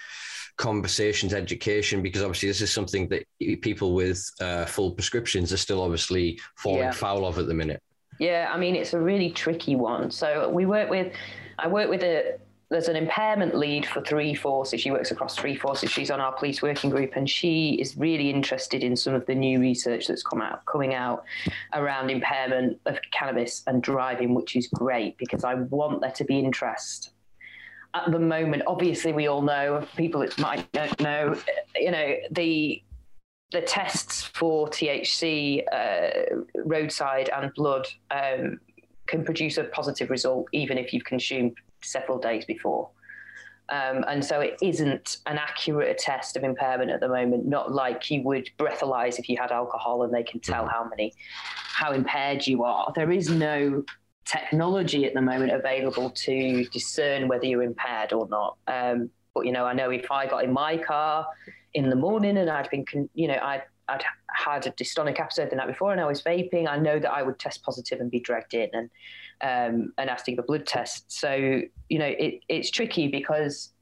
[0.58, 2.02] conversations, education?
[2.02, 3.26] Because obviously this is something that
[3.62, 6.92] people with uh, full prescriptions are still obviously falling yeah.
[6.92, 7.82] foul of at the minute.
[8.20, 10.12] Yeah, I mean it's a really tricky one.
[10.12, 11.14] So we work with,
[11.60, 12.38] I work with a
[12.74, 14.82] there's an impairment lead for three forces.
[14.82, 15.92] She works across three forces.
[15.92, 19.36] She's on our police working group, and she is really interested in some of the
[19.36, 21.24] new research that's come out, coming out
[21.74, 26.40] around impairment of cannabis and driving, which is great because I want there to be
[26.40, 27.12] interest.
[27.94, 31.36] At the moment, obviously, we all know people that might not know,
[31.76, 32.82] you know, the
[33.52, 38.60] the tests for THC, uh, roadside and blood um,
[39.06, 42.90] can produce a positive result even if you've consumed several days before.
[43.70, 48.12] Um, and so it isn't an accurate test of impairment at the moment, not like
[48.12, 50.74] you would breathalyze if you had alcohol and they can tell mm-hmm.
[50.74, 51.14] how many,
[51.74, 52.92] how impaired you are.
[52.94, 53.84] There is no
[54.26, 58.58] technology at the moment available to discern whether you're impaired or not.
[58.68, 61.26] Um, but, you know, I know if I got in my car
[61.74, 65.56] in the morning and I'd been, you know, I'd, I'd had a dystonic episode the
[65.56, 68.20] night before and I was vaping, I know that I would test positive and be
[68.20, 68.70] dragged in.
[68.74, 68.90] And
[69.44, 71.20] um, and asking for blood tests.
[71.20, 73.74] So you know it, it's tricky because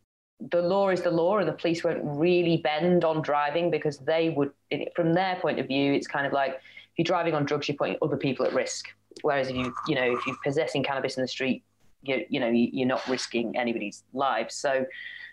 [0.49, 4.29] the law is the law, and the police won't really bend on driving because they
[4.29, 4.51] would,
[4.95, 6.59] from their point of view, it's kind of like if
[6.97, 8.87] you're driving on drugs, you're putting other people at risk.
[9.21, 11.63] Whereas if you you know if you're possessing cannabis in the street,
[12.01, 14.55] you you know you're not risking anybody's lives.
[14.55, 14.85] So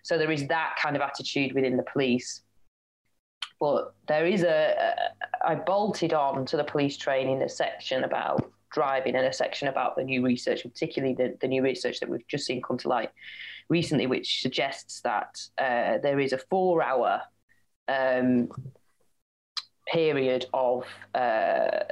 [0.03, 2.43] so there is that kind of attitude within the police.
[3.61, 4.95] But there is a,
[5.43, 9.69] a I bolted on to the police training a section about driving in a section
[9.69, 12.89] about the new research, particularly the, the new research that we've just seen come to
[12.89, 13.11] light
[13.69, 17.23] recently, which suggests that uh, there is a four hour
[17.89, 18.49] um,
[19.91, 20.85] period of
[21.15, 21.85] uh,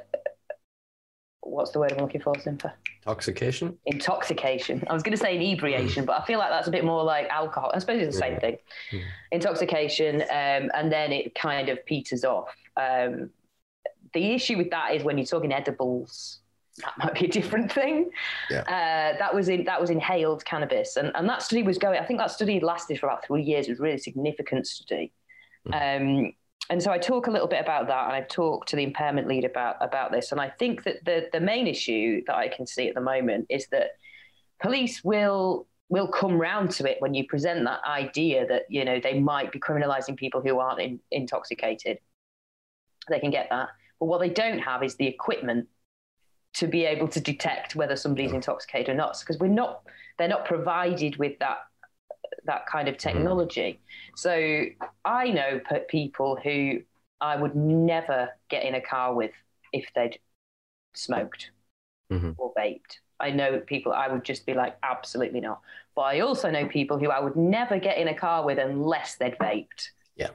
[1.46, 2.72] what's the word I'm looking for, Simpa?
[3.02, 3.76] Intoxication.
[3.86, 4.84] Intoxication.
[4.88, 7.28] I was going to say inebriation, but I feel like that's a bit more like
[7.28, 7.70] alcohol.
[7.74, 8.58] I suppose it's the same thing.
[8.90, 9.02] Mm.
[9.32, 12.54] Intoxication, um, and then it kind of peters off.
[12.76, 13.30] Um,
[14.12, 16.40] the issue with that is when you're talking edibles,
[16.82, 18.10] that might be a different thing.
[18.50, 18.60] Yeah.
[18.60, 21.98] Uh, that was in that was inhaled cannabis, and and that study was going.
[21.98, 23.66] I think that study lasted for about three years.
[23.66, 25.12] It was a really significant study.
[25.68, 26.26] Mm.
[26.26, 26.32] Um,
[26.68, 29.28] and so I talk a little bit about that, and I've talked to the impairment
[29.28, 30.32] lead about about this.
[30.32, 33.46] And I think that the the main issue that I can see at the moment
[33.48, 33.90] is that
[34.60, 39.00] police will will come round to it when you present that idea that you know
[39.00, 41.98] they might be criminalising people who aren't in, intoxicated.
[43.08, 43.68] They can get that,
[44.00, 45.68] but what they don't have is the equipment
[46.56, 49.82] to be able to detect whether somebody's intoxicated or not because we're not
[50.18, 51.58] they're not provided with that
[52.44, 53.08] that kind of mm-hmm.
[53.08, 54.18] technology mm.
[54.18, 54.64] so
[55.04, 56.78] i know people who
[57.20, 59.32] i would never get in a car with
[59.72, 60.18] if they'd
[60.94, 61.50] smoked
[62.10, 62.32] mm-hmm.
[62.38, 62.98] or vaped.
[63.18, 65.60] I know people I would just be like, absolutely not.
[65.94, 69.16] But I also know people who I would never get in a car with unless
[69.16, 69.90] they'd vaped.
[70.16, 70.30] Yeah.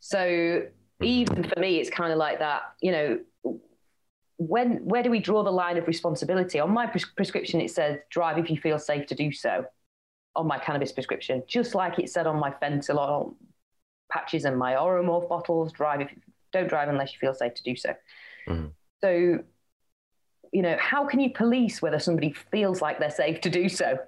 [0.00, 0.62] So
[1.00, 3.18] even for me, it's kind of like that, you know,
[4.48, 6.58] when where do we draw the line of responsibility?
[6.60, 9.64] On my pres- prescription, it says drive if you feel safe to do so.
[10.34, 13.34] On my cannabis prescription, just like it said on my fentanyl
[14.10, 16.10] patches and my Oromorph bottles, drive if
[16.52, 17.90] don't drive unless you feel safe to do so.
[18.48, 18.68] Mm-hmm.
[19.02, 19.44] So
[20.52, 23.98] you know, how can you police whether somebody feels like they're safe to do so?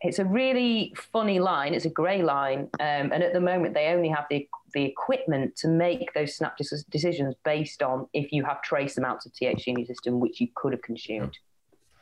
[0.00, 1.74] It's a really funny line.
[1.74, 5.56] It's a grey line, um, and at the moment they only have the the equipment
[5.56, 6.56] to make those snap
[6.90, 10.48] decisions based on if you have trace amounts of THC in your system, which you
[10.54, 11.36] could have consumed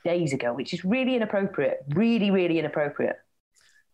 [0.04, 1.84] days ago, which is really inappropriate.
[1.94, 3.16] Really, really inappropriate.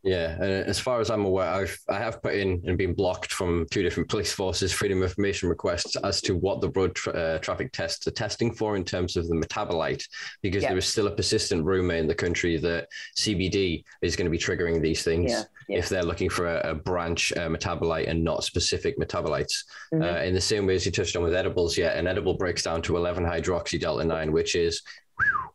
[0.04, 3.32] Yeah, and as far as I'm aware, I've I have put in and been blocked
[3.32, 7.12] from two different police forces freedom of information requests as to what the road tra-
[7.12, 10.04] uh, traffic tests are testing for in terms of the metabolite,
[10.42, 10.70] because yeah.
[10.70, 14.38] there is still a persistent rumor in the country that CBD is going to be
[14.38, 15.44] triggering these things yeah.
[15.68, 15.78] Yeah.
[15.78, 19.64] if they're looking for a, a branch uh, metabolite and not specific metabolites.
[19.94, 20.02] Mm-hmm.
[20.02, 22.64] Uh, in the same way as you touched on with edibles, yeah, an edible breaks
[22.64, 24.82] down to 11 hydroxy delta 9, which is
[25.16, 25.50] whew,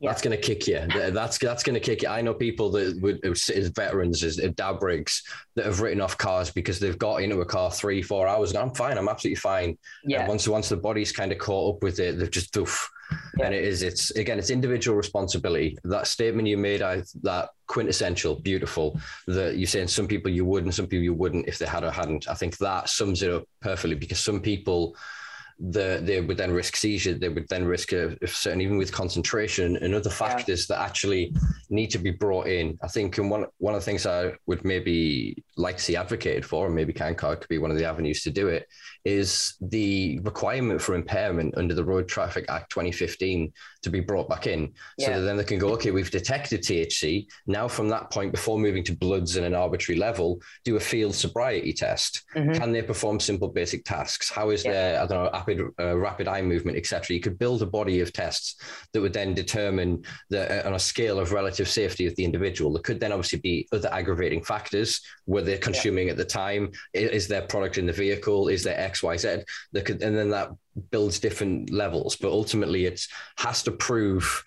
[0.00, 0.10] yeah.
[0.10, 0.86] That's going to kick you.
[0.86, 2.08] That's that's going to kick you.
[2.08, 5.24] I know people that would as veterans, as dab rigs,
[5.56, 8.58] that have written off cars because they've got into a car three, four hours, and
[8.58, 8.96] I'm fine.
[8.96, 9.76] I'm absolutely fine.
[10.04, 10.20] Yeah.
[10.20, 12.86] And once once the body's kind of caught up with it, they've just doof.
[13.38, 13.46] Yeah.
[13.46, 13.82] And it is.
[13.82, 14.38] It's again.
[14.38, 15.76] It's individual responsibility.
[15.82, 19.00] That statement you made, I that quintessential, beautiful.
[19.26, 21.82] That you're saying some people you would and some people you wouldn't if they had
[21.82, 22.28] or hadn't.
[22.28, 24.94] I think that sums it up perfectly because some people
[25.60, 27.14] the, they would then risk seizure.
[27.14, 30.76] They would then risk a, a certain, even with concentration and other factors yeah.
[30.76, 31.34] that actually
[31.68, 32.78] need to be brought in.
[32.82, 36.44] I think, and one one of the things I would maybe like to see advocated
[36.44, 38.68] for, and maybe CanCard could be one of the avenues to do it,
[39.08, 43.50] is the requirement for impairment under the Road Traffic Act 2015
[43.82, 45.06] to be brought back in, yeah.
[45.06, 47.26] so that then they can go, okay, we've detected THC.
[47.46, 51.14] Now, from that point, before moving to bloods in an arbitrary level, do a field
[51.14, 52.24] sobriety test.
[52.36, 52.52] Mm-hmm.
[52.52, 54.30] Can they perform simple basic tasks?
[54.30, 54.72] How is yeah.
[54.72, 57.14] their I don't know rapid uh, rapid eye movement, etc.
[57.14, 58.56] You could build a body of tests
[58.92, 62.72] that would then determine the uh, on a scale of relative safety of the individual.
[62.74, 65.00] There could then obviously be other aggravating factors.
[65.26, 66.12] Were they consuming yeah.
[66.12, 66.72] at the time?
[66.92, 68.48] Is, is their product in the vehicle?
[68.48, 69.38] Is there X, Y, Z?
[69.74, 70.50] Could, and then that
[70.90, 72.16] builds different levels.
[72.16, 73.00] But ultimately, it
[73.36, 74.44] has to prove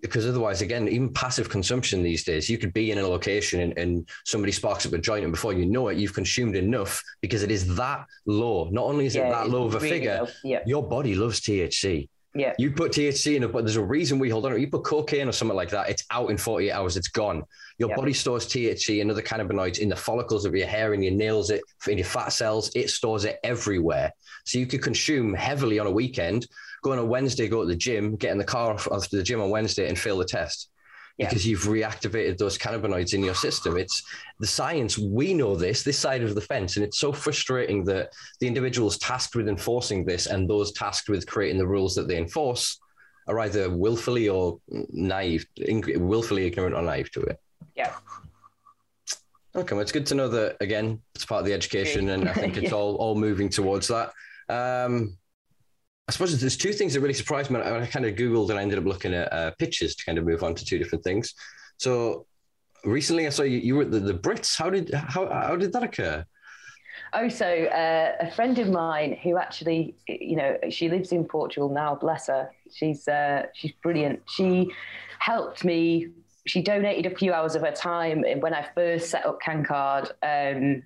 [0.00, 3.76] because otherwise, again, even passive consumption these days, you could be in a location and,
[3.78, 7.42] and, somebody sparks up a joint, and before you know it, you've consumed enough because
[7.42, 8.68] it is that low.
[8.70, 10.60] Not only is yeah, it that low of a really figure, yeah.
[10.66, 12.08] your body loves THC.
[12.38, 12.54] Yeah.
[12.58, 14.60] You put THC in it, but there's a reason we hold on.
[14.60, 17.44] You put cocaine or something like that, it's out in 48 hours, it's gone.
[17.78, 17.96] Your yeah.
[17.96, 21.50] body stores THC and other cannabinoids in the follicles of your hair and your nails,
[21.50, 24.12] it in your fat cells, it stores it everywhere.
[24.44, 26.46] So you could consume heavily on a weekend
[26.86, 29.40] go on a Wednesday, go to the gym, get in the car after the gym
[29.40, 30.68] on Wednesday and fail the test.
[31.18, 31.28] Yeah.
[31.28, 33.78] Because you've reactivated those cannabinoids in your system.
[33.78, 34.02] It's
[34.38, 34.98] the science.
[34.98, 36.76] We know this, this side of the fence.
[36.76, 41.26] And it's so frustrating that the individuals tasked with enforcing this and those tasked with
[41.26, 42.78] creating the rules that they enforce
[43.28, 45.46] are either willfully or naive,
[45.96, 47.40] willfully ignorant or naive to it.
[47.74, 47.94] Yeah.
[49.56, 51.00] Okay, well, it's good to know that again.
[51.14, 54.12] It's part of the education, and I think it's all all moving towards that.
[54.50, 55.16] Um,
[56.08, 57.60] I suppose there's two things that really surprised me.
[57.60, 60.24] I kind of Googled and I ended up looking at uh, pictures to kind of
[60.24, 61.34] move on to two different things.
[61.78, 62.26] So
[62.84, 64.56] recently I saw you, you were the, the Brits.
[64.56, 66.24] How did, how, how did that occur?
[67.12, 71.68] Oh, so uh, a friend of mine who actually, you know, she lives in Portugal
[71.68, 71.94] now.
[71.94, 72.50] Bless her.
[72.72, 74.20] She's uh, she's brilliant.
[74.28, 74.70] She
[75.18, 76.08] helped me.
[76.46, 80.82] She donated a few hours of her time when I first set up CanCard um,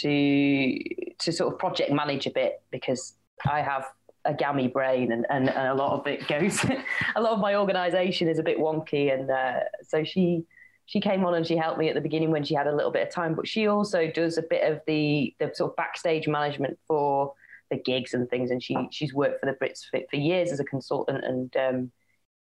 [0.00, 0.78] to
[1.18, 3.14] to sort of project manage a bit because
[3.48, 3.84] I have
[4.24, 6.62] a gammy brain and, and, and, a lot of it goes
[7.16, 10.44] a lot of my organization is a bit wonky and uh, so she
[10.84, 12.90] she came on and she helped me at the beginning when she had a little
[12.90, 16.28] bit of time but she also does a bit of the the sort of backstage
[16.28, 17.32] management for
[17.70, 20.60] the gigs and things and she she's worked for the brits for, for years as
[20.60, 21.92] a consultant and um,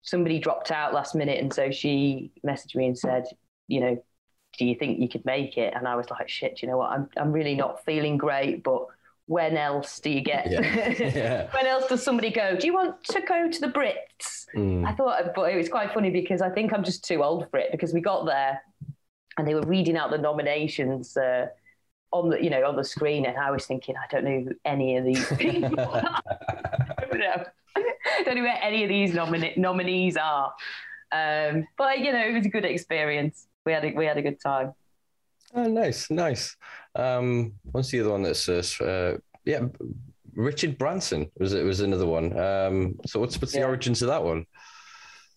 [0.01, 3.25] somebody dropped out last minute and so she messaged me and said
[3.67, 4.01] you know
[4.57, 5.73] do you think you could make it?
[5.75, 6.91] And i was like shit you know what?
[6.91, 8.87] I'm, I'm really not feeling great but
[9.27, 10.89] when else do you get yeah.
[10.97, 11.47] Yeah.
[11.53, 14.85] when else does somebody go do you want to go to the brits mm.
[14.87, 17.59] i thought but it was quite funny because i think i'm just too old for
[17.59, 18.61] it because we got there
[19.37, 21.47] and they were reading out the nominations uh,
[22.11, 24.55] on the you know on the screen and i was thinking i don't know who
[24.63, 26.21] any of these people are.
[26.97, 27.43] I don't know
[27.75, 30.53] I don't know where any of these nomina- nominees are
[31.11, 34.21] um, but you know it was a good experience we had a, we had a
[34.21, 34.73] good time
[35.53, 36.55] Oh, nice, nice.
[36.95, 39.61] Um, what's the other one that's uh, yeah,
[40.33, 42.37] Richard Branson was it was another one.
[42.37, 43.65] Um, so what's what's the yeah.
[43.65, 44.45] origins of that one?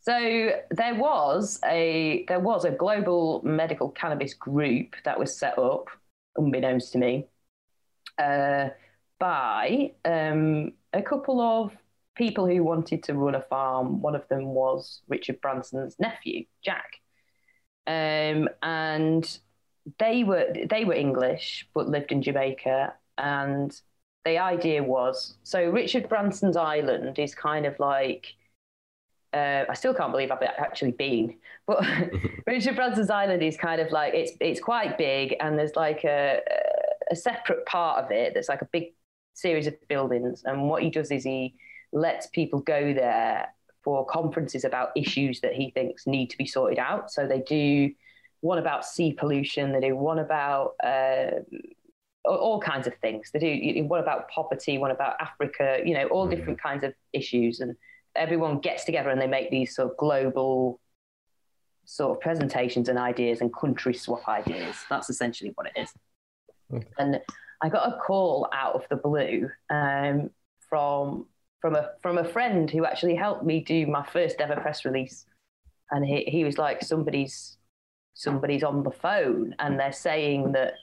[0.02, 5.88] So there was a there was a global medical cannabis group that was set up,
[6.36, 7.28] unbeknownst to me,
[8.18, 8.70] uh,
[9.18, 11.72] by um, a couple of
[12.16, 14.02] people who wanted to run a farm.
[14.02, 16.96] One of them was Richard Branson's nephew, Jack,
[17.86, 19.38] um, and
[19.98, 23.78] they were they were English but lived in Jamaica, and
[24.24, 28.34] the idea was so Richard Branson's island is kind of like
[29.32, 31.36] uh, I still can't believe I've actually been,
[31.66, 31.84] but
[32.46, 36.40] Richard Branson's Island is kind of like it's it's quite big, and there's like a
[37.10, 38.94] a separate part of it that's like a big
[39.34, 40.42] series of buildings.
[40.44, 41.54] And what he does is he
[41.92, 43.48] lets people go there
[43.82, 47.10] for conferences about issues that he thinks need to be sorted out.
[47.10, 47.90] So they do
[48.40, 51.40] one about sea pollution, they do one about uh,
[52.24, 53.30] all kinds of things.
[53.32, 56.30] They do one about poverty, one about Africa, you know, all mm.
[56.30, 57.76] different kinds of issues and
[58.16, 60.80] everyone gets together and they make these sort of global
[61.84, 64.76] sort of presentations and ideas and country swap ideas.
[64.88, 65.92] That's essentially what it is.
[66.72, 66.86] Okay.
[66.98, 67.20] And
[67.62, 70.30] I got a call out of the blue um,
[70.68, 71.26] from
[71.60, 75.26] from a from a friend who actually helped me do my first ever press release,
[75.90, 77.58] and he he was like somebody's
[78.14, 80.74] somebody's on the phone and they're saying that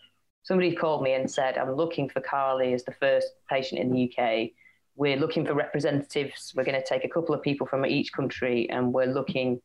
[0.43, 4.11] somebody called me and said I'm looking for Carly as the first patient in the
[4.11, 4.51] UK
[4.97, 6.53] we're looking for representatives.
[6.55, 9.61] We're going to take a couple of people from each country, and we're looking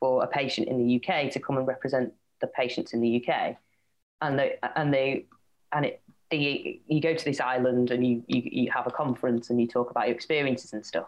[0.00, 3.56] for a patient in the UK to come and represent the patients in the UK.
[4.20, 5.26] And they and they
[5.72, 9.48] and it the, you go to this island and you, you you have a conference
[9.48, 11.06] and you talk about your experiences and stuff.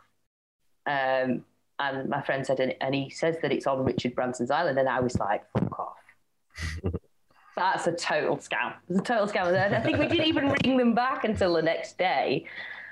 [0.87, 1.45] Um,
[1.79, 4.89] and my friend said, and, and he says that it's on Richard Branson's island, and
[4.89, 6.93] I was like, fuck off.
[7.57, 8.75] That's a total scam.
[8.89, 9.49] It's a total scam.
[9.49, 12.47] And I think we didn't even ring them back until the next day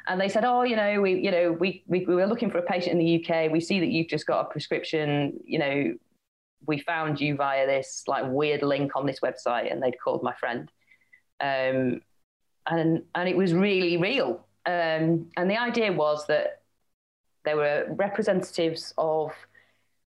[0.06, 2.58] and they said, "Oh, you know, we, you know, we, we, we were looking for
[2.58, 3.50] a patient in the UK.
[3.50, 5.40] We see that you've just got a prescription.
[5.44, 5.94] You know,
[6.66, 10.34] we found you via this like weird link on this website." And they'd called my
[10.34, 10.70] friend,
[11.40, 12.00] um,
[12.66, 14.46] and and it was really real.
[14.64, 16.62] Um, and the idea was that
[17.47, 19.32] there were representatives of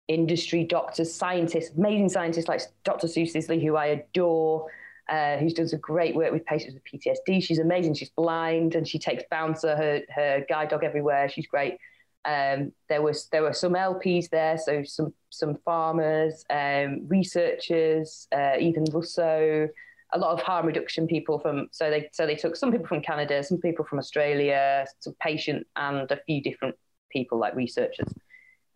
[0.09, 3.07] industry, doctors, scientists, amazing scientists like Dr.
[3.07, 4.67] Sue Sisley, who I adore
[5.09, 7.41] uh, who does a great work with patients with PTSD.
[7.41, 7.93] She's amazing.
[7.93, 11.29] She's blind and she takes Bouncer, her, her guide dog, everywhere.
[11.29, 11.77] She's great.
[12.25, 18.55] Um, there was there were some LPs there, so some some farmers, um, researchers, uh,
[18.59, 19.69] Ethan Russo,
[20.11, 21.69] a lot of harm reduction people from.
[21.71, 25.65] So they so they took some people from Canada, some people from Australia, some patient,
[25.77, 26.75] and a few different
[27.09, 28.13] people like researchers,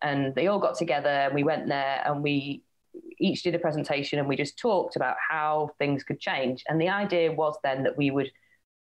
[0.00, 2.62] and they all got together and we went there and we
[3.18, 6.64] each did a presentation and we just talked about how things could change.
[6.68, 8.30] And the idea was then that we would,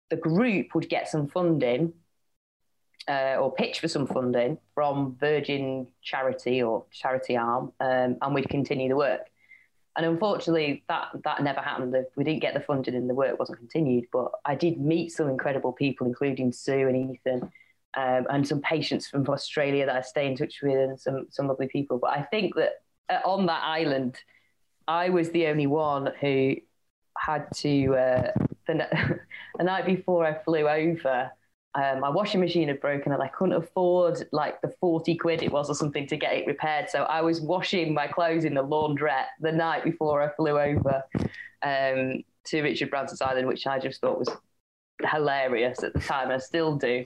[0.10, 1.94] the group would get some funding
[3.10, 8.50] uh, or pitch for some funding from Virgin Charity or Charity Arm, um, and we'd
[8.50, 9.22] continue the work.
[9.96, 11.96] And unfortunately, that that never happened.
[12.16, 14.06] We didn't get the funding, and the work wasn't continued.
[14.14, 17.52] But I did meet some incredible people, including Sue and Ethan,
[17.98, 21.48] um, and some patients from Australia that I stay in touch with, and some some
[21.48, 22.00] lovely people.
[22.00, 24.20] But I think that uh, on that island,
[24.88, 26.56] I was the only one who
[27.18, 28.32] had to uh,
[28.68, 29.20] the,
[29.58, 31.32] the night before I flew over.
[31.76, 35.52] Um, my washing machine had broken and I couldn't afford like the 40 quid it
[35.52, 36.90] was or something to get it repaired.
[36.90, 41.04] So I was washing my clothes in the laundrette the night before I flew over
[41.62, 44.30] um, to Richard Branson's Island, which I just thought was
[45.12, 46.32] hilarious at the time.
[46.32, 47.06] I still do.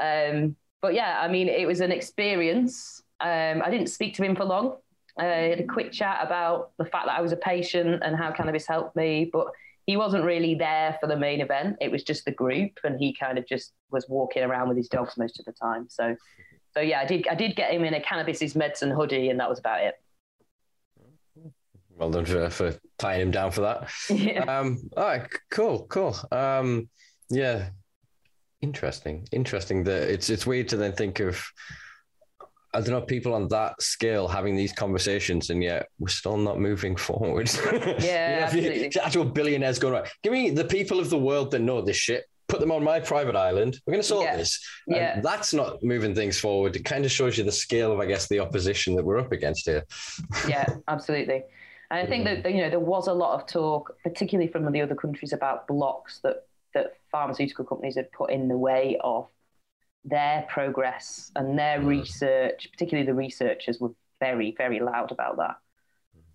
[0.00, 3.02] Um, but yeah, I mean, it was an experience.
[3.20, 4.76] Um, I didn't speak to him for long.
[5.18, 8.32] I had a quick chat about the fact that I was a patient and how
[8.32, 9.48] cannabis helped me, but
[9.86, 11.76] he wasn't really there for the main event.
[11.80, 14.88] It was just the group, and he kind of just was walking around with his
[14.88, 15.86] dogs most of the time.
[15.88, 16.16] So,
[16.72, 19.38] so yeah, I did I did get him in a cannabis is medicine hoodie, and
[19.40, 19.94] that was about it.
[21.90, 23.90] Well done for, for tying him down for that.
[24.08, 24.44] Yeah.
[24.44, 26.16] Um, all right, cool, cool.
[26.30, 26.88] Um,
[27.28, 27.68] yeah,
[28.62, 29.84] interesting, interesting.
[29.84, 31.44] That it's it's weird to then think of
[32.74, 36.58] I don't know, people on that scale having these conversations, and yet we're still not
[36.58, 37.50] moving forward.
[37.72, 39.00] Yeah, you know, absolutely.
[39.00, 40.10] Actual billionaires going right.
[40.22, 42.24] Give me the people of the world that know this shit.
[42.48, 43.78] Put them on my private island.
[43.86, 44.36] We're going to solve yeah.
[44.36, 44.66] this.
[44.86, 46.76] Yeah, and that's not moving things forward.
[46.76, 49.32] It kind of shows you the scale of, I guess, the opposition that we're up
[49.32, 49.84] against here.
[50.48, 51.44] yeah, absolutely.
[51.90, 54.80] And I think that you know there was a lot of talk, particularly from the
[54.80, 59.28] other countries, about blocks that that pharmaceutical companies had put in the way of
[60.04, 61.86] their progress and their mm.
[61.86, 65.56] research, particularly the researchers, were very, very loud about that.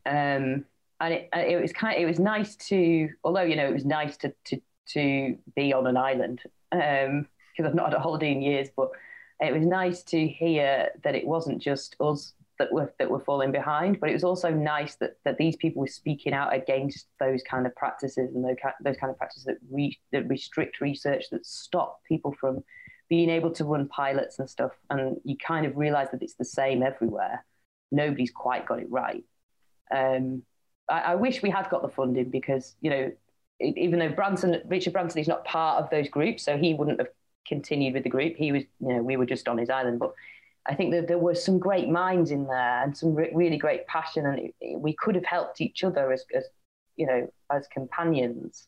[0.05, 0.65] Um,
[0.99, 3.85] and it, it was kind of, it was nice to, although you know it was
[3.85, 4.61] nice to to
[4.93, 6.41] to be on an island.
[6.71, 8.91] Um, because I've not had a holiday in years, but
[9.39, 13.51] it was nice to hear that it wasn't just us that were that were falling
[13.51, 17.41] behind, but it was also nice that, that these people were speaking out against those
[17.43, 21.45] kind of practices and those, those kind of practices that, re, that restrict research, that
[21.45, 22.63] stop people from
[23.09, 24.71] being able to run pilots and stuff.
[24.89, 27.45] And you kind of realize that it's the same everywhere.
[27.91, 29.23] Nobody's quite got it right.
[29.95, 30.43] Um,
[30.89, 33.11] I, I, wish we had got the funding because, you know,
[33.61, 37.07] even though Branson, Richard Branson is not part of those groups, so he wouldn't have
[37.47, 38.35] continued with the group.
[38.35, 40.13] He was, you know, we were just on his island, but
[40.67, 43.87] I think that there were some great minds in there and some re- really great
[43.87, 46.43] passion, and it, it, we could have helped each other as, as
[46.95, 48.67] you know, as companions.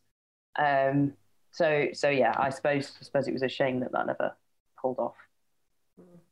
[0.58, 1.14] Um,
[1.52, 4.34] so, so yeah, I suppose I suppose it was a shame that that never
[4.82, 5.16] pulled off.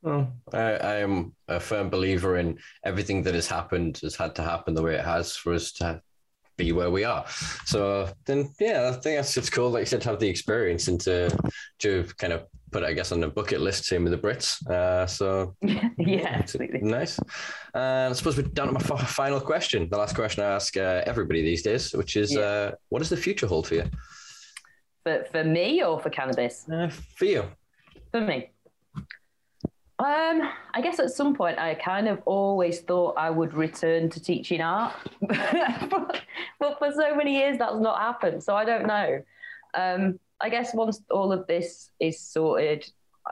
[0.01, 4.43] Well, I, I am a firm believer in everything that has happened has had to
[4.43, 6.01] happen the way it has for us to
[6.57, 7.25] be where we are.
[7.65, 9.69] So then, yeah, I think that's it's cool.
[9.69, 11.35] Like you said, to have the experience and to
[11.79, 13.85] to kind of put I guess, on the bucket list.
[13.85, 14.65] Same with the Brits.
[14.67, 17.19] Uh, so yeah, absolutely nice.
[17.73, 19.87] And I suppose we're down to my f- final question.
[19.89, 22.41] The last question I ask uh, everybody these days, which is, yeah.
[22.41, 23.85] uh, what does the future hold for you?
[25.03, 26.67] For for me or for cannabis?
[26.69, 27.45] Uh, for you.
[28.11, 28.49] For me.
[29.99, 34.19] Um, I guess at some point I kind of always thought I would return to
[34.21, 36.21] teaching art, but,
[36.59, 38.43] but, for so many years that's not happened.
[38.43, 39.23] So I don't know.
[39.73, 42.87] Um, I guess once all of this is sorted,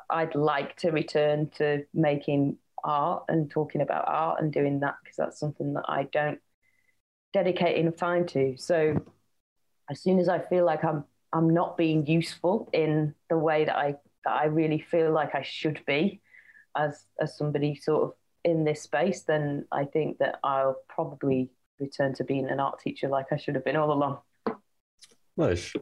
[0.09, 5.17] I'd like to return to making art and talking about art and doing that because
[5.17, 6.39] that's something that I don't
[7.31, 8.55] dedicate enough time to.
[8.57, 8.95] So
[9.89, 13.75] as soon as I feel like I'm I'm not being useful in the way that
[13.75, 16.21] I that I really feel like I should be,
[16.75, 21.49] as as somebody sort of in this space, then I think that I'll probably
[21.79, 24.19] return to being an art teacher like I should have been all along.
[25.35, 25.73] Nice.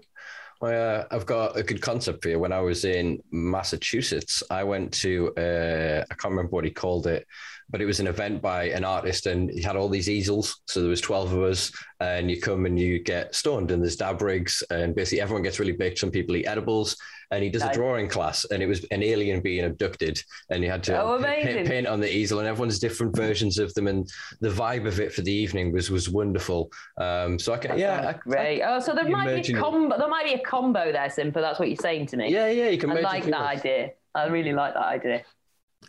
[0.62, 2.40] Well, uh, I've got a good concept for you.
[2.40, 7.06] When I was in Massachusetts, I went to, uh, I can't remember what he called
[7.06, 7.28] it,
[7.70, 10.62] but it was an event by an artist and he had all these easels.
[10.68, 13.96] So there was 12 of us and you come and you get stoned and there's
[13.96, 15.98] dab rigs and basically everyone gets really big.
[15.98, 16.98] Some people eat edibles
[17.32, 20.70] and he does a drawing class and it was an alien being abducted and you
[20.70, 24.08] had to oh, paint, paint, on the easel and everyone's different versions of them and
[24.42, 26.72] the vibe of it for the evening was was wonderful.
[26.98, 28.10] Um, so I can, yeah.
[28.10, 28.62] I, great.
[28.62, 31.36] I, oh, so there might be a combo, there might be a combo there, Simpa.
[31.36, 32.32] That's what you're saying to me.
[32.32, 32.70] Yeah, yeah.
[32.70, 33.92] You can I like that idea.
[34.16, 35.24] I really like that idea.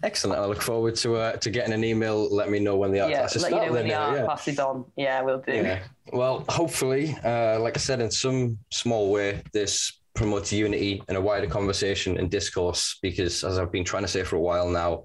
[0.02, 0.40] Excellent.
[0.40, 2.28] I look forward to uh, to getting an email.
[2.34, 3.62] Let me know when the art yeah, classes let start.
[3.64, 4.26] You know when the art yeah.
[4.26, 4.84] passes on.
[4.96, 5.54] Yeah, we'll do.
[5.54, 5.82] Yeah.
[6.12, 11.20] Well, hopefully, uh, like I said, in some small way, this promotes unity and a
[11.20, 12.98] wider conversation and discourse.
[13.02, 15.04] Because as I've been trying to say for a while now,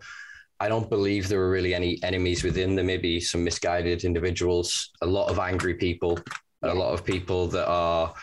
[0.60, 2.76] I don't believe there are really any enemies within.
[2.76, 6.20] There may be some misguided individuals, a lot of angry people,
[6.64, 8.14] a lot of people that are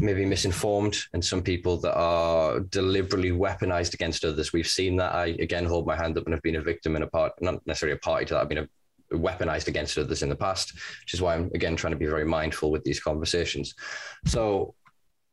[0.00, 4.52] maybe misinformed and some people that are deliberately weaponized against others.
[4.52, 5.14] We've seen that.
[5.14, 7.66] I again hold my hand up and have been a victim in a part, not
[7.66, 8.40] necessarily a party to that.
[8.40, 8.68] I've been a,
[9.12, 12.24] weaponized against others in the past, which is why I'm again trying to be very
[12.24, 13.74] mindful with these conversations.
[14.26, 14.74] So,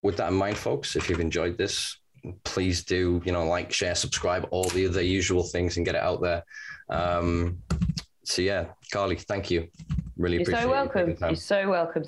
[0.03, 1.97] with that in mind, folks, if you've enjoyed this,
[2.43, 6.01] please do you know like, share, subscribe, all the other usual things, and get it
[6.01, 6.43] out there.
[6.89, 7.59] Um,
[8.23, 9.67] so yeah, Carly, thank you.
[10.17, 11.09] Really You're appreciate so welcome.
[11.09, 12.03] You You're so welcome,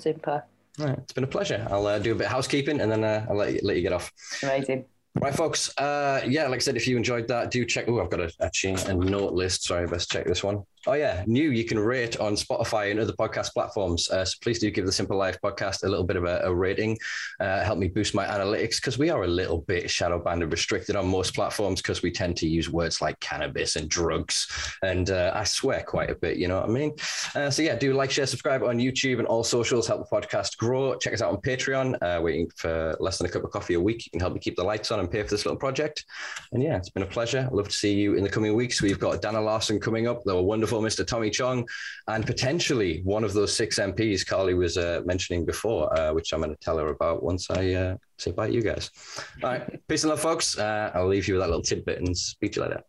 [0.78, 1.66] Right, it's been a pleasure.
[1.70, 3.82] I'll uh, do a bit of housekeeping and then uh, I'll let you, let you
[3.82, 4.10] get off.
[4.42, 4.86] Amazing.
[5.20, 5.76] Right, folks.
[5.78, 7.84] Uh, yeah, like I said, if you enjoyed that, do check.
[7.86, 9.62] Oh, I've got a, actually a note list.
[9.64, 10.64] Sorry, best check this one.
[10.86, 11.50] Oh yeah, new.
[11.50, 14.10] You can rate on Spotify and other podcast platforms.
[14.10, 16.54] Uh, so please do give the Simpa Life podcast a little bit of a, a
[16.54, 16.98] rating.
[17.40, 20.52] Uh, help me boost my analytics because we are a little bit shadow banned and
[20.52, 25.08] restricted on most platforms because we tend to use words like cannabis and drugs, and
[25.08, 26.36] uh, I swear quite a bit.
[26.36, 26.94] You know what I mean?
[27.34, 29.86] Uh, so yeah, do like, share, subscribe on YouTube and all socials.
[29.86, 30.96] Help the podcast grow.
[30.96, 31.96] Check us out on Patreon.
[32.02, 34.04] Uh, waiting for less than a cup of coffee a week.
[34.04, 36.04] You can help me keep the lights on and pay for this little project.
[36.52, 37.46] And yeah, it's been a pleasure.
[37.46, 38.82] I'd love to see you in the coming weeks.
[38.82, 40.24] We've got Dana Larsen coming up.
[40.24, 41.06] They were wonderful Mr.
[41.06, 41.66] Tommy Chong,
[42.08, 46.40] and potentially one of those six MPs Carly was uh, mentioning before, uh, which I'm
[46.40, 48.90] going to tell her about once I uh, say bye to you guys.
[49.42, 49.88] All right.
[49.88, 50.58] Peace and love, folks.
[50.58, 52.82] Uh, I'll leave you with that little tidbit and speak to you later.